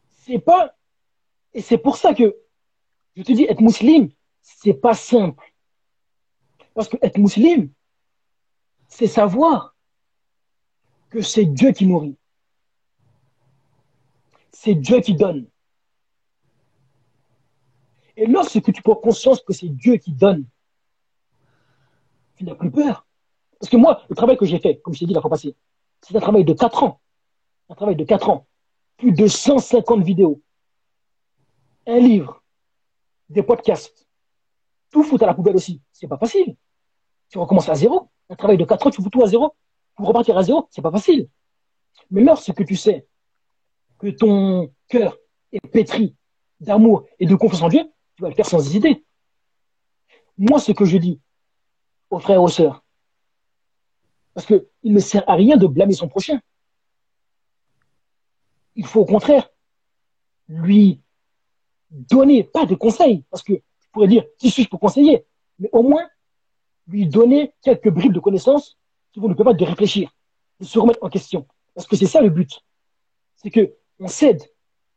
C'est 0.08 0.38
pas, 0.38 0.74
et 1.52 1.62
c'est 1.62 1.78
pour 1.78 1.96
ça 1.96 2.14
que 2.14 2.36
je 3.16 3.22
te 3.22 3.32
dis, 3.32 3.44
être 3.44 3.60
musulman, 3.60 4.08
c'est 4.42 4.74
pas 4.74 4.94
simple. 4.94 5.42
Parce 6.74 6.88
que 6.88 6.96
être 7.00 7.18
musulman, 7.18 7.68
c'est 8.88 9.06
savoir 9.06 9.74
que 11.10 11.22
c'est 11.22 11.44
Dieu 11.44 11.72
qui 11.72 11.86
nourrit. 11.86 12.16
C'est 14.52 14.74
Dieu 14.74 15.00
qui 15.00 15.14
donne. 15.14 15.46
Et 18.16 18.26
lorsque 18.26 18.72
tu 18.72 18.82
prends 18.82 18.94
conscience 18.94 19.40
que 19.40 19.52
c'est 19.52 19.68
Dieu 19.68 19.96
qui 19.96 20.12
donne, 20.12 20.46
tu 22.44 22.50
n'as 22.50 22.56
plus 22.56 22.70
peur. 22.70 23.06
Parce 23.58 23.70
que 23.70 23.76
moi, 23.76 24.02
le 24.08 24.14
travail 24.14 24.36
que 24.36 24.44
j'ai 24.44 24.58
fait, 24.58 24.80
comme 24.80 24.94
je 24.94 25.00
t'ai 25.00 25.06
dit 25.06 25.14
la 25.14 25.20
fois 25.20 25.30
passée, 25.30 25.56
c'est 26.02 26.16
un 26.16 26.20
travail 26.20 26.44
de 26.44 26.52
4 26.52 26.82
ans. 26.82 27.00
Un 27.68 27.74
travail 27.74 27.96
de 27.96 28.04
4 28.04 28.28
ans. 28.28 28.46
Plus 28.98 29.12
de 29.12 29.26
150 29.26 30.02
vidéos. 30.02 30.42
Un 31.86 31.98
livre. 31.98 32.42
Des 33.28 33.42
podcasts. 33.42 34.06
Tout 34.90 35.02
foutre 35.02 35.24
à 35.24 35.26
la 35.26 35.34
poubelle 35.34 35.56
aussi. 35.56 35.80
C'est 35.92 36.06
pas 36.06 36.18
facile. 36.18 36.56
Tu 37.30 37.38
recommences 37.38 37.68
à 37.68 37.74
zéro. 37.74 38.10
Un 38.28 38.36
travail 38.36 38.58
de 38.58 38.64
4 38.64 38.86
ans, 38.86 38.90
tu 38.90 39.02
fous 39.02 39.10
tout 39.10 39.22
à 39.22 39.26
zéro. 39.26 39.54
Pour 39.96 40.06
repartir 40.06 40.36
à 40.36 40.42
zéro, 40.42 40.68
c'est 40.70 40.82
pas 40.82 40.90
facile. 40.90 41.28
Mais 42.10 42.22
lorsque 42.22 42.64
tu 42.64 42.76
sais 42.76 43.06
que 43.98 44.08
ton 44.08 44.72
cœur 44.88 45.16
est 45.52 45.66
pétri 45.68 46.16
d'amour 46.60 47.06
et 47.18 47.26
de 47.26 47.34
confiance 47.34 47.62
en 47.62 47.68
Dieu, 47.68 47.90
tu 48.16 48.22
vas 48.22 48.28
le 48.28 48.34
faire 48.34 48.46
sans 48.46 48.58
hésiter. 48.58 49.04
Moi, 50.36 50.58
ce 50.58 50.72
que 50.72 50.84
je 50.84 50.98
dis 50.98 51.20
aux 52.10 52.18
frères 52.18 52.36
et 52.36 52.40
aux 52.40 52.48
sœurs, 52.48 52.84
parce 54.34 54.46
qu'il 54.46 54.64
ne 54.84 55.00
sert 55.00 55.28
à 55.28 55.34
rien 55.34 55.56
de 55.56 55.66
blâmer 55.66 55.94
son 55.94 56.08
prochain. 56.08 56.40
Il 58.76 58.86
faut 58.86 59.00
au 59.00 59.04
contraire 59.04 59.48
lui 60.48 61.00
donner, 61.90 62.42
pas 62.44 62.66
de 62.66 62.74
conseils, 62.74 63.24
parce 63.30 63.42
que 63.42 63.54
je 63.54 63.88
pourrais 63.92 64.08
dire, 64.08 64.24
qui 64.38 64.50
suis-je 64.50 64.68
pour 64.68 64.80
conseiller, 64.80 65.24
mais 65.58 65.68
au 65.72 65.82
moins 65.82 66.08
lui 66.88 67.06
donner 67.06 67.54
quelques 67.62 67.90
bribes 67.90 68.12
de 68.12 68.20
connaissances 68.20 68.76
qui 69.12 69.20
vont 69.20 69.28
nous 69.28 69.36
permettre 69.36 69.58
de 69.58 69.64
réfléchir, 69.64 70.10
de 70.60 70.64
se 70.64 70.78
remettre 70.78 70.98
en 71.02 71.08
question. 71.08 71.46
Parce 71.74 71.86
que 71.86 71.96
c'est 71.96 72.06
ça 72.06 72.20
le 72.20 72.30
but. 72.30 72.60
C'est 73.36 73.50
que 73.50 73.74
on 74.00 74.08
cède, 74.08 74.42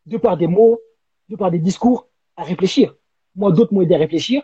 de 0.05 0.17
par 0.17 0.37
des 0.37 0.47
mots, 0.47 0.79
de 1.29 1.35
par 1.35 1.51
des 1.51 1.59
discours, 1.59 2.07
à 2.35 2.43
réfléchir. 2.43 2.95
Moi, 3.35 3.51
d'autres 3.51 3.73
m'ont 3.73 3.81
aidé 3.81 3.95
à 3.95 3.99
réfléchir. 3.99 4.43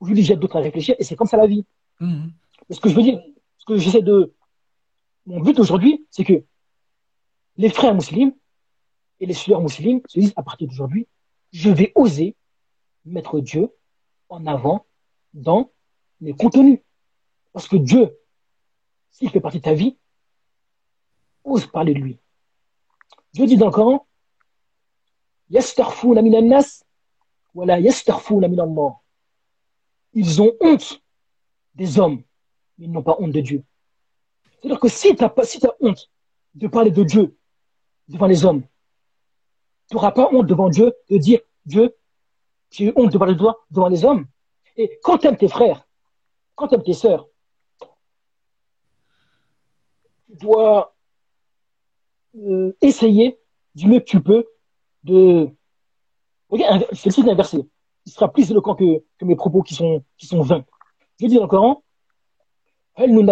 Aujourd'hui, 0.00 0.24
j'aide 0.24 0.38
d'autres 0.38 0.56
à 0.56 0.60
réfléchir, 0.60 0.96
et 0.98 1.04
c'est 1.04 1.16
comme 1.16 1.26
ça 1.26 1.36
la 1.36 1.46
vie. 1.46 1.64
Mhm. 2.02 2.32
Ce 2.68 2.80
que 2.80 2.88
je 2.88 2.96
veux 2.96 3.02
dire, 3.02 3.22
ce 3.58 3.64
que 3.64 3.76
j'essaie 3.78 4.02
de. 4.02 4.34
Mon 5.24 5.40
but 5.40 5.56
aujourd'hui, 5.60 6.04
c'est 6.10 6.24
que 6.24 6.42
les 7.56 7.70
frères 7.70 7.94
musulmans 7.94 8.32
et 9.20 9.26
les 9.26 9.34
sœurs 9.34 9.60
musulmans 9.60 10.00
se 10.08 10.18
disent 10.18 10.32
à 10.34 10.42
partir 10.42 10.66
d'aujourd'hui, 10.66 11.06
je 11.52 11.70
vais 11.70 11.92
oser 11.94 12.34
mettre 13.04 13.38
Dieu 13.38 13.70
en 14.28 14.46
avant 14.46 14.84
dans 15.32 15.70
mes 16.20 16.32
contenus. 16.32 16.80
Parce 17.52 17.68
que 17.68 17.76
Dieu, 17.76 18.18
s'il 19.12 19.30
fait 19.30 19.40
partie 19.40 19.58
de 19.58 19.62
ta 19.62 19.74
vie, 19.74 19.96
ose 21.44 21.66
parler 21.66 21.94
de 21.94 22.00
lui. 22.00 22.18
Dieu 23.32 23.46
dit 23.46 23.56
dans 23.56 23.66
le 23.66 23.72
Coran, 23.72 24.08
nas, 25.50 26.82
voilà, 27.54 27.78
yastarfouna 27.78 28.48
min 28.48 28.58
Allah. 28.58 28.96
Ils 30.14 30.42
ont 30.42 30.52
honte 30.60 31.02
des 31.74 31.98
hommes, 31.98 32.22
mais 32.78 32.86
ils 32.86 32.92
n'ont 32.92 33.02
pas 33.02 33.16
honte 33.18 33.32
de 33.32 33.40
Dieu. 33.40 33.64
C'est-à-dire 34.60 34.80
que 34.80 34.88
si 34.88 35.14
tu 35.16 35.24
as, 35.24 35.32
si 35.44 35.64
as 35.66 35.74
honte 35.80 36.10
de 36.54 36.68
parler 36.68 36.90
de 36.90 37.02
Dieu 37.02 37.36
devant 38.08 38.26
les 38.26 38.44
hommes, 38.44 38.62
tu 39.88 39.96
n'auras 39.96 40.12
pas 40.12 40.28
honte 40.32 40.46
devant 40.46 40.68
Dieu 40.68 40.92
de 41.10 41.18
dire 41.18 41.40
Dieu, 41.66 41.94
j'ai 42.70 42.86
eu 42.86 42.92
honte 42.96 43.12
de 43.12 43.18
parler 43.18 43.34
de 43.34 43.38
toi 43.38 43.64
devant 43.70 43.88
les 43.88 44.04
hommes. 44.04 44.26
Et 44.76 44.98
quand 45.02 45.18
tu 45.18 45.26
aimes 45.26 45.36
tes 45.36 45.48
frères, 45.48 45.86
quand 46.54 46.68
tu 46.68 46.74
aimes 46.74 46.82
tes 46.82 46.94
sœurs, 46.94 47.28
tu 50.26 50.36
dois 50.36 50.94
euh, 52.36 52.74
essayer 52.80 53.38
du 53.74 53.86
mieux 53.86 54.00
que 54.00 54.04
tu 54.04 54.20
peux 54.22 54.46
de. 55.04 55.50
Regarde, 56.48 56.86
vais 56.90 57.22
le 57.22 57.30
inversé. 57.30 57.68
Il 58.06 58.12
sera 58.12 58.30
plus 58.32 58.50
éloquent 58.50 58.74
que, 58.74 59.02
que 59.18 59.24
mes 59.24 59.36
propos 59.36 59.62
qui 59.62 59.74
sont, 59.74 60.04
qui 60.16 60.26
sont 60.26 60.42
vains. 60.42 60.64
Il 61.22 61.28
dit 61.28 61.36
dans 61.36 61.42
le 61.42 61.48
Coran 61.48 61.84
hum 62.96 63.28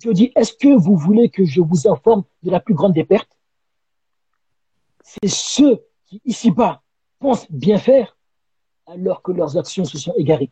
je 0.00 0.10
dis, 0.10 0.32
est-ce 0.36 0.52
que 0.54 0.74
vous 0.74 0.96
voulez 0.96 1.28
que 1.28 1.44
je 1.44 1.60
vous 1.60 1.86
informe 1.86 2.24
de 2.42 2.50
la 2.50 2.60
plus 2.60 2.74
grande 2.74 2.94
des 2.94 3.04
pertes? 3.04 3.36
C'est 5.02 5.28
ceux 5.28 5.84
qui, 6.06 6.22
ici-bas, 6.24 6.82
pensent 7.18 7.50
bien 7.50 7.76
faire 7.76 8.16
alors 8.86 9.20
que 9.20 9.32
leurs 9.32 9.58
actions 9.58 9.84
se 9.84 9.98
sont 9.98 10.14
égarées. 10.16 10.50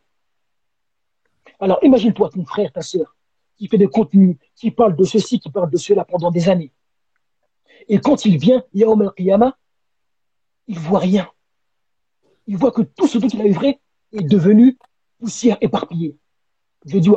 Alors, 1.59 1.79
imagine-toi 1.83 2.29
ton 2.29 2.45
frère, 2.45 2.71
ta 2.71 2.83
soeur, 2.83 3.16
qui 3.57 3.69
fait 3.69 3.79
des 3.79 3.89
contenus, 3.89 4.37
qui 4.55 4.71
parle 4.71 4.97
de 4.97 5.05
ceci, 5.05 5.41
qui 5.41 5.51
parle 5.51 5.71
de 5.71 5.77
cela 5.77 6.05
pendant 6.05 6.31
des 6.31 6.49
années. 6.49 6.73
Et 7.89 7.99
quand 7.99 8.25
il 8.25 8.39
vient, 8.39 8.65
Yaoum 8.75 9.03
al-Qiyamah, 9.03 9.57
il 10.67 10.79
voit 10.79 10.99
rien. 10.99 11.29
Il 12.47 12.57
voit 12.57 12.73
que 12.73 12.83
tout 12.83 13.07
ce 13.07 13.19
dont 13.19 13.29
il 13.29 13.41
a 13.41 13.45
œuvré 13.45 13.81
est 14.13 14.23
devenu 14.23 14.77
poussière 15.19 15.57
éparpillée. 15.61 16.17
Je 16.85 16.99
dis, 16.99 17.09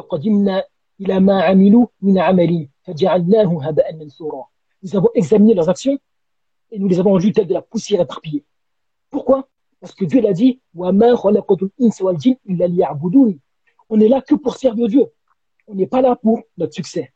nous 4.81 4.95
avons 4.95 5.09
examiné 5.13 5.53
leurs 5.53 5.69
actions 5.69 5.99
et 6.71 6.79
nous 6.79 6.87
les 6.87 6.99
avons 6.99 7.11
rendues 7.11 7.31
de 7.31 7.53
la 7.53 7.61
poussière 7.61 8.01
éparpillée. 8.01 8.43
Pourquoi? 9.09 9.47
Parce 9.79 9.93
que 9.93 10.05
Dieu 10.05 10.21
l'a 10.21 10.33
dit, 10.33 10.59
on 10.75 10.99
est 13.99 14.07
là 14.07 14.21
que 14.21 14.35
pour 14.35 14.55
servir 14.55 14.87
Dieu. 14.87 15.05
On 15.69 15.75
n'est 15.75 15.85
pas 15.85 16.01
là 16.01 16.15
pour 16.15 16.41
notre 16.57 16.73
succès. 16.73 17.13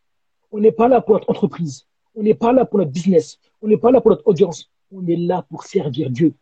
On 0.51 0.59
n'est 0.59 0.71
pas 0.71 0.87
là 0.87 1.01
pour 1.01 1.15
notre 1.15 1.29
entreprise. 1.31 1.87
On 2.13 2.21
n'est 2.21 2.35
pas 2.35 2.53
là 2.53 2.65
pour 2.65 2.77
notre 2.77 2.91
business. 2.91 3.39
On 3.63 3.67
n'est 3.67 3.77
pas 3.77 3.89
là 3.89 3.99
pour 3.99 4.11
notre 4.11 4.27
audience. 4.27 4.71
On 4.91 5.05
est 5.07 5.15
là 5.15 5.41
pour 5.41 5.63
servir 5.63 6.11
Dieu. 6.11 6.35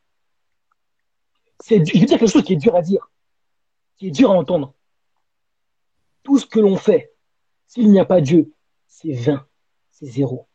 C'est, 1.61 1.85
je 1.85 1.97
veux 1.97 2.05
dire 2.05 2.19
quelque 2.19 2.29
chose 2.29 2.43
qui 2.43 2.53
est 2.53 2.57
dur 2.57 2.75
à 2.75 2.81
dire, 2.81 3.09
qui 3.95 4.07
est 4.07 4.11
dur 4.11 4.29
à 4.29 4.33
entendre. 4.33 4.73
Tout 6.21 6.37
ce 6.37 6.45
que 6.45 6.59
l'on 6.59 6.75
fait, 6.75 7.13
s'il 7.65 7.89
n'y 7.89 7.99
a 7.99 8.03
pas 8.03 8.19
Dieu, 8.19 8.53
c'est 8.87 9.13
vain, 9.13 9.47
c'est 9.89 10.07
zéro. 10.07 10.49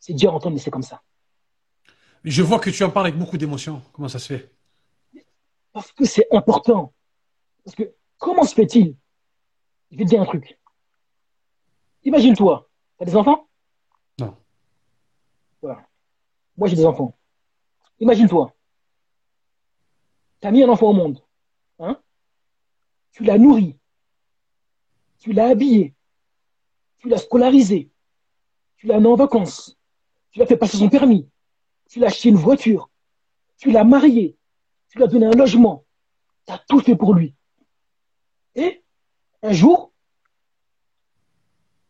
C'est 0.00 0.14
dur 0.14 0.32
à 0.32 0.34
entendre, 0.34 0.54
mais 0.54 0.60
c'est 0.60 0.72
comme 0.72 0.82
ça. 0.82 1.02
Mais 2.24 2.32
je 2.32 2.42
vois 2.42 2.58
que 2.58 2.70
tu 2.70 2.82
en 2.82 2.90
parles 2.90 3.06
avec 3.06 3.18
beaucoup 3.18 3.38
d'émotion. 3.38 3.82
Comment 3.92 4.08
ça 4.08 4.18
se 4.18 4.26
fait? 4.34 4.52
Parce 5.72 5.92
que 5.92 6.04
c'est 6.04 6.26
important. 6.32 6.92
Parce 7.64 7.76
que 7.76 7.94
comment 8.16 8.42
se 8.42 8.54
fait-il? 8.54 8.96
Je 9.92 9.98
vais 9.98 10.04
te 10.04 10.08
dire 10.08 10.20
un 10.20 10.26
truc. 10.26 10.58
Imagine-toi, 12.04 12.68
tu 12.96 13.02
as 13.02 13.06
des 13.06 13.16
enfants? 13.16 13.48
Non. 14.18 14.36
Voilà. 15.60 15.86
Moi, 16.56 16.68
j'ai 16.68 16.76
des 16.76 16.86
enfants. 16.86 17.16
Imagine-toi. 18.00 18.54
Tu 20.40 20.46
as 20.46 20.50
mis 20.50 20.62
un 20.62 20.68
enfant 20.68 20.90
au 20.90 20.92
monde. 20.92 21.22
Hein? 21.78 22.00
Tu 23.12 23.24
l'as 23.24 23.38
nourri. 23.38 23.76
Tu 25.18 25.32
l'as 25.32 25.48
habillé. 25.48 25.94
Tu 26.98 27.08
l'as 27.08 27.18
scolarisé. 27.18 27.90
Tu 28.76 28.86
l'as 28.86 28.96
amené 28.96 29.08
en 29.08 29.16
vacances. 29.16 29.76
Tu 30.30 30.38
l'as 30.38 30.46
fait 30.46 30.56
passer 30.56 30.76
son 30.76 30.88
permis. 30.88 31.28
Tu 31.88 31.98
l'as 31.98 32.08
acheté 32.08 32.28
une 32.28 32.36
voiture. 32.36 32.90
Tu 33.56 33.70
l'as 33.70 33.84
marié. 33.84 34.36
Tu 34.88 34.98
lui 34.98 35.04
as 35.04 35.08
donné 35.08 35.26
un 35.26 35.30
logement. 35.30 35.84
tu 36.46 36.52
as 36.52 36.58
tout 36.68 36.80
fait 36.80 36.96
pour 36.96 37.14
lui. 37.14 37.34
Et 38.54 38.84
un 39.42 39.52
jour, 39.52 39.87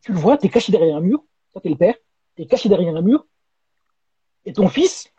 tu 0.08 0.14
le 0.14 0.20
vois, 0.20 0.38
tu 0.38 0.46
es 0.46 0.48
caché 0.48 0.72
derrière 0.72 0.96
un 0.96 1.02
mur, 1.02 1.22
toi 1.52 1.60
tu 1.60 1.68
es 1.68 1.70
le 1.70 1.76
père, 1.76 1.94
tu 2.34 2.40
es 2.40 2.46
caché 2.46 2.70
derrière 2.70 2.96
un 2.96 3.02
mur, 3.02 3.26
et 4.46 4.54
ton 4.54 4.66
fils, 4.66 5.12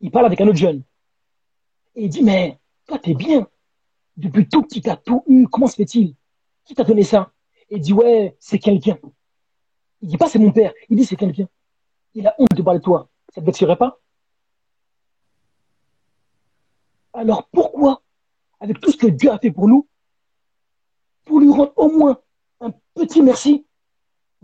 il 0.00 0.10
parle 0.10 0.24
avec 0.24 0.40
un 0.40 0.48
autre 0.48 0.56
jeune. 0.56 0.82
Et 1.94 2.04
il 2.04 2.08
dit, 2.08 2.22
mais 2.22 2.58
toi, 2.86 2.98
t'es 2.98 3.12
bien. 3.12 3.46
Depuis 4.16 4.48
tout 4.48 4.62
petit, 4.62 4.80
t'as 4.80 4.96
tout 4.96 5.22
eu. 5.26 5.46
Comment 5.48 5.66
se 5.66 5.76
fait-il? 5.76 6.16
Qui 6.64 6.74
t'a 6.74 6.82
donné 6.82 7.02
ça? 7.02 7.30
Et 7.68 7.76
il 7.76 7.82
dit, 7.82 7.92
ouais, 7.92 8.34
c'est 8.40 8.58
quelqu'un. 8.58 8.98
Il 10.00 10.08
dit 10.08 10.16
pas, 10.16 10.30
c'est 10.30 10.38
mon 10.38 10.50
père. 10.50 10.72
Il 10.88 10.96
dit, 10.96 11.04
c'est 11.04 11.16
quelqu'un. 11.16 11.46
Il 12.14 12.26
a 12.26 12.34
honte 12.38 12.54
de 12.54 12.62
parler 12.62 12.78
de 12.80 12.84
toi. 12.84 13.10
Ça 13.34 13.42
te 13.42 13.46
vexerait 13.46 13.76
pas? 13.76 14.00
Alors 17.12 17.48
pourquoi, 17.48 18.02
avec 18.60 18.80
tout 18.80 18.90
ce 18.90 18.96
que 18.96 19.08
Dieu 19.08 19.30
a 19.30 19.38
fait 19.38 19.50
pour 19.50 19.68
nous, 19.68 19.86
pour 21.26 21.38
lui 21.38 21.50
rendre 21.50 21.74
au 21.76 21.90
moins 21.90 22.18
un 22.60 22.72
petit 22.94 23.20
merci, 23.20 23.66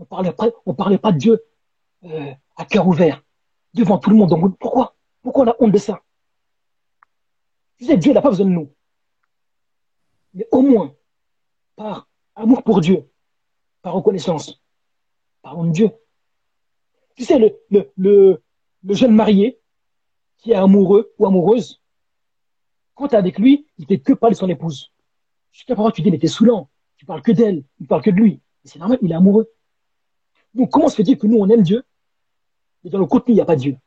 on 0.01 0.05
parlait 0.05 0.33
pas, 0.33 0.47
parlait 0.75 0.97
pas 0.97 1.11
de 1.11 1.17
Dieu 1.17 1.43
euh, 2.05 2.33
à 2.57 2.65
cœur 2.65 2.87
ouvert 2.87 3.23
devant 3.73 3.99
tout 3.99 4.09
le 4.09 4.15
monde. 4.15 4.29
Donc, 4.29 4.57
pourquoi 4.57 4.95
Pourquoi 5.21 5.45
on 5.45 5.47
a 5.49 5.55
honte 5.59 5.71
de 5.71 5.77
ça? 5.77 6.01
Tu 7.77 7.85
sais, 7.85 7.97
Dieu 7.97 8.11
n'a 8.11 8.21
pas 8.21 8.29
besoin 8.29 8.47
de 8.47 8.51
nous. 8.51 8.73
Mais 10.33 10.47
au 10.51 10.61
moins, 10.61 10.95
par 11.75 12.09
amour 12.35 12.63
pour 12.63 12.81
Dieu, 12.81 13.07
par 13.83 13.93
reconnaissance, 13.93 14.61
par 15.43 15.55
de 15.63 15.71
Dieu. 15.71 15.91
Tu 17.15 17.23
sais, 17.23 17.37
le, 17.69 18.41
jeune 18.89 19.13
marié 19.13 19.59
qui 20.37 20.51
est 20.51 20.55
amoureux 20.55 21.13
ou 21.19 21.27
amoureuse, 21.27 21.81
quand 22.95 23.09
tu 23.09 23.15
es 23.15 23.17
avec 23.17 23.37
lui, 23.37 23.67
il 23.77 23.83
ne 23.83 23.87
fait 23.87 23.99
que 23.99 24.13
parler 24.13 24.33
de 24.33 24.39
son 24.39 24.49
épouse. 24.49 24.91
Jusqu'à 25.51 25.75
parfois, 25.75 25.91
tu 25.91 26.01
dis, 26.01 26.09
mais 26.09 26.17
t'es 26.17 26.27
saoulant. 26.27 26.69
Tu 26.97 27.05
parles 27.05 27.21
que 27.21 27.31
d'elle, 27.31 27.63
il 27.79 27.87
parle 27.87 28.01
que 28.01 28.09
de 28.09 28.15
lui. 28.15 28.41
C'est 28.63 28.79
normal, 28.79 28.97
il 29.01 29.11
est 29.11 29.15
amoureux. 29.15 29.51
Donc, 30.53 30.69
comment 30.69 30.89
se 30.89 30.95
fait-il 30.95 31.17
que 31.17 31.27
nous, 31.27 31.37
on 31.37 31.49
aime 31.49 31.63
Dieu, 31.63 31.83
mais 32.83 32.89
dans 32.89 32.99
le 32.99 33.05
contenu, 33.05 33.33
il 33.33 33.35
n'y 33.35 33.41
a 33.41 33.45
pas 33.45 33.55
Dieu. 33.55 33.77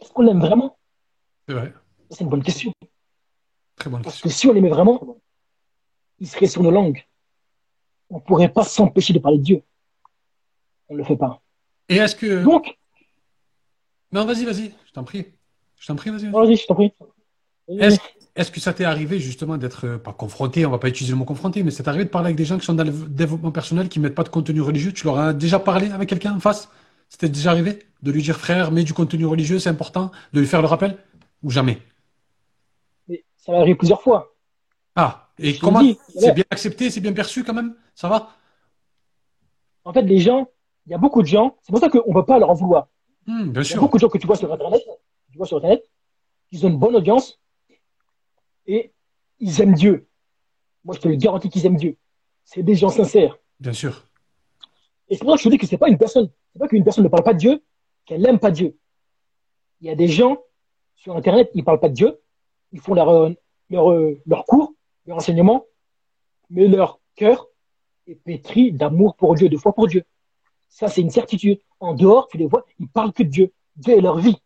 Est-ce 0.00 0.12
qu'on 0.12 0.22
l'aime 0.22 0.40
vraiment? 0.40 0.78
C'est 1.48 1.54
vrai. 1.54 1.72
C'est 2.10 2.20
une 2.24 2.30
bonne 2.30 2.42
question. 2.42 2.72
Très 3.76 3.90
bonne 3.90 4.02
Parce 4.02 4.16
question. 4.16 4.28
que 4.28 4.34
si 4.34 4.46
on 4.46 4.52
l'aimait 4.52 4.68
vraiment, 4.70 5.18
il 6.18 6.28
serait 6.28 6.46
sur 6.46 6.62
nos 6.62 6.70
langues. 6.70 7.04
On 8.10 8.16
ne 8.16 8.20
pourrait 8.20 8.52
pas 8.52 8.62
s'empêcher 8.64 9.12
de 9.12 9.18
parler 9.18 9.38
de 9.38 9.42
Dieu. 9.42 9.62
On 10.88 10.94
ne 10.94 10.98
le 10.98 11.04
fait 11.04 11.16
pas. 11.16 11.42
Et 11.88 11.96
est-ce 11.96 12.14
que. 12.14 12.44
Donc, 12.44 12.78
Non, 14.12 14.24
vas-y, 14.24 14.44
vas-y, 14.44 14.72
je 14.86 14.92
t'en 14.92 15.04
prie. 15.04 15.26
Je 15.78 15.86
t'en 15.86 15.96
prie, 15.96 16.10
vas-y. 16.10 16.30
vas-y. 16.30 16.56
je 16.56 16.66
t'en 16.66 16.74
prie. 16.74 16.92
Est-ce 17.68 17.98
est-ce 18.36 18.50
que 18.50 18.60
ça 18.60 18.72
t'est 18.74 18.84
arrivé 18.84 19.18
justement 19.18 19.56
d'être, 19.56 19.86
euh, 19.86 19.98
pas 19.98 20.12
confronté, 20.12 20.66
on 20.66 20.70
va 20.70 20.78
pas 20.78 20.88
utiliser 20.88 21.12
le 21.12 21.18
mot 21.18 21.24
confronté, 21.24 21.62
mais 21.62 21.70
c'est 21.70 21.88
arrivé 21.88 22.04
de 22.04 22.10
parler 22.10 22.26
avec 22.26 22.36
des 22.36 22.44
gens 22.44 22.58
qui 22.58 22.66
sont 22.66 22.74
dans 22.74 22.84
le 22.84 22.92
développement 22.92 23.50
personnel, 23.50 23.88
qui 23.88 23.98
mettent 24.00 24.14
pas 24.14 24.24
de 24.24 24.28
contenu 24.28 24.60
religieux? 24.60 24.92
Tu 24.92 25.04
leur 25.06 25.18
as 25.18 25.32
déjà 25.32 25.58
parlé 25.58 25.90
avec 25.90 26.08
quelqu'un 26.08 26.34
en 26.36 26.40
face? 26.40 26.68
C'était 27.08 27.28
déjà 27.28 27.50
arrivé 27.52 27.78
De 28.02 28.10
lui 28.12 28.22
dire, 28.22 28.36
frère, 28.38 28.72
mets 28.72 28.84
du 28.84 28.92
contenu 28.94 29.24
religieux, 29.26 29.58
c'est 29.58 29.70
important 29.70 30.10
De 30.32 30.40
lui 30.40 30.46
faire 30.46 30.60
le 30.60 30.68
rappel? 30.68 30.98
Ou 31.42 31.50
jamais? 31.50 31.78
Mais 33.08 33.24
ça 33.36 33.52
m'est 33.52 33.58
arrivé 33.58 33.74
plusieurs 33.74 34.02
fois. 34.02 34.34
Ah, 34.96 35.28
et 35.38 35.54
Je 35.54 35.60
comment 35.60 35.80
C'est 36.18 36.32
bien 36.32 36.44
accepté, 36.50 36.90
c'est 36.90 37.00
bien 37.00 37.12
perçu 37.12 37.44
quand 37.44 37.54
même? 37.54 37.74
Ça 37.94 38.08
va? 38.08 38.30
En 39.84 39.92
fait, 39.92 40.02
les 40.02 40.18
gens, 40.18 40.48
il 40.86 40.92
y 40.92 40.94
a 40.94 40.98
beaucoup 40.98 41.22
de 41.22 41.26
gens, 41.28 41.56
c'est 41.62 41.70
pour 41.72 41.80
ça 41.80 41.88
qu'on 41.88 42.08
ne 42.08 42.14
peut 42.14 42.24
pas 42.24 42.38
leur 42.38 42.50
en 42.50 42.54
vouloir. 42.54 42.88
Hmm, 43.26 43.50
Bien 43.50 43.52
Il 43.52 43.56
y 43.56 43.58
a 43.60 43.64
sûr. 43.64 43.80
beaucoup 43.80 43.96
de 43.98 44.00
gens 44.02 44.08
que 44.08 44.18
tu 44.18 44.26
vois 44.26 44.36
sur 44.36 44.52
Internet, 44.52 44.82
tu 45.30 45.38
vois 45.38 45.46
sur 45.46 45.58
Internet, 45.58 45.84
ils 46.52 46.64
ont 46.66 46.68
une 46.68 46.78
bonne 46.78 46.96
audience 46.96 47.38
et 48.66 48.92
ils 49.38 49.60
aiment 49.60 49.74
Dieu. 49.74 50.08
Moi, 50.84 50.94
je 50.94 51.00
te 51.00 51.08
le 51.08 51.16
garantis 51.16 51.48
qu'ils 51.48 51.66
aiment 51.66 51.76
Dieu. 51.76 51.96
C'est 52.44 52.62
des 52.62 52.74
gens 52.74 52.88
sincères. 52.88 53.38
Bien 53.60 53.72
sûr. 53.72 54.06
Et 55.08 55.16
c'est 55.16 55.24
pour 55.24 55.30
ça 55.30 55.36
que 55.36 55.42
je 55.42 55.48
te 55.48 55.48
dis 55.50 55.58
que 55.58 55.66
c'est 55.66 55.78
pas 55.78 55.88
une 55.88 55.98
personne, 55.98 56.30
c'est 56.52 56.58
pas 56.58 56.68
qu'une 56.68 56.84
personne 56.84 57.04
ne 57.04 57.08
parle 57.08 57.24
pas 57.24 57.34
de 57.34 57.38
Dieu, 57.38 57.62
qu'elle 58.04 58.20
n'aime 58.20 58.38
pas 58.38 58.50
Dieu. 58.50 58.76
Il 59.80 59.86
y 59.86 59.90
a 59.90 59.94
des 59.94 60.08
gens 60.08 60.38
sur 60.94 61.16
Internet, 61.16 61.50
ils 61.54 61.64
parlent 61.64 61.80
pas 61.80 61.88
de 61.88 61.94
Dieu, 61.94 62.20
ils 62.72 62.80
font 62.80 62.94
leur, 62.94 63.08
euh, 63.08 63.30
leur, 63.70 63.90
euh, 63.90 64.20
leur 64.26 64.44
cours, 64.44 64.74
leur 65.06 65.18
enseignement, 65.18 65.66
mais 66.50 66.66
leur 66.66 67.00
cœur 67.14 67.48
est 68.06 68.14
pétri 68.14 68.72
d'amour 68.72 69.16
pour 69.16 69.34
Dieu, 69.34 69.48
de 69.48 69.56
foi 69.56 69.72
pour 69.72 69.86
Dieu. 69.86 70.04
Ça, 70.68 70.88
c'est 70.88 71.00
une 71.00 71.10
certitude. 71.10 71.60
En 71.78 71.94
dehors, 71.94 72.28
tu 72.28 72.38
les 72.38 72.46
vois, 72.46 72.64
ils 72.78 72.88
parlent 72.88 73.12
que 73.12 73.22
de 73.22 73.28
Dieu. 73.28 73.52
Dieu 73.76 73.96
est 73.96 74.00
leur 74.00 74.18
vie. 74.18 74.36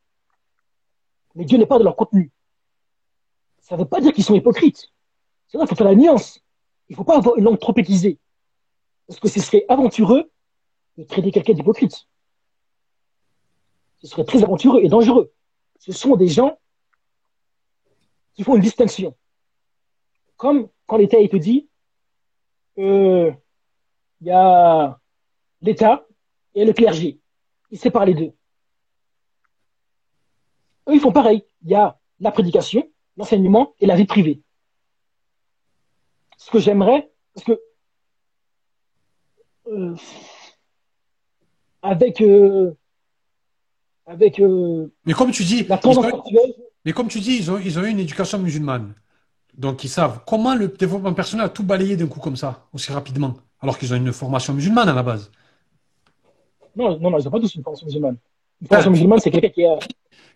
Mais 1.34 1.44
Dieu 1.44 1.58
n'est 1.58 1.66
pas 1.66 1.78
de 1.78 1.84
leur 1.84 1.96
contenu. 1.96 2.30
Ça 3.70 3.76
ne 3.76 3.82
veut 3.82 3.88
pas 3.88 4.00
dire 4.00 4.12
qu'ils 4.12 4.24
sont 4.24 4.34
hypocrites. 4.34 4.92
C'est 5.46 5.56
vrai, 5.56 5.64
il 5.64 5.68
faut 5.68 5.76
faire 5.76 5.86
la 5.86 5.94
nuance. 5.94 6.40
Il 6.88 6.94
ne 6.94 6.96
faut 6.96 7.04
pas 7.04 7.18
avoir 7.18 7.36
une 7.36 7.44
langue 7.44 7.58
aiguisée. 7.76 8.18
Parce 9.06 9.20
que 9.20 9.28
ce 9.28 9.38
serait 9.38 9.64
aventureux 9.68 10.28
de 10.98 11.04
traiter 11.04 11.30
quelqu'un 11.30 11.52
d'hypocrite. 11.52 12.08
Ce 14.00 14.08
serait 14.08 14.24
très 14.24 14.42
aventureux 14.42 14.80
et 14.82 14.88
dangereux. 14.88 15.32
Ce 15.78 15.92
sont 15.92 16.16
des 16.16 16.26
gens 16.26 16.58
qui 18.34 18.42
font 18.42 18.56
une 18.56 18.60
distinction. 18.60 19.16
Comme 20.36 20.68
quand 20.88 20.96
l'État 20.96 21.18
te 21.28 21.36
dit, 21.36 21.68
euh, 22.76 23.30
il 24.20 24.26
y 24.26 24.32
a 24.32 24.98
l'État 25.60 26.08
et 26.56 26.64
le 26.64 26.72
clergé. 26.72 27.20
Ils 27.70 27.78
séparent 27.78 28.06
les 28.06 28.14
deux. 28.14 28.32
Eux, 30.88 30.94
ils 30.94 31.00
font 31.00 31.12
pareil. 31.12 31.44
Il 31.62 31.70
y 31.70 31.76
a 31.76 32.00
la 32.18 32.32
prédication, 32.32 32.90
l'enseignement 33.20 33.74
et 33.80 33.86
la 33.86 33.96
vie 33.96 34.06
privée. 34.06 34.40
Ce 36.38 36.50
que 36.50 36.58
j'aimerais, 36.58 37.10
parce 37.34 37.44
que 37.46 37.60
euh, 39.68 39.94
avec 41.82 42.20
euh, 42.22 42.72
avec 44.06 44.40
euh, 44.40 44.90
Mais 45.04 45.12
comme 45.12 45.30
tu 45.32 45.44
dis, 45.44 45.64
la 45.64 45.78
ont- 45.86 46.22
mais 46.84 46.92
comme 46.92 47.08
tu 47.08 47.20
dis, 47.20 47.36
ils 47.36 47.50
ont, 47.50 47.58
ils 47.58 47.78
ont 47.78 47.82
eu 47.84 47.90
une 47.90 48.00
éducation 48.00 48.38
musulmane. 48.38 48.94
Donc 49.54 49.84
ils 49.84 49.88
savent 49.90 50.22
comment 50.26 50.54
le 50.54 50.68
développement 50.68 51.12
personnel 51.12 51.44
a 51.46 51.50
tout 51.50 51.62
balayé 51.62 51.96
d'un 51.96 52.06
coup 52.06 52.20
comme 52.20 52.36
ça, 52.36 52.66
aussi 52.72 52.90
rapidement, 52.90 53.34
alors 53.60 53.78
qu'ils 53.78 53.92
ont 53.92 53.96
une 53.96 54.12
formation 54.12 54.54
musulmane 54.54 54.88
à 54.88 54.94
la 54.94 55.02
base. 55.02 55.30
non, 56.74 56.98
non, 56.98 57.10
non, 57.10 57.18
ils 57.18 57.24
n'ont 57.24 57.30
pas 57.30 57.40
tous 57.40 57.54
une 57.54 57.62
formation 57.62 57.86
musulmane. 57.86 58.16
Une 58.62 58.66
formation 58.68 58.90
musulmane, 58.92 59.20
c'est 59.20 59.30
quelqu'un 59.30 59.50
qui 59.50 59.66
a. 59.66 59.78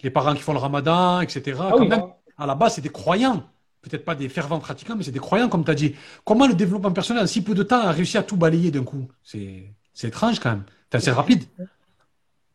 Les 0.02 0.10
parents 0.10 0.34
qui 0.34 0.42
font 0.42 0.52
le 0.52 0.58
ramadan, 0.58 1.22
etc. 1.22 1.56
Ah 1.60 1.70
quand 1.72 1.80
oui, 1.80 1.88
même, 1.88 2.02
à 2.36 2.46
la 2.46 2.54
base, 2.54 2.74
c'est 2.74 2.80
des 2.80 2.88
croyants. 2.90 3.42
Peut-être 3.82 4.04
pas 4.04 4.14
des 4.14 4.28
fervents 4.30 4.60
pratiquants, 4.60 4.96
mais 4.96 5.04
c'est 5.04 5.12
des 5.12 5.18
croyants, 5.18 5.48
comme 5.48 5.64
tu 5.64 5.70
as 5.70 5.74
dit. 5.74 5.94
Comment 6.24 6.46
le 6.46 6.54
développement 6.54 6.92
personnel, 6.92 7.28
si 7.28 7.44
peu 7.44 7.54
de 7.54 7.62
temps, 7.62 7.80
a 7.80 7.92
réussi 7.92 8.16
à 8.16 8.22
tout 8.22 8.36
balayer 8.36 8.70
d'un 8.70 8.84
coup? 8.84 9.06
C'est 9.22 9.74
c'est 9.92 10.08
étrange 10.08 10.40
quand 10.40 10.50
même. 10.50 10.64
C'est 10.90 10.96
assez 10.96 11.10
rapide. 11.10 11.44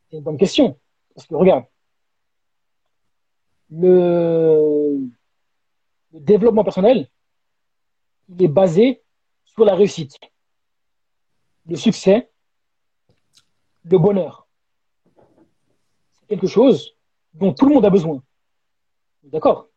C'est 0.10 0.18
une 0.18 0.24
bonne 0.24 0.38
question. 0.38 0.78
Parce 1.16 1.28
que 1.28 1.36
regarde, 1.36 1.66
le, 3.72 4.98
le 6.14 6.20
développement 6.20 6.64
personnel, 6.64 7.08
il 8.28 8.44
est 8.44 8.48
basé 8.48 9.02
sur 9.46 9.64
la 9.64 9.76
réussite, 9.76 10.18
le 11.68 11.76
succès, 11.76 12.30
le 13.84 13.98
bonheur. 13.98 14.48
C'est 16.20 16.28
quelque 16.28 16.48
chose 16.48 16.96
dont 17.34 17.54
tout 17.54 17.68
le 17.68 17.76
monde 17.76 17.86
a 17.86 17.90
besoin. 17.90 18.22
D'accord? 19.24 19.69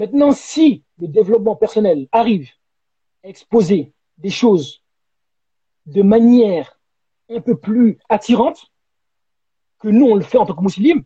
Maintenant, 0.00 0.32
si 0.32 0.82
le 0.98 1.08
développement 1.08 1.56
personnel 1.56 2.08
arrive 2.10 2.48
à 3.22 3.28
exposer 3.28 3.92
des 4.16 4.30
choses 4.30 4.82
de 5.84 6.00
manière 6.00 6.80
un 7.28 7.42
peu 7.42 7.54
plus 7.58 7.98
attirante 8.08 8.72
que 9.78 9.88
nous, 9.88 10.06
on 10.06 10.14
le 10.14 10.22
fait 10.22 10.38
en 10.38 10.46
tant 10.46 10.54
que 10.54 10.62
musulmans, 10.62 11.02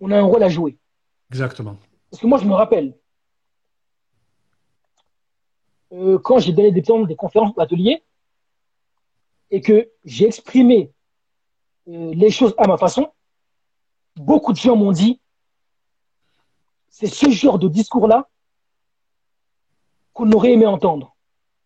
on 0.00 0.10
a 0.10 0.18
un 0.18 0.24
rôle 0.24 0.42
à 0.42 0.48
jouer. 0.48 0.76
Exactement. 1.30 1.76
Parce 2.10 2.20
que 2.20 2.26
moi, 2.26 2.38
je 2.38 2.46
me 2.46 2.54
rappelle, 2.54 2.98
euh, 5.92 6.18
quand 6.18 6.40
j'ai 6.40 6.52
donné 6.52 6.72
des, 6.72 6.82
des 6.82 7.16
conférences 7.16 7.54
ou 7.56 7.60
ateliers, 7.60 8.02
et 9.52 9.60
que 9.60 9.88
j'ai 10.04 10.26
exprimé 10.26 10.92
euh, 11.86 12.12
les 12.12 12.30
choses 12.30 12.56
à 12.58 12.66
ma 12.66 12.76
façon, 12.76 13.12
beaucoup 14.16 14.52
de 14.52 14.58
gens 14.58 14.74
m'ont 14.74 14.90
dit, 14.90 15.21
c'est 16.92 17.08
ce 17.08 17.30
genre 17.30 17.58
de 17.58 17.68
discours-là 17.68 18.28
qu'on 20.12 20.30
aurait 20.32 20.52
aimé 20.52 20.66
entendre. 20.66 21.16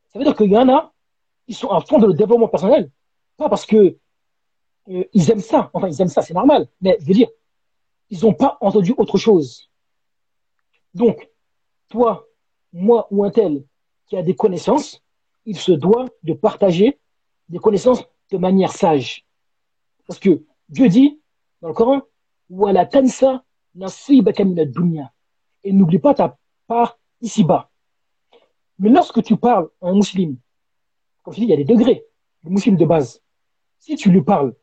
Ça 0.08 0.18
veut 0.18 0.24
dire 0.24 0.36
qu'il 0.36 0.50
y 0.50 0.56
en 0.56 0.68
a, 0.68 0.94
ils 1.48 1.54
sont 1.54 1.68
à 1.68 1.80
fond 1.80 1.98
de 1.98 2.06
le 2.06 2.14
développement 2.14 2.48
personnel, 2.48 2.90
pas 3.36 3.48
parce 3.48 3.66
que 3.66 3.98
euh, 4.88 5.04
ils 5.12 5.30
aiment 5.30 5.40
ça, 5.40 5.68
enfin 5.74 5.88
ils 5.88 6.00
aiment 6.00 6.08
ça, 6.08 6.22
c'est 6.22 6.32
normal, 6.32 6.68
mais 6.80 6.96
je 7.00 7.06
veux 7.06 7.12
dire, 7.12 7.28
ils 8.08 8.20
n'ont 8.22 8.34
pas 8.34 8.56
entendu 8.60 8.94
autre 8.96 9.18
chose. 9.18 9.68
Donc, 10.94 11.28
toi, 11.88 12.26
moi 12.72 13.08
ou 13.10 13.24
un 13.24 13.30
tel 13.30 13.64
qui 14.06 14.16
a 14.16 14.22
des 14.22 14.36
connaissances, 14.36 15.02
il 15.44 15.58
se 15.58 15.72
doit 15.72 16.06
de 16.22 16.34
partager 16.34 17.00
des 17.48 17.58
connaissances 17.58 18.04
de 18.30 18.38
manière 18.38 18.70
sage. 18.70 19.26
Parce 20.06 20.20
que 20.20 20.44
Dieu 20.68 20.88
dit 20.88 21.20
dans 21.60 21.68
le 21.68 21.74
Coran, 21.74 22.02
tansa 22.90 23.42
ad-dunya. 23.82 25.12
Et 25.66 25.72
n'oublie 25.72 25.98
pas 25.98 26.14
ta 26.14 26.38
part 26.68 26.96
ici-bas. 27.20 27.70
Mais 28.78 28.88
lorsque 28.88 29.20
tu 29.24 29.36
parles 29.36 29.68
à 29.82 29.88
un 29.88 29.94
musulman, 29.94 30.36
comme 31.24 31.34
je 31.34 31.40
dis, 31.40 31.46
il 31.46 31.50
y 31.50 31.52
a 31.52 31.56
des 31.56 31.64
degrés. 31.64 32.06
Le 32.44 32.50
musulman 32.50 32.78
de 32.78 32.84
base, 32.84 33.20
si 33.80 33.96
tu 33.96 34.12
lui 34.12 34.22
parles 34.22 34.54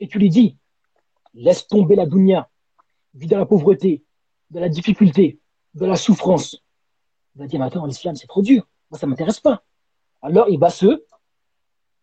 et 0.00 0.06
tu 0.06 0.18
lui 0.18 0.28
dis, 0.28 0.58
laisse 1.32 1.66
tomber 1.66 1.96
la 1.96 2.04
dunya, 2.04 2.50
vis 3.14 3.26
dans 3.26 3.38
la 3.38 3.46
pauvreté, 3.46 4.04
de 4.50 4.60
la 4.60 4.68
difficulté, 4.68 5.40
de 5.72 5.86
la 5.86 5.96
souffrance, 5.96 6.62
il 7.34 7.40
va 7.40 7.46
dire, 7.46 7.58
mais 7.58 7.64
attends, 7.64 7.86
l'islam, 7.86 8.14
c'est 8.14 8.26
trop 8.26 8.42
dur. 8.42 8.68
Moi, 8.90 8.98
ça 8.98 9.06
m'intéresse 9.06 9.40
pas. 9.40 9.62
Alors, 10.20 10.50
il 10.50 10.58
va 10.58 10.68
se 10.68 11.06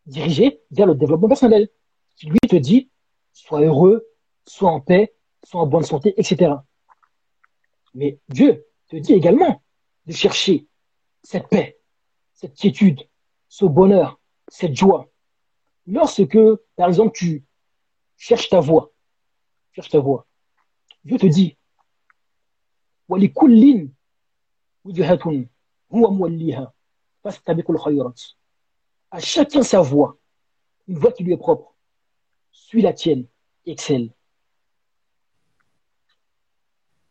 diriger 0.07 0.63
vers 0.71 0.87
le 0.87 0.95
développement 0.95 1.27
personnel, 1.27 1.69
qui 2.15 2.25
lui 2.25 2.39
te 2.39 2.55
dit, 2.55 2.89
sois 3.33 3.61
heureux, 3.61 4.07
sois 4.47 4.71
en 4.71 4.81
paix, 4.81 5.13
sois 5.43 5.61
en 5.61 5.67
bonne 5.67 5.83
santé, 5.83 6.15
etc. 6.17 6.55
Mais 7.94 8.18
Dieu 8.28 8.66
te 8.88 8.96
dit 8.96 9.12
également 9.12 9.62
de 10.06 10.12
chercher 10.12 10.66
cette 11.22 11.48
paix, 11.48 11.78
cette 12.34 12.54
quiétude, 12.54 13.00
ce 13.48 13.64
bonheur, 13.64 14.20
cette 14.48 14.76
joie. 14.76 15.10
Lorsque, 15.86 16.38
par 16.76 16.88
exemple, 16.88 17.12
tu 17.14 17.44
cherches 18.16 18.48
ta 18.48 18.60
voie, 18.60 18.92
cherches 19.72 19.90
ta 19.90 20.00
voie, 20.00 20.26
Dieu 21.04 21.18
te 21.18 21.26
dit, 21.26 21.56
ولكل 23.08 23.88
وجهة 24.84 25.46
هو 25.92 26.10
موليها 26.10 26.72
فاستبقوا 27.24 27.74
الخيرات. 27.74 28.22
À 29.14 29.20
chacun 29.20 29.62
sa 29.62 29.82
voie, 29.82 30.16
une 30.88 30.98
voie 30.98 31.12
qui 31.12 31.22
lui 31.22 31.34
est 31.34 31.36
propre. 31.36 31.74
Suis 32.50 32.80
la 32.80 32.94
tienne, 32.94 33.26
excelle. 33.66 34.10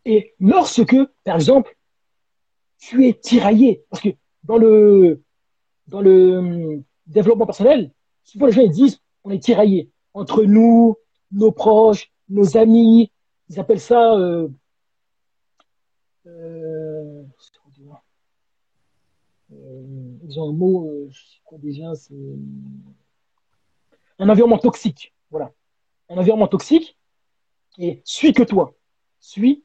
Et 0.07 0.34
lorsque, 0.38 0.96
par 1.24 1.34
exemple, 1.34 1.76
tu 2.78 3.09
es 3.09 3.12
tiraillé, 3.12 3.84
parce 3.90 4.00
que 4.00 4.11
dans 4.44 4.57
le, 4.57 5.20
dans 5.88 6.00
le 6.00 6.38
hum, 6.38 6.84
développement 7.09 7.44
personnel, 7.44 7.90
souvent 8.22 8.46
les 8.46 8.52
gens 8.52 8.66
disent 8.68 9.00
on 9.24 9.30
est 9.30 9.42
tiraillé 9.42 9.90
entre 10.14 10.44
nous, 10.44 10.96
nos 11.32 11.50
proches, 11.50 12.12
nos 12.28 12.57
amis, 12.57 13.11
ils 13.48 13.59
appellent 13.59 13.80
ça 13.80 14.14
euh, 14.14 14.48
euh, 16.26 17.24
Euh, 19.52 20.18
ils 20.24 20.40
ont 20.40 20.50
un 20.50 20.52
mot, 20.52 20.88
euh, 20.88 21.09
je 21.11 21.20
sais 21.20 21.59
déjà, 21.59 21.94
c'est 21.94 22.14
un 24.18 24.28
environnement 24.28 24.59
toxique. 24.59 25.14
Voilà. 25.30 25.52
Un 26.09 26.18
environnement 26.18 26.48
toxique 26.48 26.96
et 27.78 28.02
suis 28.04 28.32
que 28.32 28.42
toi. 28.42 28.74
Suis 29.20 29.64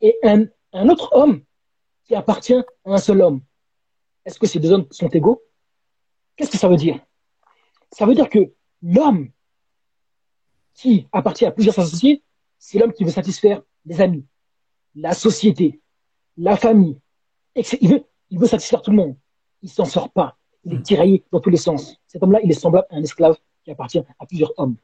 Et 0.00 0.16
un, 0.22 0.46
un 0.72 0.88
autre 0.88 1.10
homme 1.12 1.42
qui 2.04 2.14
appartient 2.14 2.54
à 2.54 2.64
un 2.84 2.98
seul 2.98 3.20
homme. 3.22 3.42
Est-ce 4.24 4.38
que 4.38 4.46
ces 4.46 4.60
deux 4.60 4.72
hommes 4.72 4.86
sont 4.90 5.08
égaux? 5.08 5.42
Qu'est-ce 6.36 6.50
que 6.50 6.58
ça 6.58 6.68
veut 6.68 6.76
dire? 6.76 6.98
Ça 7.92 8.06
veut 8.06 8.14
dire 8.14 8.28
que 8.28 8.52
l'homme 8.82 9.30
qui 10.74 11.08
appartient 11.12 11.44
à 11.44 11.50
plusieurs 11.50 11.78
associés, 11.78 12.22
c'est 12.58 12.78
l'homme 12.78 12.92
qui 12.92 13.04
veut 13.04 13.10
satisfaire 13.10 13.62
les 13.84 14.00
amis, 14.00 14.24
la 14.94 15.12
société, 15.12 15.80
la 16.36 16.56
famille. 16.56 17.00
Il 17.56 17.88
veut, 17.88 18.04
il 18.30 18.38
veut 18.38 18.46
satisfaire 18.46 18.82
tout 18.82 18.90
le 18.90 18.96
monde. 18.96 19.16
Il 19.62 19.70
s'en 19.70 19.84
sort 19.84 20.10
pas. 20.10 20.36
Il 20.64 20.74
est 20.74 20.82
tiraillé 20.82 21.24
dans 21.32 21.40
tous 21.40 21.50
les 21.50 21.56
sens. 21.56 21.98
Cet 22.06 22.22
homme-là, 22.22 22.40
il 22.44 22.50
est 22.50 22.54
semblable 22.54 22.86
à 22.90 22.96
un 22.96 23.02
esclave 23.02 23.36
qui 23.64 23.70
appartient 23.70 23.98
à 23.98 24.26
plusieurs 24.26 24.52
hommes. 24.58 24.76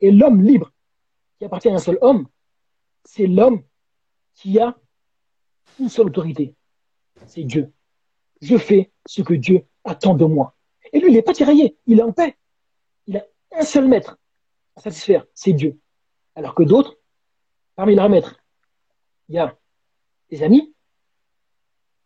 Et 0.00 0.10
l'homme 0.10 0.42
libre 0.42 0.72
qui 1.38 1.44
appartient 1.44 1.68
à 1.68 1.74
un 1.74 1.78
seul 1.78 1.98
homme, 2.00 2.26
c'est 3.04 3.26
l'homme 3.26 3.62
qui 4.34 4.58
a 4.58 4.76
une 5.78 5.88
seule 5.88 6.06
autorité. 6.06 6.54
C'est 7.26 7.44
Dieu. 7.44 7.72
Je 8.40 8.56
fais 8.56 8.90
ce 9.06 9.22
que 9.22 9.34
Dieu 9.34 9.66
attend 9.84 10.14
de 10.14 10.24
moi. 10.24 10.54
Et 10.92 11.00
lui, 11.00 11.08
il 11.10 11.14
n'est 11.14 11.22
pas 11.22 11.34
tiraillé. 11.34 11.76
Il 11.86 11.98
est 11.98 12.02
en 12.02 12.12
paix. 12.12 12.36
Il 13.06 13.16
a 13.16 13.26
un 13.52 13.62
seul 13.62 13.86
maître 13.86 14.18
à 14.76 14.80
satisfaire. 14.80 15.26
C'est 15.34 15.52
Dieu. 15.52 15.78
Alors 16.34 16.54
que 16.54 16.62
d'autres, 16.62 16.96
parmi 17.76 17.94
leurs 17.94 18.08
maîtres, 18.08 18.40
il 19.28 19.36
y 19.36 19.38
a 19.38 19.56
les 20.30 20.42
amis, 20.42 20.74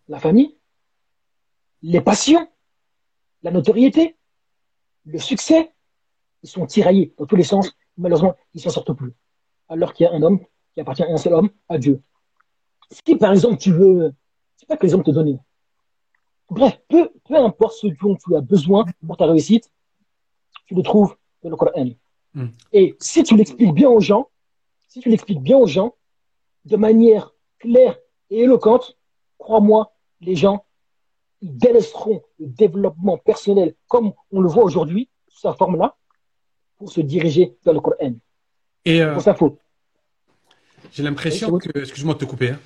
la 0.08 0.18
famille, 0.18 0.58
les 1.82 2.00
passions, 2.00 2.48
la 3.42 3.50
notoriété, 3.50 4.16
le 5.04 5.18
succès. 5.18 5.72
Ils 6.42 6.48
sont 6.48 6.66
tiraillés 6.66 7.14
dans 7.16 7.26
tous 7.26 7.36
les 7.36 7.44
sens. 7.44 7.76
Malheureusement, 7.96 8.34
ils 8.54 8.60
s'en 8.60 8.70
sortent 8.70 8.92
plus. 8.92 9.12
Alors 9.68 9.92
qu'il 9.92 10.04
y 10.04 10.06
a 10.06 10.12
un 10.12 10.22
homme 10.22 10.44
qui 10.72 10.80
appartient 10.80 11.04
à 11.04 11.10
un 11.10 11.16
seul 11.16 11.34
homme, 11.34 11.50
à 11.68 11.78
Dieu. 11.78 12.02
Si 12.90 13.16
par 13.16 13.32
exemple 13.32 13.56
tu 13.56 13.72
veux, 13.72 14.12
c'est 14.56 14.66
pas 14.66 14.76
que 14.76 14.86
les 14.86 14.94
hommes 14.94 15.02
te 15.02 15.10
donnent. 15.10 15.40
Bref, 16.50 16.78
peu, 16.88 17.10
peu 17.26 17.36
importe 17.36 17.74
ce 17.74 17.86
dont 18.02 18.16
tu 18.16 18.36
as 18.36 18.40
besoin 18.40 18.84
pour 19.06 19.16
ta 19.16 19.26
réussite, 19.26 19.70
tu 20.66 20.74
le 20.74 20.82
trouves 20.82 21.16
dans 21.42 21.50
le 21.50 21.56
Coran. 21.56 21.86
Mm. 22.34 22.46
Et 22.72 22.96
si 23.00 23.22
tu 23.22 23.36
l'expliques 23.36 23.74
bien 23.74 23.88
aux 23.88 24.00
gens, 24.00 24.28
si 24.88 25.00
tu 25.00 25.08
l'expliques 25.08 25.42
bien 25.42 25.56
aux 25.56 25.66
gens, 25.66 25.94
de 26.64 26.76
manière 26.76 27.34
claire 27.58 27.96
et 28.30 28.40
éloquente, 28.40 28.96
crois-moi, 29.38 29.92
les 30.20 30.36
gens, 30.36 30.64
ils 31.40 31.56
délaisseront 31.56 32.22
le 32.38 32.46
développement 32.46 33.18
personnel 33.18 33.74
comme 33.88 34.12
on 34.30 34.40
le 34.40 34.48
voit 34.48 34.64
aujourd'hui, 34.64 35.08
sous 35.28 35.40
sa 35.40 35.52
forme-là, 35.54 35.96
pour 36.76 36.90
se 36.90 37.00
diriger 37.00 37.56
vers 37.64 37.74
le 37.74 37.80
Coran. 37.80 38.14
Et 38.84 39.02
euh, 39.02 39.14
Pour 39.14 39.22
sa 39.22 39.34
faute. 39.34 39.58
j'ai 40.92 41.02
l'impression 41.02 41.58
que, 41.58 41.78
excuse-moi 41.78 42.14
de 42.14 42.18
te 42.20 42.24
couper, 42.24 42.50
hein. 42.50 42.60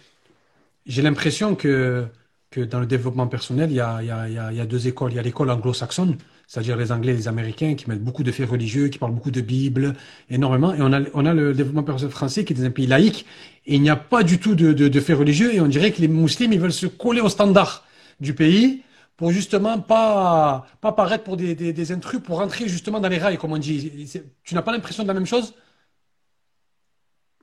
J'ai 0.88 1.02
l'impression 1.02 1.54
que, 1.54 2.06
que 2.50 2.60
dans 2.62 2.80
le 2.80 2.86
développement 2.86 3.26
personnel, 3.26 3.70
il 3.70 3.76
y 3.76 3.80
a, 3.80 4.66
deux 4.66 4.88
écoles. 4.88 5.12
Il 5.12 5.16
y 5.16 5.18
a 5.18 5.22
l'école 5.22 5.50
anglo-saxonne, 5.50 6.16
c'est-à-dire 6.46 6.76
les 6.76 6.90
Anglais 6.90 7.12
et 7.12 7.16
les 7.16 7.28
Américains 7.28 7.74
qui 7.74 7.88
mettent 7.88 8.02
beaucoup 8.02 8.22
de 8.22 8.32
faits 8.32 8.48
religieux, 8.48 8.88
qui 8.88 8.98
parlent 8.98 9.12
beaucoup 9.12 9.30
de 9.30 9.42
Bible, 9.42 9.94
énormément. 10.30 10.74
Et 10.74 10.80
on 10.80 10.92
a, 10.92 11.02
on 11.12 11.26
a 11.26 11.34
le 11.34 11.52
développement 11.52 11.82
personnel 11.82 12.10
français 12.10 12.44
qui 12.44 12.54
est 12.54 12.56
dans 12.56 12.64
un 12.64 12.70
pays 12.70 12.86
laïque. 12.86 13.26
Et 13.66 13.74
il 13.74 13.82
n'y 13.82 13.90
a 13.90 13.96
pas 13.96 14.22
du 14.22 14.40
tout 14.40 14.54
de, 14.54 14.72
de, 14.72 15.00
faits 15.00 15.18
religieux. 15.18 15.54
Et 15.54 15.60
on 15.60 15.68
dirait 15.68 15.92
que 15.92 16.00
les 16.00 16.08
musulmans, 16.08 16.54
ils 16.54 16.60
veulent 16.60 16.72
se 16.72 16.86
coller 16.86 17.20
aux 17.20 17.28
standards 17.28 17.84
du 18.18 18.34
pays 18.34 18.82
pour 19.18 19.30
justement 19.30 19.78
pas, 19.80 20.66
pas 20.80 20.92
paraître 20.92 21.24
pour 21.24 21.36
des, 21.36 21.54
des, 21.54 21.92
intrus, 21.92 22.20
pour 22.22 22.38
rentrer 22.38 22.66
justement 22.68 22.98
dans 23.00 23.08
les 23.08 23.18
rails, 23.18 23.36
comme 23.36 23.52
on 23.52 23.58
dit. 23.58 24.08
Tu 24.42 24.54
n'as 24.54 24.62
pas 24.62 24.72
l'impression 24.72 25.02
de 25.02 25.08
la 25.08 25.14
même 25.14 25.26
chose? 25.26 25.54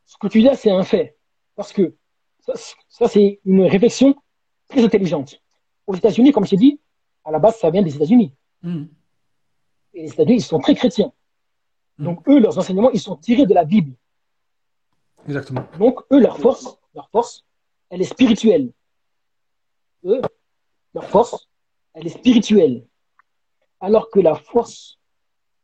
Ce 0.06 0.18
que 0.18 0.28
tu 0.28 0.42
dis 0.42 0.50
c'est 0.56 0.72
un 0.72 0.84
fait. 0.84 1.18
Parce 1.56 1.74
que 1.74 1.96
ça, 2.46 2.76
ça, 2.88 3.08
c'est 3.08 3.40
une 3.46 3.64
réflexion 3.64 4.16
très 4.68 4.84
intelligente. 4.84 5.42
Aux 5.88 5.96
États-Unis, 5.96 6.32
comme 6.32 6.46
je 6.46 6.52
t'ai 6.52 6.58
dit, 6.58 6.80
à 7.24 7.32
la 7.32 7.40
base, 7.40 7.58
ça 7.58 7.70
vient 7.70 7.82
des 7.82 7.96
États-Unis. 7.96 8.34
Hmm. 8.62 8.86
Et 9.94 10.04
les 10.04 10.12
États-Unis, 10.12 10.38
ils 10.38 10.44
sont 10.44 10.60
très 10.60 10.76
chrétiens. 10.76 11.12
Mm. 11.98 12.04
Donc, 12.04 12.28
eux, 12.28 12.40
leurs 12.40 12.58
enseignements, 12.58 12.92
ils 12.92 13.00
sont 13.00 13.16
tirés 13.16 13.46
de 13.46 13.54
la 13.54 13.64
Bible. 13.64 13.94
Exactement. 15.26 15.66
Donc, 15.80 16.02
eux, 16.12 16.20
leur 16.20 16.38
force, 16.38 16.78
leur 16.94 17.10
force, 17.10 17.46
elle 17.90 18.02
est 18.02 18.06
spirituelle. 18.06 18.72
Eux, 20.04 20.22
leur 20.94 21.06
force, 21.06 21.50
elle 21.94 22.06
est 22.06 22.10
spirituelle. 22.10 22.86
Alors 23.80 24.10
que 24.10 24.20
la 24.20 24.36
force 24.36 25.00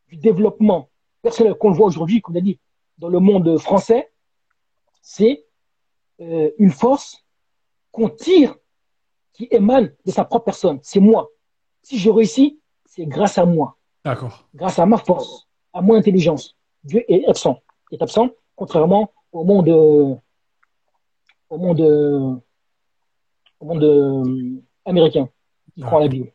du 0.07 0.15
développement 0.15 0.89
personnel 1.21 1.55
qu'on 1.55 1.71
voit 1.71 1.87
aujourd'hui, 1.87 2.21
qu'on 2.21 2.35
a 2.35 2.41
dit 2.41 2.59
dans 2.97 3.09
le 3.09 3.19
monde 3.19 3.57
français, 3.57 4.11
c'est 5.01 5.45
euh, 6.21 6.51
une 6.57 6.71
force 6.71 7.25
qu'on 7.91 8.09
tire 8.09 8.55
qui 9.33 9.47
émane 9.51 9.91
de 10.05 10.11
sa 10.11 10.23
propre 10.23 10.45
personne. 10.45 10.79
C'est 10.83 10.99
moi. 10.99 11.29
Si 11.81 11.97
je 11.97 12.09
réussis, 12.09 12.59
c'est 12.85 13.05
grâce 13.05 13.37
à 13.37 13.45
moi, 13.45 13.77
D'accord. 14.05 14.45
grâce 14.53 14.77
à 14.79 14.85
ma 14.85 14.97
force, 14.97 15.47
à 15.73 15.81
mon 15.81 15.95
intelligence. 15.95 16.55
Dieu 16.83 17.03
est 17.11 17.25
absent, 17.27 17.61
est 17.91 18.01
absent, 18.01 18.29
contrairement 18.55 19.11
au 19.31 19.43
monde, 19.43 19.69
euh, 19.69 20.15
au 21.49 21.57
monde, 21.57 21.81
euh, 21.81 22.35
au 23.59 23.65
monde 23.65 23.83
euh, 23.83 24.61
américain 24.85 25.29
qui 25.73 25.81
croit 25.81 25.99
à 25.99 26.03
la 26.03 26.07
Bible. 26.07 26.31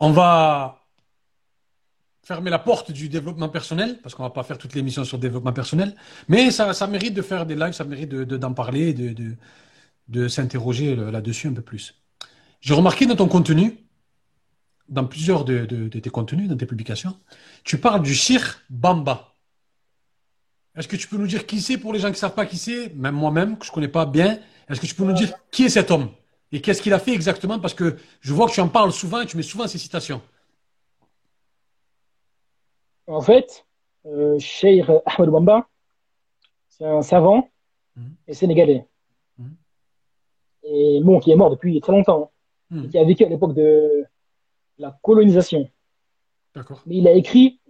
On 0.00 0.10
va, 0.10 0.79
fermer 2.22 2.50
la 2.50 2.58
porte 2.58 2.92
du 2.92 3.08
développement 3.08 3.48
personnel, 3.48 3.98
parce 4.02 4.14
qu'on 4.14 4.22
va 4.22 4.30
pas 4.30 4.42
faire 4.42 4.58
toute 4.58 4.74
l'émission 4.74 5.04
sur 5.04 5.16
le 5.16 5.22
développement 5.22 5.52
personnel, 5.52 5.94
mais 6.28 6.50
ça, 6.50 6.86
mérite 6.86 7.14
de 7.14 7.22
faire 7.22 7.46
des 7.46 7.56
lives, 7.56 7.72
ça 7.72 7.84
mérite 7.84 8.10
de, 8.10 8.24
de- 8.24 8.36
d'en 8.36 8.52
parler, 8.52 8.92
de, 8.92 9.36
de, 10.08 10.28
s'interroger 10.28 10.96
là-dessus 10.96 11.48
un 11.48 11.52
peu 11.54 11.62
plus. 11.62 11.94
J'ai 12.60 12.74
remarqué 12.74 13.06
dans 13.06 13.16
ton 13.16 13.28
contenu, 13.28 13.78
dans 14.88 15.04
plusieurs 15.04 15.44
de 15.44 15.88
tes 15.88 16.10
contenus, 16.10 16.48
dans 16.48 16.56
tes 16.56 16.66
publications, 16.66 17.16
tu 17.64 17.78
parles 17.78 18.02
du 18.02 18.14
Shir 18.14 18.60
Bamba. 18.68 19.34
Est-ce 20.76 20.88
que 20.88 20.96
tu 20.96 21.08
peux 21.08 21.16
nous 21.16 21.26
dire 21.26 21.46
qui 21.46 21.60
c'est 21.60 21.78
pour 21.78 21.92
les 21.92 21.98
gens 21.98 22.08
qui 22.08 22.14
ne 22.14 22.18
savent 22.18 22.34
pas 22.34 22.46
qui 22.46 22.56
c'est, 22.56 22.94
même 22.94 23.14
moi-même, 23.14 23.58
que 23.58 23.64
je 23.64 23.70
ne 23.70 23.74
connais 23.74 23.88
pas 23.88 24.06
bien, 24.06 24.38
est-ce 24.68 24.80
que 24.80 24.86
tu 24.86 24.94
peux 24.94 25.04
nous 25.04 25.12
dire 25.12 25.32
qui 25.50 25.64
est 25.64 25.68
cet 25.68 25.90
homme? 25.90 26.10
Et 26.52 26.60
qu'est-ce 26.60 26.82
qu'il 26.82 26.92
a 26.92 26.98
fait 26.98 27.12
exactement? 27.12 27.58
Parce 27.58 27.74
que 27.74 27.96
je 28.20 28.32
vois 28.32 28.48
que 28.48 28.52
tu 28.52 28.60
en 28.60 28.68
parles 28.68 28.92
souvent 28.92 29.20
et 29.20 29.26
tu 29.26 29.36
mets 29.36 29.42
souvent 29.42 29.66
ces 29.66 29.78
citations. 29.78 30.22
En 33.10 33.20
fait, 33.20 33.66
euh, 34.06 34.38
Cheikh 34.38 34.84
Ahmed 35.04 35.30
Bamba, 35.30 35.68
c'est 36.68 36.84
un 36.84 37.02
savant 37.02 37.48
Mhm. 37.96 38.14
et 38.28 38.34
sénégalais. 38.34 38.86
Mhm. 39.38 39.56
Et 40.62 41.00
bon, 41.02 41.18
qui 41.18 41.30
est 41.32 41.36
mort 41.36 41.50
depuis 41.50 41.80
très 41.80 41.92
longtemps, 41.92 42.30
hein, 42.70 42.84
et 42.84 42.88
qui 42.88 42.98
a 42.98 43.04
vécu 43.04 43.24
à 43.24 43.28
l'époque 43.28 43.54
de 43.54 44.04
la 44.78 44.96
colonisation. 45.02 45.68
D'accord. 46.54 46.82
Mais 46.86 46.96
il 46.98 47.08
a 47.08 47.12
écrit 47.12 47.60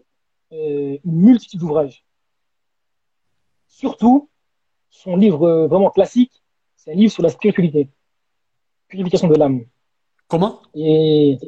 euh, 0.53 0.99
une 1.05 1.17
multitude 1.29 1.61
d'ouvrages. 1.61 2.05
Surtout, 3.67 4.29
son 4.91 5.17
livre 5.17 5.45
euh, 5.47 5.67
vraiment 5.69 5.91
classique, 5.91 6.33
c'est 6.77 6.93
un 6.93 6.95
livre 6.95 7.13
sur 7.13 7.23
la 7.23 7.29
spiritualité, 7.31 7.89
purification 8.89 9.29
de 9.29 9.37
l'âme. 9.37 9.65
Comment? 10.29 10.61
Et 10.75 11.39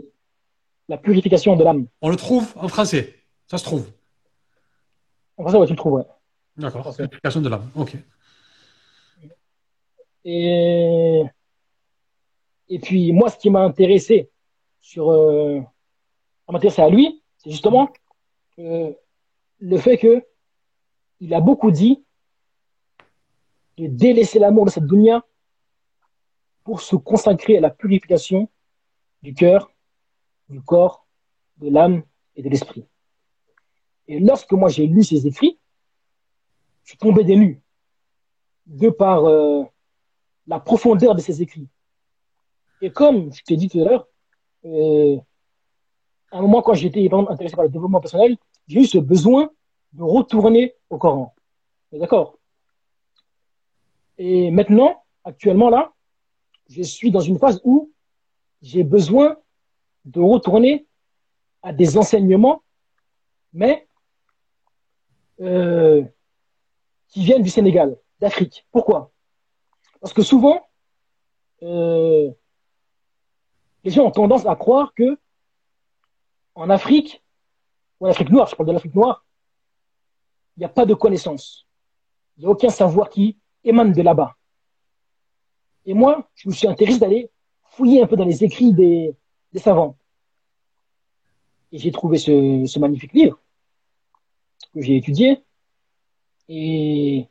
la 0.88 0.96
purification 0.98 1.56
de 1.56 1.64
l'âme. 1.64 1.86
On 2.00 2.08
le 2.10 2.16
trouve 2.16 2.52
en 2.56 2.68
français? 2.68 3.14
Ça 3.52 3.58
se 3.58 3.64
trouve. 3.64 3.86
En 5.36 5.42
français, 5.42 5.58
ouais, 5.58 5.66
tu 5.66 5.74
le 5.74 5.76
trouves, 5.76 5.92
ouais. 5.92 6.06
D'accord. 6.56 6.84
Parfait. 6.84 7.02
L'application 7.02 7.42
de 7.42 7.50
l'âme. 7.50 7.70
Ok. 7.74 7.94
Et, 10.24 11.22
et 12.70 12.78
puis, 12.78 13.12
moi, 13.12 13.28
ce 13.28 13.36
qui 13.36 13.50
m'a 13.50 13.60
intéressé 13.60 14.30
sur, 14.80 15.10
euh, 15.10 15.60
m'intéresser 16.48 16.80
à 16.80 16.88
lui, 16.88 17.22
c'est 17.36 17.50
justement 17.50 17.92
euh, 18.58 18.90
le 19.58 19.76
fait 19.76 19.98
que 19.98 20.24
il 21.20 21.34
a 21.34 21.42
beaucoup 21.42 21.70
dit 21.70 22.02
de 23.76 23.86
délaisser 23.86 24.38
l'amour 24.38 24.64
de 24.64 24.70
cette 24.70 24.86
dunya 24.86 25.22
pour 26.64 26.80
se 26.80 26.96
consacrer 26.96 27.58
à 27.58 27.60
la 27.60 27.68
purification 27.68 28.48
du 29.20 29.34
cœur, 29.34 29.70
du 30.48 30.62
corps, 30.62 31.06
de 31.58 31.68
l'âme 31.68 32.02
et 32.34 32.42
de 32.42 32.48
l'esprit. 32.48 32.86
Et 34.08 34.18
lorsque 34.18 34.52
moi 34.52 34.68
j'ai 34.68 34.86
lu 34.86 35.04
ses 35.04 35.26
écrits, 35.26 35.58
je 36.84 36.90
suis 36.90 36.98
tombé 36.98 37.24
nues 37.24 37.60
de 38.66 38.90
par 38.90 39.24
euh, 39.24 39.62
la 40.46 40.60
profondeur 40.60 41.14
de 41.14 41.20
ses 41.20 41.42
écrits. 41.42 41.68
Et 42.80 42.90
comme 42.90 43.32
je 43.32 43.42
t'ai 43.42 43.56
dit 43.56 43.68
tout 43.68 43.80
à 43.80 43.84
l'heure, 43.84 44.08
euh, 44.64 45.16
à 46.30 46.38
un 46.38 46.42
moment 46.42 46.62
quand 46.62 46.74
j'étais 46.74 47.08
intéressé 47.12 47.54
par 47.54 47.64
le 47.64 47.70
développement 47.70 48.00
personnel, 48.00 48.36
j'ai 48.66 48.80
eu 48.80 48.86
ce 48.86 48.98
besoin 48.98 49.50
de 49.92 50.02
retourner 50.02 50.74
au 50.90 50.98
Coran. 50.98 51.34
D'accord 51.92 52.38
Et 54.18 54.50
maintenant, 54.50 55.04
actuellement 55.24 55.68
là, 55.68 55.92
je 56.68 56.82
suis 56.82 57.10
dans 57.10 57.20
une 57.20 57.38
phase 57.38 57.60
où 57.64 57.92
j'ai 58.62 58.82
besoin 58.82 59.36
de 60.04 60.20
retourner 60.20 60.86
à 61.62 61.72
des 61.72 61.96
enseignements, 61.98 62.62
mais 63.52 63.86
euh, 65.40 66.02
qui 67.08 67.24
viennent 67.24 67.42
du 67.42 67.50
Sénégal, 67.50 67.96
d'Afrique. 68.20 68.66
Pourquoi? 68.70 69.10
Parce 70.00 70.12
que 70.12 70.22
souvent, 70.22 70.68
euh, 71.62 72.30
les 73.84 73.90
gens 73.90 74.04
ont 74.04 74.10
tendance 74.10 74.46
à 74.46 74.56
croire 74.56 74.92
que 74.94 75.18
en 76.54 76.68
Afrique, 76.70 77.22
ou 78.00 78.06
en 78.06 78.10
Afrique 78.10 78.30
noire, 78.30 78.46
je 78.48 78.56
parle 78.56 78.68
de 78.68 78.72
l'Afrique 78.72 78.94
noire, 78.94 79.24
il 80.56 80.60
n'y 80.60 80.66
a 80.66 80.68
pas 80.68 80.86
de 80.86 80.94
connaissances. 80.94 81.66
Il 82.36 82.42
n'y 82.42 82.46
a 82.46 82.50
aucun 82.50 82.68
savoir 82.68 83.08
qui 83.08 83.38
émane 83.64 83.92
de 83.92 84.02
là-bas. 84.02 84.36
Et 85.86 85.94
moi, 85.94 86.28
je 86.34 86.48
me 86.48 86.54
suis 86.54 86.68
intéressé 86.68 86.98
d'aller 86.98 87.30
fouiller 87.70 88.02
un 88.02 88.06
peu 88.06 88.16
dans 88.16 88.24
les 88.24 88.44
écrits 88.44 88.72
des, 88.72 89.16
savants. 89.56 89.96
Et 91.72 91.78
j'ai 91.78 91.90
trouvé 91.90 92.18
ce 92.18 92.78
magnifique 92.78 93.12
livre 93.12 93.41
que 94.72 94.80
j'ai 94.80 94.96
étudié. 94.96 95.42
Et 96.48 97.28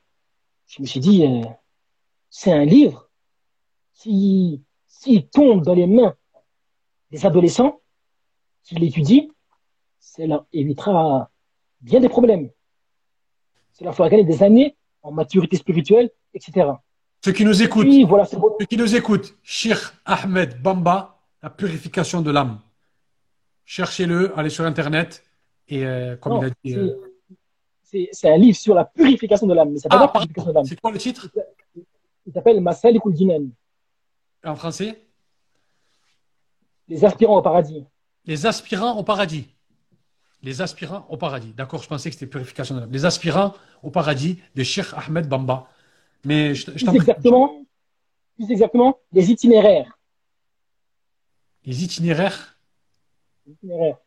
je 0.68 0.82
me 0.82 0.88
suis 0.88 1.00
dit, 1.00 1.26
euh, 1.26 1.42
c'est 2.30 2.52
un 2.52 2.66
livre 2.66 3.10
s'il 3.94 5.28
tombe 5.32 5.64
dans 5.64 5.76
les 5.76 5.86
mains 5.88 6.16
des 7.12 7.26
adolescents 7.26 7.82
qui 8.64 8.76
l'étudient, 8.76 9.28
ça 10.00 10.26
leur 10.26 10.46
évitera 10.54 11.30
bien 11.82 12.00
des 12.00 12.10
problèmes. 12.10 12.50
Ça 13.74 13.86
leur 13.86 13.96
fera 13.96 14.10
gagner 14.10 14.24
des 14.24 14.42
années 14.44 14.76
en 15.04 15.12
maturité 15.12 15.58
spirituelle, 15.58 16.10
etc. 16.34 16.70
Ceux 17.24 17.32
qui 17.32 17.46
nous 17.46 17.62
écoutent, 17.62 17.86
Puis 17.88 18.04
voilà, 18.04 18.28
bon. 18.34 18.56
ceux 18.60 18.66
qui 18.66 18.78
nous 18.78 18.96
écoutent, 18.96 19.36
Shir 19.44 19.94
Ahmed 20.06 20.62
Bamba, 20.62 21.20
la 21.44 21.50
purification 21.50 22.22
de 22.22 22.32
l'âme. 22.32 22.60
Cherchez-le, 23.66 24.38
allez 24.38 24.50
sur 24.50 24.66
Internet 24.66 25.24
et 25.68 25.86
euh, 25.86 26.16
comme 26.18 26.34
Non, 26.34 26.42
il 26.42 26.46
a 26.46 26.50
dit. 26.64 26.76
euh, 26.80 27.11
c'est 28.12 28.30
un 28.30 28.38
livre 28.38 28.58
sur 28.58 28.74
la 28.74 28.86
purification 28.86 29.48
de 29.48 29.54
l'âme, 29.54 29.72
mais 29.72 29.78
ça 29.78 29.84
s'appelle 29.84 30.00
Ah, 30.02 30.08
pas 30.08 30.20
purification 30.20 30.50
de 30.52 30.56
l'âme. 30.56 30.66
c'est 30.66 30.80
quoi 30.80 30.92
le 30.92 30.98
titre? 30.98 31.30
Il 32.26 32.34
s'appelle 32.34 32.64
Jinan, 33.16 33.50
en 34.44 34.56
français? 34.56 35.02
Les 36.88 37.06
aspirants 37.06 37.38
au 37.38 37.42
paradis. 37.42 37.86
Les 38.26 38.46
aspirants 38.46 38.98
au 38.98 39.04
paradis. 39.04 39.48
Les 40.44 40.62
aspirants 40.62 41.06
au 41.10 41.18
paradis. 41.18 41.54
D'accord, 41.54 41.82
je 41.84 41.88
pensais 41.88 42.10
que 42.10 42.16
c'était 42.16 42.30
purification 42.30 42.76
de 42.76 42.82
l'âme. 42.82 42.92
Les 42.92 43.06
aspirants 43.06 43.54
au 43.84 43.92
paradis 43.92 44.40
de 44.56 44.64
Sheikh 44.64 44.88
Ahmed 44.94 45.28
Bamba. 45.28 45.68
Mais 46.26 46.54
je, 46.56 46.72
je 46.76 46.86
Plus 46.86 46.96
exactement, 46.96 47.64
plus 48.36 48.52
exactement, 48.52 49.00
les 49.12 49.32
itinéraires. 49.32 49.98
Les 51.66 51.84
itinéraires? 51.84 52.58
Les 53.46 53.54
itinéraires. 53.54 53.98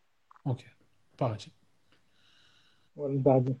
Ok, 0.45 0.65
paradis. 1.17 1.51
Voilà, 2.95 3.13
le 3.15 3.21
paradis. 3.21 3.55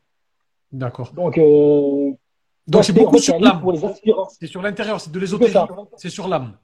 D'accord. 0.71 1.13
Donc, 1.13 1.37
euh, 1.37 2.11
Donc 2.67 2.83
c'est 2.83 2.93
beaucoup 2.93 3.17
sur 3.17 3.39
l'âme. 3.39 3.63
C'est 4.39 4.47
sur 4.47 4.61
l'intérieur, 4.61 4.99
c'est 4.99 5.11
de 5.11 5.19
l'ésotérisme. 5.19 5.67
C'est 5.97 6.09
sur 6.09 6.27
l'âme. 6.27 6.57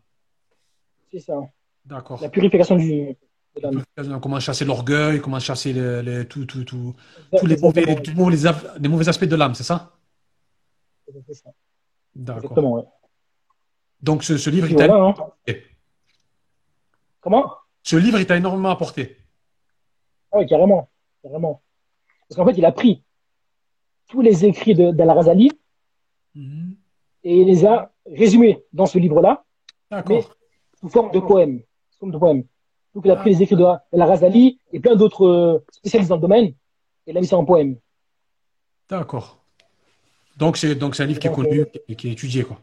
C'est 1.11 1.19
ça. 1.19 1.39
D'accord. 1.85 2.21
La 2.21 2.29
purification 2.29 2.75
du, 2.75 3.17
de 3.55 3.61
l'âme. 3.61 4.19
Comment 4.21 4.39
chasser 4.39 4.65
l'orgueil, 4.65 5.19
comment 5.21 5.39
chasser 5.39 5.73
les, 5.73 6.01
les- 6.03 6.27
tout, 6.27 6.45
tout, 6.45 6.63
tout, 6.63 6.93
tous 7.37 7.45
les 7.45 7.57
mauvais, 7.57 7.83
les, 7.85 8.13
mauvais, 8.13 8.37
af- 8.47 8.77
les 8.79 8.89
mauvais 8.89 9.07
aspects 9.09 9.25
de 9.25 9.35
l'âme, 9.35 9.55
c'est 9.55 9.63
ça? 9.63 9.93
C'est 11.27 11.33
ça. 11.33 11.49
D'accord. 12.15 12.57
Ouais. 12.57 12.83
Donc 14.01 14.23
ce, 14.23 14.37
ce 14.37 14.49
livre, 14.49 14.67
il 14.69 14.75
t'a 14.75 14.87
voilà, 14.87 15.03
hein. 15.47 15.53
Comment? 17.19 17.51
Ce 17.83 17.95
livre, 17.95 18.19
il 18.19 18.25
t'a 18.25 18.37
énormément 18.37 18.69
apporté. 18.69 19.17
Ah 20.31 20.37
oui, 20.39 20.45
carrément. 20.45 20.89
Carrément. 21.21 21.61
Parce 22.27 22.37
qu'en 22.37 22.45
fait, 22.45 22.57
il 22.57 22.65
a 22.65 22.71
pris 22.71 23.03
tous 24.11 24.21
les 24.21 24.45
écrits 24.45 24.75
d'Al-Razali 24.75 25.49
Mhm. 26.35 26.75
et 27.25 27.41
il 27.41 27.47
les 27.47 27.65
a 27.65 27.91
résumés 28.05 28.63
dans 28.71 28.85
ce 28.85 28.97
livre-là 28.99 29.43
D'accord. 29.89 30.33
sous 30.79 30.89
forme 30.89 31.11
de 31.11 31.19
poèmes. 31.19 31.59
Sous 31.91 31.99
forme 31.99 32.11
de 32.11 32.17
poèmes. 32.17 32.43
Donc, 32.93 33.03
il 33.05 33.11
a 33.11 33.15
pris 33.17 33.29
les 33.31 33.41
écrits 33.43 33.55
de 33.55 33.65
Al-Razali 33.93 34.59
et 34.73 34.79
plein 34.79 34.95
d'autres 34.95 35.25
euh, 35.25 35.59
spécialistes 35.71 36.09
dans 36.09 36.15
le 36.17 36.21
domaine 36.21 36.45
et 37.05 37.11
il 37.11 37.17
a 37.17 37.21
mis 37.21 37.27
ça 37.27 37.37
en 37.37 37.45
poème. 37.45 37.77
D'accord. 38.89 39.27
Donc 40.37 40.57
c'est 40.57 40.75
donc 40.75 40.95
c'est 40.95 41.03
un 41.03 41.05
livre 41.07 41.19
qui 41.19 41.27
est 41.27 41.31
connu 41.33 41.59
euh, 41.61 41.65
et 41.89 41.95
qui 41.95 42.07
est 42.09 42.13
étudié 42.13 42.43
quoi. 42.43 42.57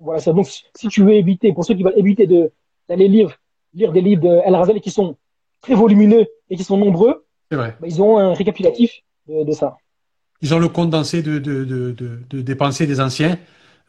Voilà, 0.00 0.20
ça. 0.20 0.32
Donc, 0.32 0.46
si 0.46 0.88
tu 0.88 1.02
veux 1.04 1.12
éviter, 1.14 1.52
pour 1.52 1.64
ceux 1.64 1.74
qui 1.74 1.84
veulent 1.84 1.96
éviter 2.04 2.26
de, 2.26 2.50
d'aller 2.88 3.06
lire, 3.06 3.38
lire 3.72 3.92
des 3.92 4.00
livres 4.00 4.22
d'Al-Razali 4.22 4.80
qui 4.80 4.90
sont 4.90 5.16
très 5.60 5.74
volumineux 5.74 6.26
et 6.50 6.56
qui 6.56 6.64
sont 6.64 6.76
nombreux, 6.76 7.24
vrai. 7.52 7.76
bah, 7.80 7.86
ils 7.86 8.02
ont 8.02 8.18
un 8.18 8.34
récapitulatif 8.34 8.90
de, 9.28 9.44
de 9.44 9.52
ça. 9.52 9.76
Ils 10.42 10.54
ont 10.54 10.58
le 10.58 10.68
condensé 10.68 11.22
de 11.22 11.38
de, 11.38 11.64
de, 11.64 11.92
de, 11.92 12.20
de- 12.30 12.42
des 12.42 12.54
pensées 12.56 12.86
des 12.86 13.00
anciens 13.00 13.38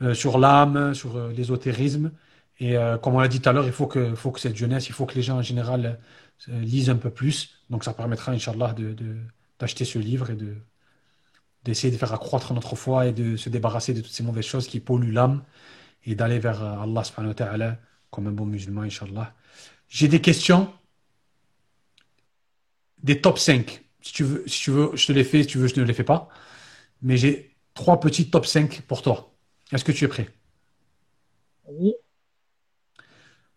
euh, 0.02 0.14
sur 0.14 0.38
l'âme, 0.40 0.94
sur 0.94 1.18
euh, 1.18 1.32
l'ésotérisme. 1.34 2.12
Et 2.60 2.78
euh, 2.78 2.98
comme 2.98 3.16
on 3.16 3.20
l'a 3.20 3.28
dit 3.28 3.42
tout 3.42 3.50
à 3.50 3.54
l'heure, 3.54 3.66
il 3.66 3.72
faut 3.74 3.88
que 3.88 4.16
faut 4.16 4.32
que 4.32 4.40
cette 4.40 4.56
jeunesse, 4.56 4.88
il 4.90 4.94
faut 4.94 5.06
que 5.06 5.16
les 5.16 5.24
gens 5.24 5.38
en 5.38 5.42
général 5.42 6.00
lisent 6.48 6.90
un 6.90 6.96
peu 6.98 7.10
plus. 7.10 7.60
Donc 7.70 7.84
ça 7.84 7.94
permettra, 7.94 8.32
Inch'Allah, 8.34 8.76
d'acheter 9.60 9.86
ce 9.86 10.00
livre 10.00 10.30
et 10.32 10.36
de 10.36 10.56
d'essayer 11.64 11.92
de 11.92 11.98
faire 11.98 12.14
accroître 12.14 12.54
notre 12.54 12.76
foi 12.76 13.08
et 13.08 13.14
de 13.14 13.38
se 13.38 13.50
débarrasser 13.50 13.94
de 13.94 14.02
toutes 14.02 14.12
ces 14.12 14.24
mauvaises 14.24 14.46
choses 14.46 14.68
qui 14.68 14.80
polluent 14.80 15.14
l'âme 15.14 15.44
et 16.06 16.16
d'aller 16.16 16.40
vers 16.40 16.64
Allah 16.64 17.04
subhanahu 17.06 17.30
wa 17.32 17.36
ta'ala 17.36 17.78
comme 18.12 18.28
un 18.28 18.32
bon 18.32 18.46
musulman, 18.46 18.84
Inch'Allah. 18.84 19.34
J'ai 19.90 20.08
des 20.10 20.22
questions 20.22 20.72
des 23.04 23.22
top 23.22 23.40
5. 23.40 23.84
Si 24.02 24.14
tu 24.14 24.24
veux, 24.24 24.44
si 24.48 24.62
tu 24.62 24.72
veux, 24.72 24.92
je 24.96 25.08
te 25.08 25.12
les 25.12 25.24
fais. 25.24 25.44
Si 25.44 25.48
tu 25.50 25.58
veux, 25.58 25.68
je 25.68 25.80
ne 25.80 25.86
les 25.86 25.94
fais 25.94 26.04
pas. 26.04 26.30
Mais 27.04 27.18
j'ai 27.18 27.56
trois 27.74 28.00
petits 28.00 28.30
top 28.30 28.46
5 28.46 28.82
pour 28.82 29.02
toi. 29.02 29.34
Est-ce 29.72 29.84
que 29.84 29.92
tu 29.92 30.06
es 30.06 30.08
prêt? 30.08 30.30
Oui. 31.68 31.94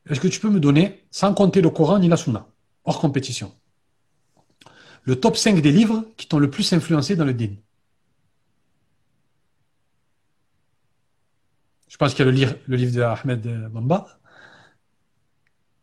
Est-ce 0.08 0.20
que 0.20 0.28
tu 0.28 0.40
peux 0.40 0.50
me 0.50 0.60
donner, 0.60 1.04
sans 1.10 1.34
compter 1.34 1.60
le 1.60 1.70
Coran 1.70 1.98
ni 1.98 2.08
la 2.08 2.16
Sunna, 2.16 2.46
hors 2.84 3.00
compétition, 3.00 3.52
le 5.02 5.18
top 5.18 5.36
5 5.36 5.60
des 5.60 5.72
livres 5.72 6.04
qui 6.16 6.26
t'ont 6.28 6.38
le 6.38 6.50
plus 6.50 6.72
influencé 6.72 7.16
dans 7.16 7.24
le 7.24 7.34
din? 7.34 7.54
Je 11.88 11.96
pense 11.96 12.14
qu'il 12.14 12.24
y 12.24 12.28
a 12.28 12.30
le, 12.30 12.36
livre, 12.36 12.54
le 12.66 12.76
livre 12.76 12.94
de 12.94 13.00
Ahmed 13.00 13.70
Bamba. 13.70 14.18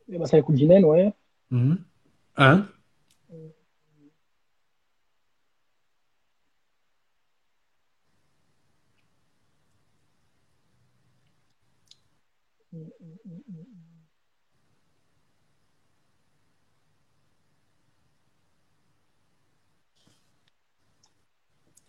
Eh 0.09 0.17
ben, 0.17 0.25
c'est 0.25 0.37
le 0.37 0.43
coup 0.43 0.53
de 0.53 0.85
ouais. 0.85 1.13
Mhm. 1.49 1.77
Un. 2.37 2.67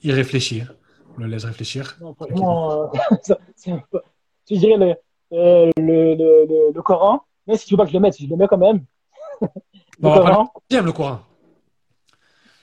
Y 0.04 0.12
réfléchir. 0.12 0.74
On 1.16 1.22
le 1.22 1.26
laisse 1.26 1.44
réfléchir. 1.44 1.96
Non, 2.00 2.14
franchement, 2.14 2.92
euh, 2.94 3.34
c'est 3.56 3.72
peu... 3.90 4.00
Je 4.48 4.56
dirais 4.56 4.76
le, 4.76 4.94
euh, 5.32 5.70
le, 5.76 6.14
le, 6.14 6.72
le, 6.72 6.82
Coran, 6.82 7.22
mais 7.46 7.56
si 7.56 7.66
tu 7.66 7.74
veux 7.74 7.78
pas 7.78 7.84
que 7.84 7.90
je 7.90 7.94
le 7.94 8.00
mette, 8.00 8.20
je 8.20 8.26
le 8.26 8.36
mets 8.36 8.46
quand 8.46 8.58
même. 8.58 8.84
le 9.40 9.48
bon, 9.98 10.12
Coran. 10.12 10.22
On 10.30 10.36
va 10.36 10.50
pas 10.52 10.66
le 10.66 10.68
deuxième, 10.68 10.86
le 10.86 10.92
Coran. 10.92 11.20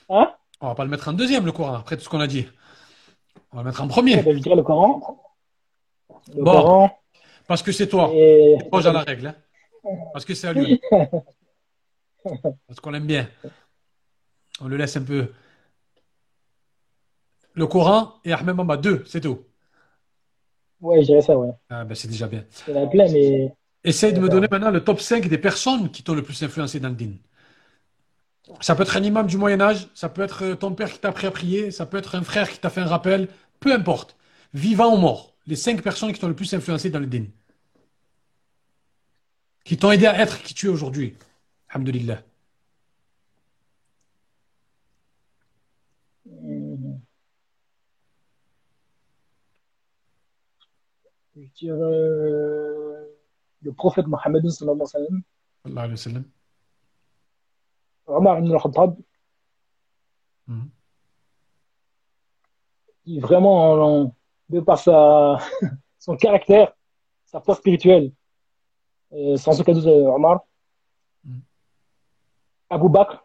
Hein? 0.08 0.32
On 0.60 0.66
va 0.68 0.74
pas 0.74 0.84
le 0.84 0.90
mettre 0.90 1.08
en 1.08 1.12
deuxième, 1.12 1.44
le 1.44 1.52
Coran, 1.52 1.74
après 1.74 1.96
tout 1.96 2.04
ce 2.04 2.08
qu'on 2.08 2.20
a 2.20 2.26
dit. 2.26 2.46
On 3.52 3.56
va 3.56 3.62
le 3.64 3.68
mettre 3.70 3.82
en 3.82 3.88
premier. 3.88 4.18
Eh 4.20 4.22
ben, 4.22 4.36
je 4.36 4.42
dirais 4.42 4.56
le 4.56 4.62
Coran. 4.62 5.24
Le 6.34 6.42
bon, 6.42 6.52
Coran. 6.52 6.98
Parce 7.48 7.62
que 7.62 7.72
c'est 7.72 7.88
toi. 7.88 8.10
Et... 8.14 8.56
Moi, 8.70 8.80
j'ai 8.80 8.92
la 8.92 9.00
règle. 9.00 9.26
Hein. 9.26 9.34
Parce 10.12 10.24
que 10.24 10.34
c'est 10.34 10.46
à 10.46 10.52
lui. 10.52 10.80
parce 12.22 12.80
qu'on 12.80 12.90
l'aime 12.90 13.06
bien. 13.06 13.28
On 14.60 14.68
le 14.68 14.76
laisse 14.76 14.96
un 14.96 15.02
peu 15.02 15.32
le 17.54 17.66
Coran 17.66 18.14
et 18.24 18.32
Ahmed 18.32 18.56
Mamba, 18.56 18.76
deux, 18.76 19.02
c'est 19.06 19.20
tout. 19.20 19.40
Ouais, 20.80 21.00
je 21.00 21.06
dirais 21.06 21.22
ça, 21.22 21.36
ouais. 21.38 21.50
Ah, 21.70 21.84
ben, 21.84 21.94
c'est 21.94 22.08
déjà 22.08 22.26
bien. 22.26 22.44
Il 22.66 22.74
y 22.74 22.78
en 22.78 22.84
a 22.84 22.86
plein, 22.86 23.10
mais. 23.10 23.54
Essaye 23.84 24.12
de 24.12 24.20
me 24.20 24.28
donner 24.28 24.46
maintenant 24.50 24.70
le 24.70 24.82
top 24.82 25.00
5 25.00 25.28
des 25.28 25.38
personnes 25.38 25.90
qui 25.90 26.02
t'ont 26.02 26.14
le 26.14 26.22
plus 26.22 26.40
influencé 26.42 26.78
dans 26.80 26.88
le 26.88 26.94
din. 26.94 27.12
Ça 28.60 28.74
peut 28.74 28.82
être 28.82 28.96
un 28.96 29.02
imam 29.02 29.26
du 29.26 29.36
Moyen-Âge, 29.36 29.88
ça 29.94 30.08
peut 30.08 30.22
être 30.22 30.54
ton 30.54 30.72
père 30.72 30.92
qui 30.92 30.98
t'a 30.98 31.08
appris 31.08 31.26
à 31.26 31.30
prier, 31.30 31.70
ça 31.70 31.86
peut 31.86 31.96
être 31.96 32.14
un 32.14 32.22
frère 32.22 32.50
qui 32.50 32.58
t'a 32.58 32.70
fait 32.70 32.80
un 32.80 32.86
rappel, 32.86 33.28
peu 33.60 33.72
importe. 33.72 34.16
Vivant 34.54 34.94
ou 34.94 34.98
mort, 34.98 35.34
les 35.46 35.56
cinq 35.56 35.82
personnes 35.82 36.12
qui 36.12 36.20
t'ont 36.20 36.28
le 36.28 36.34
plus 36.34 36.52
influencé 36.54 36.90
dans 36.90 36.98
le 36.98 37.06
din. 37.06 37.24
Qui 39.64 39.76
t'ont 39.76 39.90
aidé 39.92 40.06
à 40.06 40.20
être 40.20 40.42
qui 40.42 40.54
tu 40.54 40.66
es 40.66 40.68
aujourd'hui. 40.68 41.16
Alhamdulillah. 41.70 42.22
Je 51.42 51.52
dirais 51.54 51.78
euh, 51.80 53.06
le 53.62 53.72
prophète 53.72 54.06
Mohammed 54.06 54.48
sallallahu 54.48 54.86
alayhi 55.64 55.90
wa 55.90 55.96
sallam. 55.96 56.24
Omar 58.06 58.38
ibn 58.38 58.52
al-Khattab. 58.52 58.96
Mhm. 60.46 60.70
Qui 63.04 63.18
vraiment, 63.18 64.14
de 64.48 64.60
par 64.60 64.78
sa, 64.78 65.38
son 65.98 66.16
caractère, 66.16 66.72
sa 67.24 67.40
foi 67.40 67.54
spirituelle, 67.56 68.12
euh, 69.12 69.36
sans 69.36 69.60
aucun 69.60 69.72
doute, 69.72 69.86
euh, 69.86 70.06
Omar. 70.06 70.42
Mm. 71.24 71.40
Abu 72.70 72.88
Bakr, 72.88 73.24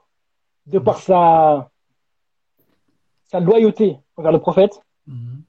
de 0.65 0.79
par 0.79 0.97
sa, 0.97 1.69
sa 3.27 3.39
loyauté 3.39 3.99
envers 4.15 4.31
le 4.31 4.39
prophète, 4.39 4.81
mm. 5.05 5.41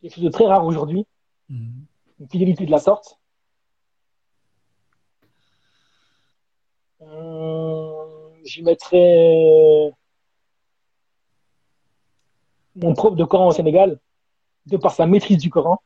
quelque 0.00 0.14
chose 0.14 0.24
de 0.24 0.28
très 0.28 0.46
rare 0.46 0.64
aujourd'hui. 0.64 1.06
Une 1.50 2.28
fidélité 2.30 2.66
de 2.66 2.70
la 2.70 2.78
sorte. 2.78 3.18
Euh, 7.02 8.30
je 8.44 8.62
mettrais 8.62 9.92
mon 12.76 12.94
prof 12.94 13.14
de 13.14 13.24
Coran 13.24 13.48
au 13.48 13.52
Sénégal, 13.52 14.00
de 14.66 14.76
par 14.76 14.94
sa 14.94 15.06
maîtrise 15.06 15.38
du 15.38 15.50
Coran. 15.50 15.80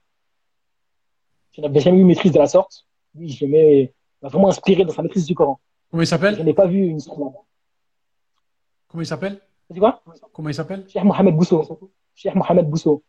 Je 1.53 1.61
n'avais 1.61 1.81
jamais 1.81 1.99
eu 1.99 2.05
maîtrise 2.05 2.33
de 2.33 2.39
la 2.39 2.47
sorte. 2.47 2.87
Lui, 3.15 3.29
je 3.29 3.47
m'a 3.47 4.29
vraiment 4.29 4.49
inspiré 4.49 4.85
dans 4.85 4.93
sa 4.93 5.03
maîtrise 5.03 5.27
du 5.27 5.35
Coran. 5.35 5.61
Comment 5.91 6.03
il 6.03 6.07
s'appelle? 6.07 6.37
Je 6.37 6.43
n'ai 6.43 6.55
pas 6.55 6.67
vu 6.67 6.87
une 6.87 7.03
Comment 7.03 9.03
il 9.03 9.07
s'appelle? 9.07 9.41
Tu 9.73 9.81
quoi? 9.81 10.03
Comment 10.33 10.49
il 10.49 10.55
s'appelle? 10.55 10.89
Cheikh 10.89 11.05
Mohamed 11.05 11.37
Bousso. 11.37 11.91
Cheikh 12.15 12.35
Mohamed 12.35 12.69
Bousso. 12.69 13.03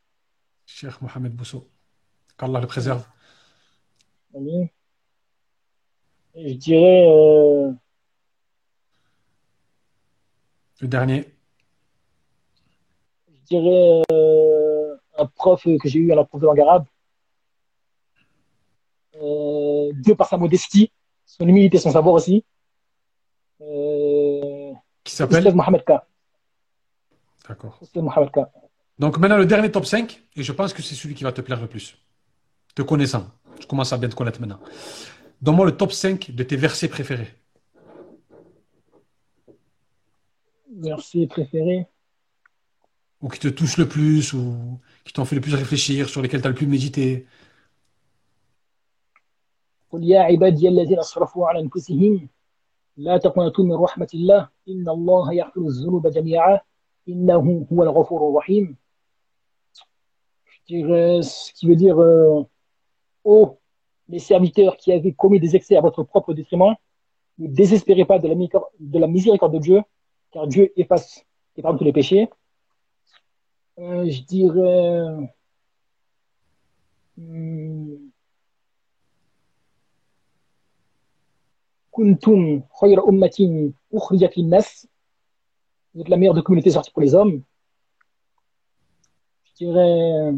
Cheikh 0.65 1.01
Mohamed 1.01 1.33
Bousso. 1.33 1.67
Qu'Allah 2.39 2.61
le 2.61 2.67
préserve. 2.67 3.05
Je 6.35 6.53
dirais. 6.53 7.05
Euh, 7.09 7.73
le 10.79 10.87
dernier. 10.87 11.25
Je 13.27 13.39
dirais 13.43 14.01
euh, 14.13 14.95
un 15.17 15.25
prof 15.25 15.63
que 15.63 15.89
j'ai 15.89 15.99
eu 15.99 16.13
à 16.13 16.15
la 16.15 16.23
prof 16.23 16.39
de 16.39 16.45
langue 16.45 16.61
arabe. 16.61 16.85
Euh, 19.21 19.91
Dieu 19.95 20.15
par 20.15 20.29
sa 20.29 20.37
modestie, 20.37 20.93
son 21.25 21.45
humilité, 21.45 21.77
son 21.77 21.91
savoir 21.91 22.15
aussi. 22.15 22.45
Qui 23.59 25.13
s'appelle 25.13 25.53
Mohamed 25.53 25.83
K. 25.83 25.91
D'accord. 27.49 27.81
Mohamed 27.95 28.31
K. 28.31 28.39
Donc 28.97 29.17
maintenant 29.17 29.37
le 29.37 29.45
dernier 29.45 29.69
top 29.69 29.85
5, 29.85 30.23
et 30.37 30.43
je 30.43 30.51
pense 30.53 30.71
que 30.71 30.81
c'est 30.81 30.95
celui 30.95 31.15
qui 31.15 31.25
va 31.25 31.33
te 31.33 31.41
plaire 31.41 31.59
le 31.59 31.67
plus 31.67 31.97
te 32.78 32.82
connaissant, 32.82 33.26
je 33.60 33.66
commence 33.66 33.92
à 33.92 33.98
bien 33.98 34.08
te 34.08 34.14
connaître 34.14 34.40
maintenant. 34.40 34.60
Donne-moi 35.40 35.66
le 35.66 35.76
top 35.76 35.92
5 35.92 36.30
de 36.30 36.42
tes 36.42 36.56
versets 36.56 36.88
préférés. 36.88 37.34
Versets 40.76 41.26
préférés 41.26 41.86
Ou 43.20 43.28
qui 43.28 43.38
te 43.38 43.48
touchent 43.48 43.78
le 43.78 43.88
plus, 43.88 44.32
ou 44.32 44.80
qui 45.04 45.12
t'ont 45.12 45.24
fait 45.24 45.36
le 45.36 45.40
plus 45.40 45.54
réfléchir, 45.54 46.08
sur 46.08 46.20
lesquels 46.22 46.40
tu 46.40 46.46
as 46.46 46.50
le 46.50 46.56
plus 46.56 46.66
médité. 46.66 47.26
قل 49.94 50.04
يا 50.04 50.20
عبادي 50.20 50.68
الذين 50.68 50.98
اسرفوا 50.98 51.48
على 51.48 51.60
انفسهم 51.60 52.28
لا 52.96 53.18
تقنطوا 53.18 53.64
من 53.64 53.72
رحمة 53.72 54.08
الله 54.14 54.48
إن 54.68 54.88
الله 54.88 55.34
يغفر 55.34 55.60
الذنوب 55.60 56.06
جميعا 56.06 56.60
إنه 57.08 57.66
هو 57.72 57.82
الغفور 57.82 58.28
الرحيم. 58.28 58.76
Je 60.44 60.60
dirais 60.66 61.22
ce 61.22 61.52
qui 61.52 61.68
veut 61.68 61.76
dire 61.76 62.00
euh, 62.00 62.42
ô 63.23 63.59
les 64.07 64.19
serviteurs 64.19 64.77
qui 64.77 64.91
avaient 64.91 65.13
commis 65.13 65.39
des 65.39 65.55
excès 65.55 65.75
à 65.75 65.81
votre 65.81 66.03
propre 66.03 66.33
détriment, 66.33 66.75
ne 67.37 67.47
désespérez 67.47 68.05
pas 68.05 68.19
de 68.19 68.27
la, 68.27 68.35
de 68.35 68.99
la 68.99 69.07
miséricorde 69.07 69.53
de 69.53 69.59
Dieu, 69.59 69.81
car 70.31 70.47
Dieu 70.47 70.73
efface 70.75 71.25
et 71.55 71.61
pardonne 71.61 71.79
tous 71.79 71.85
les 71.85 71.93
péchés. 71.93 72.29
Euh, 73.79 74.09
je 74.09 74.21
dirais. 74.23 75.31
Hmm, 77.17 78.09
Kuntum 81.91 82.63
khayra 82.79 83.03
ummatin. 83.07 83.71
Vous 83.91 84.23
êtes 84.23 86.09
la 86.09 86.17
meilleure 86.17 86.33
de 86.33 86.41
communauté 86.41 86.71
sortie 86.71 86.91
pour 86.91 87.01
les 87.01 87.13
hommes. 87.15 87.43
Je 89.43 89.65
dirais. 89.65 90.33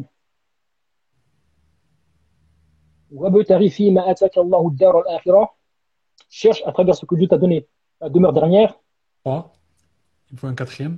وابtari 3.11 3.69
fima 3.69 4.01
ataka 4.07 4.41
Allah 4.41 4.59
ad-dar 4.65 4.95
cherche 6.29 6.63
à 6.65 6.71
travers 6.71 6.95
ce 6.95 7.05
que 7.05 7.15
Dieu 7.15 7.27
t'a 7.27 7.37
donné 7.37 7.67
la 7.99 8.09
demeure 8.09 8.33
dernière. 8.33 8.79
3. 9.23 9.53
Il 10.31 10.37
faut 10.37 10.47
un 10.47 10.55
quatrième. 10.55 10.97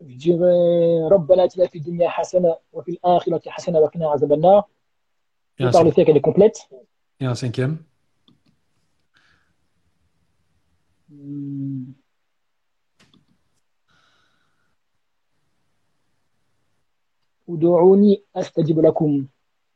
Je 0.00 0.14
dirais 0.14 1.08
Rabbana 1.08 1.42
atina. 1.44 1.68
Par 5.72 5.84
le 5.84 5.90
fait 5.90 6.04
qu'elle 6.04 6.16
est 6.16 6.20
complète. 6.20 6.68
Et 7.20 7.26
un 7.26 7.34
cinquième. 7.34 7.78
Hmm. 11.10 11.92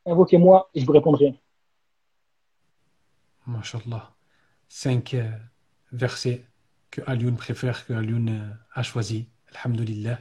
Invoquez-moi 0.06 0.70
et 0.74 0.80
je 0.80 0.86
vous 0.86 0.92
répondrai. 0.92 1.34
Masha'Allah. 3.46 4.14
Cinq 4.68 5.14
euh, 5.14 5.30
versets 5.92 6.44
que 6.90 7.00
Alioun 7.06 7.36
préfère, 7.36 7.86
que 7.86 7.92
Alioun 7.92 8.28
euh, 8.28 8.50
a 8.74 8.82
choisi. 8.82 9.28
Alhamdulillah. 9.54 10.20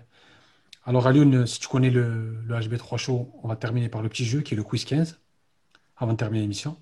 Alors 0.84 1.08
Alioun, 1.08 1.34
euh, 1.36 1.46
si 1.46 1.60
tu 1.60 1.68
connais 1.68 1.90
le, 1.90 2.42
le 2.42 2.56
HB3 2.56 2.98
Show, 2.98 3.32
on 3.44 3.48
va 3.48 3.56
terminer 3.56 3.90
par 3.90 4.02
le 4.02 4.10
petit 4.10 4.26
jeu 4.26 4.42
qui 4.42 4.54
est 4.54 4.58
le 4.58 4.64
quiz 4.64 4.86
15, 4.86 5.20
avant 5.98 6.14
de 6.14 6.18
terminer 6.18 6.42
l'émission. 6.42 6.78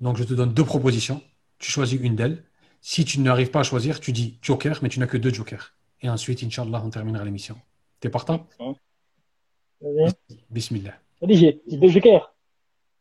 Donc 0.00 0.16
je 0.16 0.24
te 0.24 0.34
donne 0.34 0.52
deux 0.52 0.64
propositions. 0.64 1.22
Tu 1.58 1.70
choisis 1.70 1.98
une 2.00 2.16
d'elles. 2.16 2.44
Si 2.80 3.04
tu 3.04 3.20
n'arrives 3.20 3.50
pas 3.50 3.60
à 3.60 3.64
choisir, 3.64 4.00
tu 4.00 4.12
dis 4.12 4.38
Joker, 4.42 4.78
mais 4.82 4.88
tu 4.88 5.00
n'as 5.00 5.06
que 5.06 5.16
deux 5.16 5.32
Jokers. 5.32 5.74
Et 6.00 6.08
ensuite, 6.08 6.42
Inch'Allah, 6.44 6.82
on 6.84 6.90
terminera 6.90 7.24
l'émission. 7.24 7.60
T'es 8.00 8.08
partant? 8.08 8.46
Bismillah. 10.50 10.94
J'ai 11.22 11.60
j'ai 11.66 11.76
deux 11.76 11.88
jokers. 11.88 12.34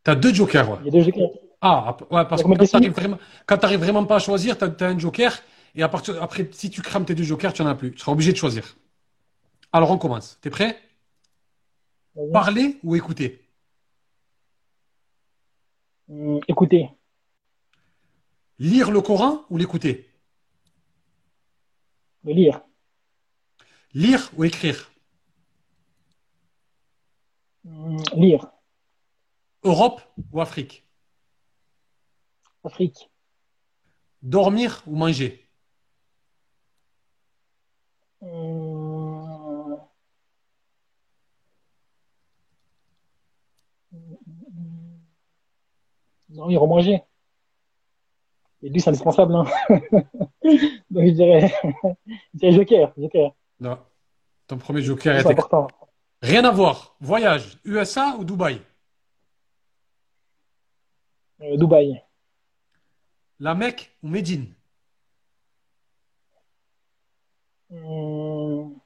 T'as 0.03 0.15
deux 0.15 0.33
Jokers, 0.33 0.69
ouais. 0.69 0.77
Il 0.81 0.85
y 0.85 0.89
a 0.89 0.91
deux 0.91 1.03
jokers. 1.03 1.29
Ah, 1.59 1.97
ouais, 2.11 2.25
parce 2.29 2.43
que 2.43 2.47
quand 2.47 2.63
tu 2.63 2.69
t'arrives 2.69 2.91
vraiment, 2.93 3.17
quand 3.45 3.57
t'arrives 3.57 3.79
vraiment 3.79 4.05
pas 4.05 4.15
à 4.17 4.19
choisir, 4.19 4.57
t'as, 4.57 4.69
t'as 4.69 4.89
un 4.89 4.97
joker, 4.97 5.37
et 5.75 5.83
à 5.83 5.89
partir, 5.89 6.21
après, 6.21 6.47
si 6.51 6.69
tu 6.69 6.81
crames 6.81 7.03
tes 7.05 7.15
deux 7.15 7.23
jokers, 7.23 7.51
tu 7.53 7.61
en 7.61 7.67
as 7.67 7.75
plus. 7.75 7.91
Tu 7.91 7.99
seras 7.99 8.11
obligé 8.11 8.31
de 8.31 8.37
choisir. 8.37 8.75
Alors, 9.73 9.91
on 9.91 9.97
commence. 9.97 10.37
T'es 10.41 10.49
prêt? 10.49 10.77
Parler 12.31 12.77
ou 12.83 12.95
écouter? 12.95 13.41
Hum, 16.09 16.41
écoutez, 16.49 16.89
Lire 18.59 18.91
le 18.91 19.01
Coran 19.01 19.45
ou 19.49 19.57
l'écouter? 19.57 20.07
le 22.23 22.33
lire, 22.33 22.61
Lire 23.93 24.31
ou 24.37 24.45
écrire? 24.45 24.89
Hum, 27.67 27.97
lire, 28.15 28.47
Europe 29.63 30.01
ou 30.31 30.39
Afrique? 30.39 30.85
Afrique, 32.63 33.09
Dormir 34.21 34.83
ou 34.87 34.95
manger? 34.95 35.47
Hum, 38.21 39.77
dormir 46.29 46.63
ou 46.63 46.67
manger? 46.67 47.03
Et 48.63 48.69
lui, 48.69 48.81
c'est 48.81 48.89
indispensable. 48.89 49.35
Hein. 49.35 49.45
Donc, 50.89 51.05
je 51.05 51.11
dirais, 51.11 51.53
je 52.07 52.37
dirais 52.39 52.51
joker, 52.53 52.93
joker. 52.97 53.35
Non. 53.59 53.77
Ton 54.47 54.57
premier 54.57 54.81
joker 54.81 55.19
était... 55.19 55.31
important. 55.31 55.67
Rien 56.21 56.43
à 56.45 56.51
voir. 56.51 56.95
Voyage. 56.99 57.57
USA 57.65 58.15
ou 58.17 58.23
Dubaï? 58.23 58.61
Euh, 61.41 61.57
Dubaï, 61.57 62.01
La 63.39 63.53
Mecque 63.55 63.95
ou 64.03 64.07
Médine? 64.09 64.53
Hum, 67.69 68.79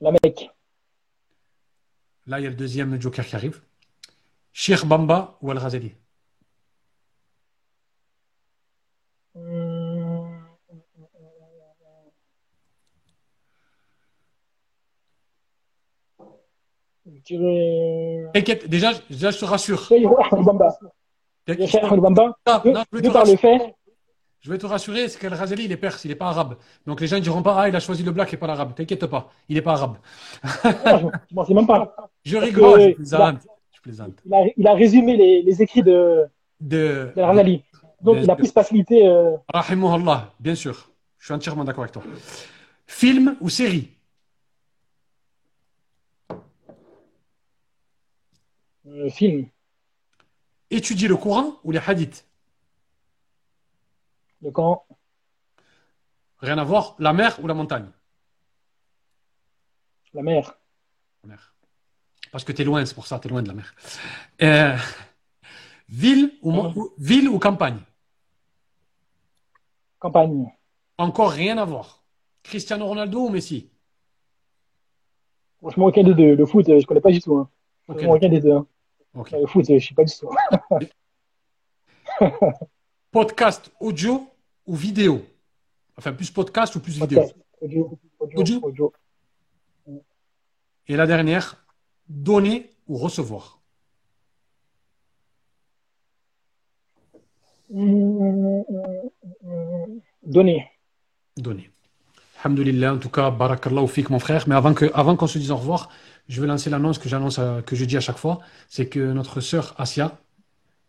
la 0.00 0.10
Mecque, 0.12 0.50
Là, 2.26 2.40
il 2.40 2.44
y 2.44 2.46
a 2.46 2.50
le 2.50 2.56
deuxième 2.56 3.00
joker 3.00 3.26
qui 3.26 3.36
arrive. 3.36 3.62
Sheikh 4.52 4.84
Bamba 4.86 5.38
ou 5.42 5.50
Al-Ghazali? 5.50 5.88
Hum, 5.88 6.03
T'inquiète, 18.32 18.68
déjà, 18.68 18.92
déjà, 19.10 19.30
je 19.30 19.38
te 19.38 19.44
rassure. 19.44 19.86
Ah, 22.46 22.62
De, 22.64 22.70
non, 22.70 22.82
je 22.90 22.96
vais 22.96 23.02
de 23.02 23.08
te 23.08 23.12
par 23.12 23.24
le 23.24 23.32
rassurer, 23.32 23.36
fait, 23.36 23.74
je 24.40 24.50
vais 24.50 24.58
te 24.58 24.66
rassurer, 24.66 25.08
c'est 25.08 25.18
qu'Al-Ghazali, 25.18 25.64
il 25.64 25.72
est 25.72 25.76
perse, 25.76 26.04
il 26.04 26.08
n'est 26.08 26.14
pas 26.14 26.28
arabe. 26.28 26.56
Donc 26.86 27.00
les 27.00 27.06
gens 27.06 27.16
ne 27.16 27.20
diront 27.20 27.42
pas, 27.42 27.54
ah, 27.60 27.68
il 27.68 27.76
a 27.76 27.80
choisi 27.80 28.02
le 28.02 28.12
black 28.12 28.32
et 28.32 28.36
pas 28.36 28.46
l'arabe. 28.46 28.74
T'inquiète 28.74 29.06
pas, 29.06 29.30
il 29.48 29.56
n'est 29.56 29.62
pas 29.62 29.72
arabe. 29.72 29.96
ah, 30.42 31.00
je 31.30 31.34
m'en 31.34 31.44
sais 31.44 31.54
même 31.54 31.66
pas. 31.66 31.94
Je 32.24 32.38
rigole, 32.38 32.78
que 32.78 32.88
je 32.90 32.94
plaisante. 32.94 33.40
Je 33.72 33.80
plaisante. 33.82 34.14
Il 34.24 34.34
a, 34.34 34.44
il 34.56 34.66
a 34.66 34.72
résumé 34.74 35.16
les, 35.16 35.42
les 35.42 35.62
écrits 35.62 35.82
de, 35.82 36.24
De, 36.60 37.12
de 37.14 37.20
Razali. 37.20 37.62
Donc, 38.00 38.18
il 38.22 38.30
a 38.30 38.36
plus 38.36 38.50
facilité. 38.50 39.06
Euh, 39.06 39.36
Rahimahullah, 39.52 40.30
bien 40.40 40.54
sûr. 40.54 40.90
Je 41.18 41.26
suis 41.26 41.34
entièrement 41.34 41.64
d'accord 41.64 41.84
avec 41.84 41.92
toi. 41.92 42.02
Film 42.86 43.36
ou 43.40 43.48
série? 43.48 43.93
Euh, 48.86 49.08
film, 49.10 49.48
Étudier 50.70 51.08
le 51.08 51.16
Coran 51.16 51.58
ou 51.64 51.70
les 51.72 51.78
hadiths 51.78 52.26
le 54.42 54.50
camp, 54.50 54.84
Rien 56.38 56.58
à 56.58 56.64
voir. 56.64 56.94
La 56.98 57.14
mer 57.14 57.38
ou 57.42 57.46
la 57.46 57.54
montagne 57.54 57.88
la 60.12 60.22
mer, 60.22 60.54
La 61.22 61.30
mer. 61.30 61.54
Parce 62.30 62.44
que 62.44 62.52
tu 62.52 62.62
es 62.62 62.64
loin, 62.64 62.84
c'est 62.84 62.94
pour 62.94 63.06
ça, 63.06 63.18
tu 63.18 63.26
es 63.26 63.30
loin 63.30 63.42
de 63.42 63.48
la 63.48 63.54
mer. 63.54 63.74
Euh, 64.42 64.76
ville, 65.88 66.32
ou, 66.42 66.92
ville 66.98 67.28
ou 67.28 67.38
campagne 67.38 67.80
campagne. 69.98 70.52
Encore 70.98 71.30
rien 71.30 71.56
à 71.56 71.64
voir. 71.64 72.04
Cristiano 72.42 72.86
Ronaldo 72.86 73.26
ou 73.26 73.30
Messi 73.30 73.70
Franchement, 75.60 75.86
aucun 75.86 76.02
des 76.02 76.14
deux. 76.14 76.34
Le 76.36 76.44
foot, 76.46 76.68
euh, 76.68 76.78
je 76.78 76.86
connais 76.86 77.00
pas 77.00 77.10
du 77.10 77.20
tout. 77.20 77.36
Hein. 77.36 77.48
Aucun 77.88 78.28
des 78.28 78.40
deux. 78.40 78.52
hein. 78.52 78.66
Ok. 79.14 79.30
Le 79.30 79.46
foot, 79.46 79.64
je 79.68 79.78
sais 79.78 79.94
pas 79.94 80.04
du 80.04 80.12
tout. 80.12 80.28
Podcast 83.10 83.70
audio 83.80 84.28
ou 84.66 84.74
vidéo? 84.74 85.22
Enfin, 85.96 86.12
plus 86.12 86.30
podcast 86.30 86.74
ou 86.74 86.80
plus 86.80 86.98
vidéo? 86.98 87.22
Audio, 87.60 87.98
audio, 88.18 88.40
Audio 88.40 88.60
audio. 88.62 88.92
Et 90.88 90.96
la 90.96 91.06
dernière, 91.06 91.64
donner 92.08 92.70
ou 92.88 92.96
recevoir? 92.96 93.60
Donner. 100.22 100.70
Donner. 101.36 101.70
Alhamdulillah, 102.42 102.94
en 102.94 102.98
tout 102.98 103.08
cas, 103.08 103.30
barakallahu 103.30 103.88
fik, 103.88 104.10
mon 104.10 104.18
frère. 104.18 104.44
Mais 104.48 104.54
avant 104.54 104.74
que, 104.74 104.90
avant 104.94 105.16
qu'on 105.16 105.26
se 105.26 105.38
dise 105.38 105.50
au 105.50 105.56
revoir, 105.56 105.88
je 106.28 106.40
vais 106.40 106.46
lancer 106.46 106.70
l'annonce 106.70 106.98
que 106.98 107.08
j'annonce, 107.08 107.40
que 107.66 107.76
je 107.76 107.84
dis 107.84 107.96
à 107.96 108.00
chaque 108.00 108.18
fois. 108.18 108.40
C'est 108.68 108.88
que 108.88 109.12
notre 109.12 109.40
sœur 109.40 109.74
Asia, 109.78 110.18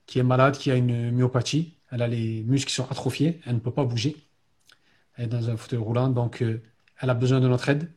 qui 0.06 0.20
est 0.20 0.24
malade, 0.24 0.58
qui 0.58 0.72
a 0.72 0.76
une 0.76 1.12
myopathie, 1.12 1.76
elle 1.92 2.02
a 2.02 2.08
les 2.08 2.44
muscles 2.44 2.70
qui 2.70 2.76
sont 2.76 2.90
atrophiés, 2.90 3.40
elle 3.46 3.56
ne 3.56 3.60
peut 3.60 3.72
pas 3.72 3.84
bouger. 3.84 4.18
Elle 5.16 5.26
est 5.26 5.28
dans 5.28 5.50
un 5.50 5.58
fauteuil 5.58 5.80
roulant, 5.80 6.10
donc 6.10 6.42
euh, 6.42 6.62
elle 7.00 7.10
a 7.10 7.14
besoin 7.14 7.40
de 7.40 7.48
notre 7.48 7.70
aide. 7.70 7.92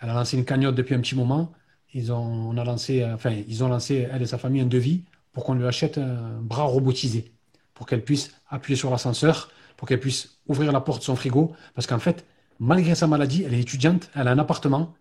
Elle 0.00 0.10
a 0.10 0.14
lancé 0.14 0.36
une 0.36 0.44
cagnotte 0.44 0.74
depuis 0.74 0.94
un 0.94 1.00
petit 1.00 1.16
moment. 1.16 1.52
Ils 1.94 2.12
ont, 2.12 2.18
on 2.18 2.56
a 2.58 2.64
lancé, 2.64 3.02
euh, 3.02 3.14
enfin, 3.14 3.30
ils 3.30 3.64
ont 3.64 3.68
lancé, 3.68 4.06
elle 4.10 4.22
et 4.22 4.26
sa 4.26 4.38
famille, 4.38 4.60
un 4.60 4.66
devis 4.66 5.04
pour 5.32 5.44
qu'on 5.44 5.54
lui 5.54 5.66
achète 5.66 5.98
un 5.98 6.40
bras 6.40 6.64
robotisé, 6.64 7.32
pour 7.74 7.86
qu'elle 7.86 8.02
puisse 8.02 8.34
appuyer 8.48 8.76
sur 8.76 8.90
l'ascenseur, 8.90 9.50
pour 9.76 9.86
qu'elle 9.86 10.00
puisse 10.00 10.38
ouvrir 10.48 10.72
la 10.72 10.80
porte 10.80 11.00
de 11.00 11.04
son 11.04 11.16
frigo. 11.16 11.54
Parce 11.74 11.86
qu'en 11.86 12.00
fait, 12.00 12.26
malgré 12.58 12.94
sa 12.94 13.06
maladie, 13.06 13.44
elle 13.44 13.54
est 13.54 13.60
étudiante, 13.60 14.10
elle 14.14 14.28
a 14.28 14.32
un 14.32 14.38
appartement, 14.38 14.94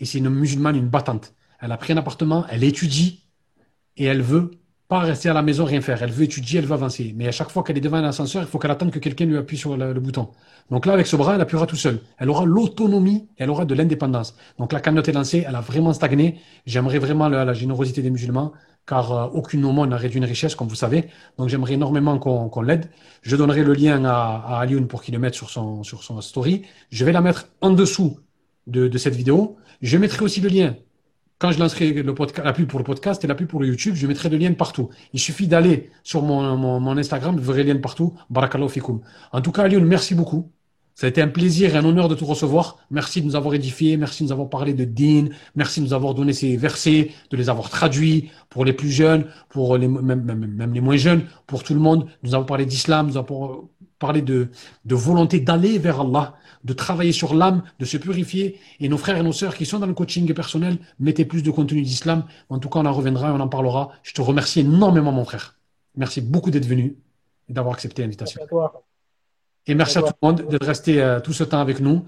et 0.00 0.04
c'est 0.04 0.18
une 0.18 0.30
musulmane, 0.30 0.76
une 0.76 0.88
battante. 0.88 1.34
Elle 1.60 1.72
a 1.72 1.76
pris 1.76 1.92
un 1.92 1.96
appartement, 1.96 2.44
elle 2.50 2.64
étudie, 2.64 3.24
et 3.96 4.04
elle 4.04 4.22
veut 4.22 4.52
pas 4.88 5.00
rester 5.00 5.28
à 5.28 5.34
la 5.34 5.42
maison, 5.42 5.66
rien 5.66 5.82
faire. 5.82 6.02
Elle 6.02 6.10
veut 6.10 6.24
étudier, 6.24 6.60
elle 6.60 6.64
veut 6.64 6.72
avancer. 6.72 7.12
Mais 7.14 7.28
à 7.28 7.30
chaque 7.30 7.50
fois 7.50 7.62
qu'elle 7.62 7.76
est 7.76 7.82
devant 7.82 7.98
un 7.98 8.04
ascenseur, 8.04 8.42
il 8.42 8.48
faut 8.48 8.58
qu'elle 8.58 8.70
attende 8.70 8.90
que 8.90 8.98
quelqu'un 8.98 9.26
lui 9.26 9.36
appuie 9.36 9.58
sur 9.58 9.76
le, 9.76 9.92
bouton. 10.00 10.30
Donc 10.70 10.86
là, 10.86 10.94
avec 10.94 11.06
ce 11.06 11.14
bras, 11.14 11.34
elle 11.34 11.40
appuiera 11.42 11.66
tout 11.66 11.76
seul. 11.76 12.00
Elle 12.16 12.30
aura 12.30 12.46
l'autonomie, 12.46 13.28
elle 13.36 13.50
aura 13.50 13.66
de 13.66 13.74
l'indépendance. 13.74 14.34
Donc 14.58 14.72
la 14.72 14.80
cagnotte 14.80 15.08
est 15.08 15.12
lancée, 15.12 15.44
elle 15.46 15.56
a 15.56 15.60
vraiment 15.60 15.92
stagné. 15.92 16.40
J'aimerais 16.64 16.98
vraiment 16.98 17.28
la, 17.28 17.52
générosité 17.52 18.00
des 18.00 18.10
musulmans, 18.10 18.52
car 18.86 19.12
euh, 19.12 19.26
aucune 19.34 19.62
aumône 19.66 19.90
n'a 19.90 19.98
réduit 19.98 20.18
une 20.18 20.24
richesse, 20.24 20.54
comme 20.54 20.68
vous 20.68 20.74
savez. 20.74 21.08
Donc 21.36 21.50
j'aimerais 21.50 21.74
énormément 21.74 22.18
qu'on 22.18 22.62
l'aide. 22.62 22.88
Je 23.20 23.36
donnerai 23.36 23.64
le 23.64 23.74
lien 23.74 24.02
à, 24.06 24.42
à 24.46 24.60
Alioune 24.60 24.88
pour 24.88 25.02
qu'il 25.02 25.12
le 25.12 25.20
mette 25.20 25.34
sur 25.34 25.50
son 25.50 25.82
story. 26.22 26.62
Je 26.90 27.04
vais 27.04 27.12
la 27.12 27.20
mettre 27.20 27.48
en 27.60 27.72
dessous 27.72 28.18
de, 28.68 28.98
cette 28.98 29.14
vidéo. 29.14 29.56
Je 29.82 29.96
mettrai 29.96 30.24
aussi 30.24 30.40
le 30.40 30.48
lien 30.48 30.76
quand 31.38 31.52
je 31.52 31.60
lancerai 31.60 31.92
le 31.92 32.14
podcast, 32.14 32.44
la 32.44 32.52
pub 32.52 32.66
pour 32.66 32.80
le 32.80 32.84
podcast 32.84 33.22
et 33.22 33.28
la 33.28 33.36
pub 33.36 33.46
pour 33.46 33.60
le 33.60 33.68
YouTube, 33.68 33.94
je 33.94 34.08
mettrai 34.08 34.28
le 34.28 34.36
lien 34.38 34.52
partout. 34.54 34.88
Il 35.12 35.20
suffit 35.20 35.46
d'aller 35.46 35.88
sur 36.02 36.22
mon, 36.22 36.96
Instagram, 36.96 37.36
vous 37.36 37.44
verrez 37.44 37.62
le 37.62 37.74
lien 37.74 37.80
partout. 37.80 38.14
Barakallahu 38.28 38.68
fikoum. 38.68 39.02
En 39.30 39.40
tout 39.40 39.52
cas, 39.52 39.68
Lyon, 39.68 39.82
merci 39.82 40.16
beaucoup. 40.16 40.50
Ça 40.96 41.06
a 41.06 41.10
été 41.10 41.22
un 41.22 41.28
plaisir 41.28 41.72
et 41.72 41.78
un 41.78 41.84
honneur 41.84 42.08
de 42.08 42.16
te 42.16 42.24
recevoir. 42.24 42.78
Merci 42.90 43.20
de 43.20 43.26
nous 43.26 43.36
avoir 43.36 43.54
édifiés. 43.54 43.96
Merci 43.96 44.24
de 44.24 44.28
nous 44.28 44.32
avoir 44.32 44.48
parlé 44.48 44.74
de 44.74 44.84
Din. 44.84 45.28
Merci 45.54 45.78
de 45.78 45.84
nous 45.84 45.92
avoir 45.92 46.12
donné 46.12 46.32
ces 46.32 46.56
versets, 46.56 47.12
de 47.30 47.36
les 47.36 47.48
avoir 47.48 47.70
traduits 47.70 48.32
pour 48.50 48.64
les 48.64 48.72
plus 48.72 48.90
jeunes, 48.90 49.26
pour 49.48 49.76
les, 49.76 49.86
même, 49.86 50.24
même, 50.24 50.44
même 50.44 50.74
les 50.74 50.80
moins 50.80 50.96
jeunes, 50.96 51.22
pour 51.46 51.62
tout 51.62 51.72
le 51.72 51.78
monde. 51.78 52.06
De 52.06 52.28
nous 52.28 52.34
avons 52.34 52.46
parlé 52.46 52.66
d'islam, 52.66 53.06
nous 53.06 53.16
avons 53.16 53.68
parlé 53.98 54.22
de, 54.22 54.48
de 54.84 54.94
volonté 54.94 55.40
d'aller 55.40 55.78
vers 55.78 56.00
Allah, 56.00 56.34
de 56.64 56.72
travailler 56.72 57.12
sur 57.12 57.34
l'âme, 57.34 57.62
de 57.78 57.84
se 57.84 57.96
purifier. 57.96 58.58
Et 58.80 58.88
nos 58.88 58.98
frères 58.98 59.16
et 59.16 59.22
nos 59.22 59.32
sœurs 59.32 59.54
qui 59.54 59.66
sont 59.66 59.78
dans 59.78 59.86
le 59.86 59.94
coaching 59.94 60.32
personnel, 60.34 60.78
mettez 60.98 61.24
plus 61.24 61.42
de 61.42 61.50
contenu 61.50 61.82
d'islam. 61.82 62.24
En 62.48 62.58
tout 62.58 62.68
cas, 62.68 62.80
on 62.80 62.86
en 62.86 62.92
reviendra 62.92 63.28
et 63.28 63.32
on 63.32 63.40
en 63.40 63.48
parlera. 63.48 63.90
Je 64.02 64.12
te 64.12 64.20
remercie 64.20 64.60
énormément, 64.60 65.12
mon 65.12 65.24
frère. 65.24 65.56
Merci 65.96 66.20
beaucoup 66.20 66.50
d'être 66.50 66.66
venu 66.66 66.96
et 67.48 67.52
d'avoir 67.52 67.74
accepté 67.74 68.02
l'invitation. 68.02 68.40
Et 69.66 69.74
merci 69.74 69.98
à 69.98 70.02
tout 70.02 70.12
le 70.22 70.26
monde 70.26 70.42
d'être 70.48 70.66
resté 70.66 71.00
euh, 71.00 71.20
tout 71.20 71.32
ce 71.32 71.44
temps 71.44 71.60
avec 71.60 71.80
nous. 71.80 72.06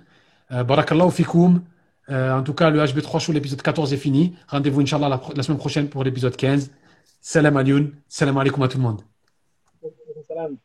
Euh, 0.52 0.64
Barakallahu 0.64 1.10
fikoum. 1.10 1.62
Euh, 2.08 2.32
en 2.32 2.42
tout 2.42 2.54
cas, 2.54 2.70
le 2.70 2.80
HB3 2.80 3.20
Show, 3.20 3.32
l'épisode 3.32 3.62
14 3.62 3.92
est 3.92 3.96
fini. 3.96 4.34
Rendez-vous, 4.48 4.80
Inch'Allah, 4.80 5.08
la, 5.08 5.20
la 5.36 5.42
semaine 5.42 5.58
prochaine 5.58 5.88
pour 5.88 6.02
l'épisode 6.02 6.36
15. 6.36 6.70
Salam 7.20 7.56
alioun. 7.56 7.92
Salam 8.08 8.38
alaikum 8.38 8.62
à 8.62 8.68
tout 8.68 8.78
le 8.78 8.82
monde. 8.82 9.02
Salam. 10.26 10.56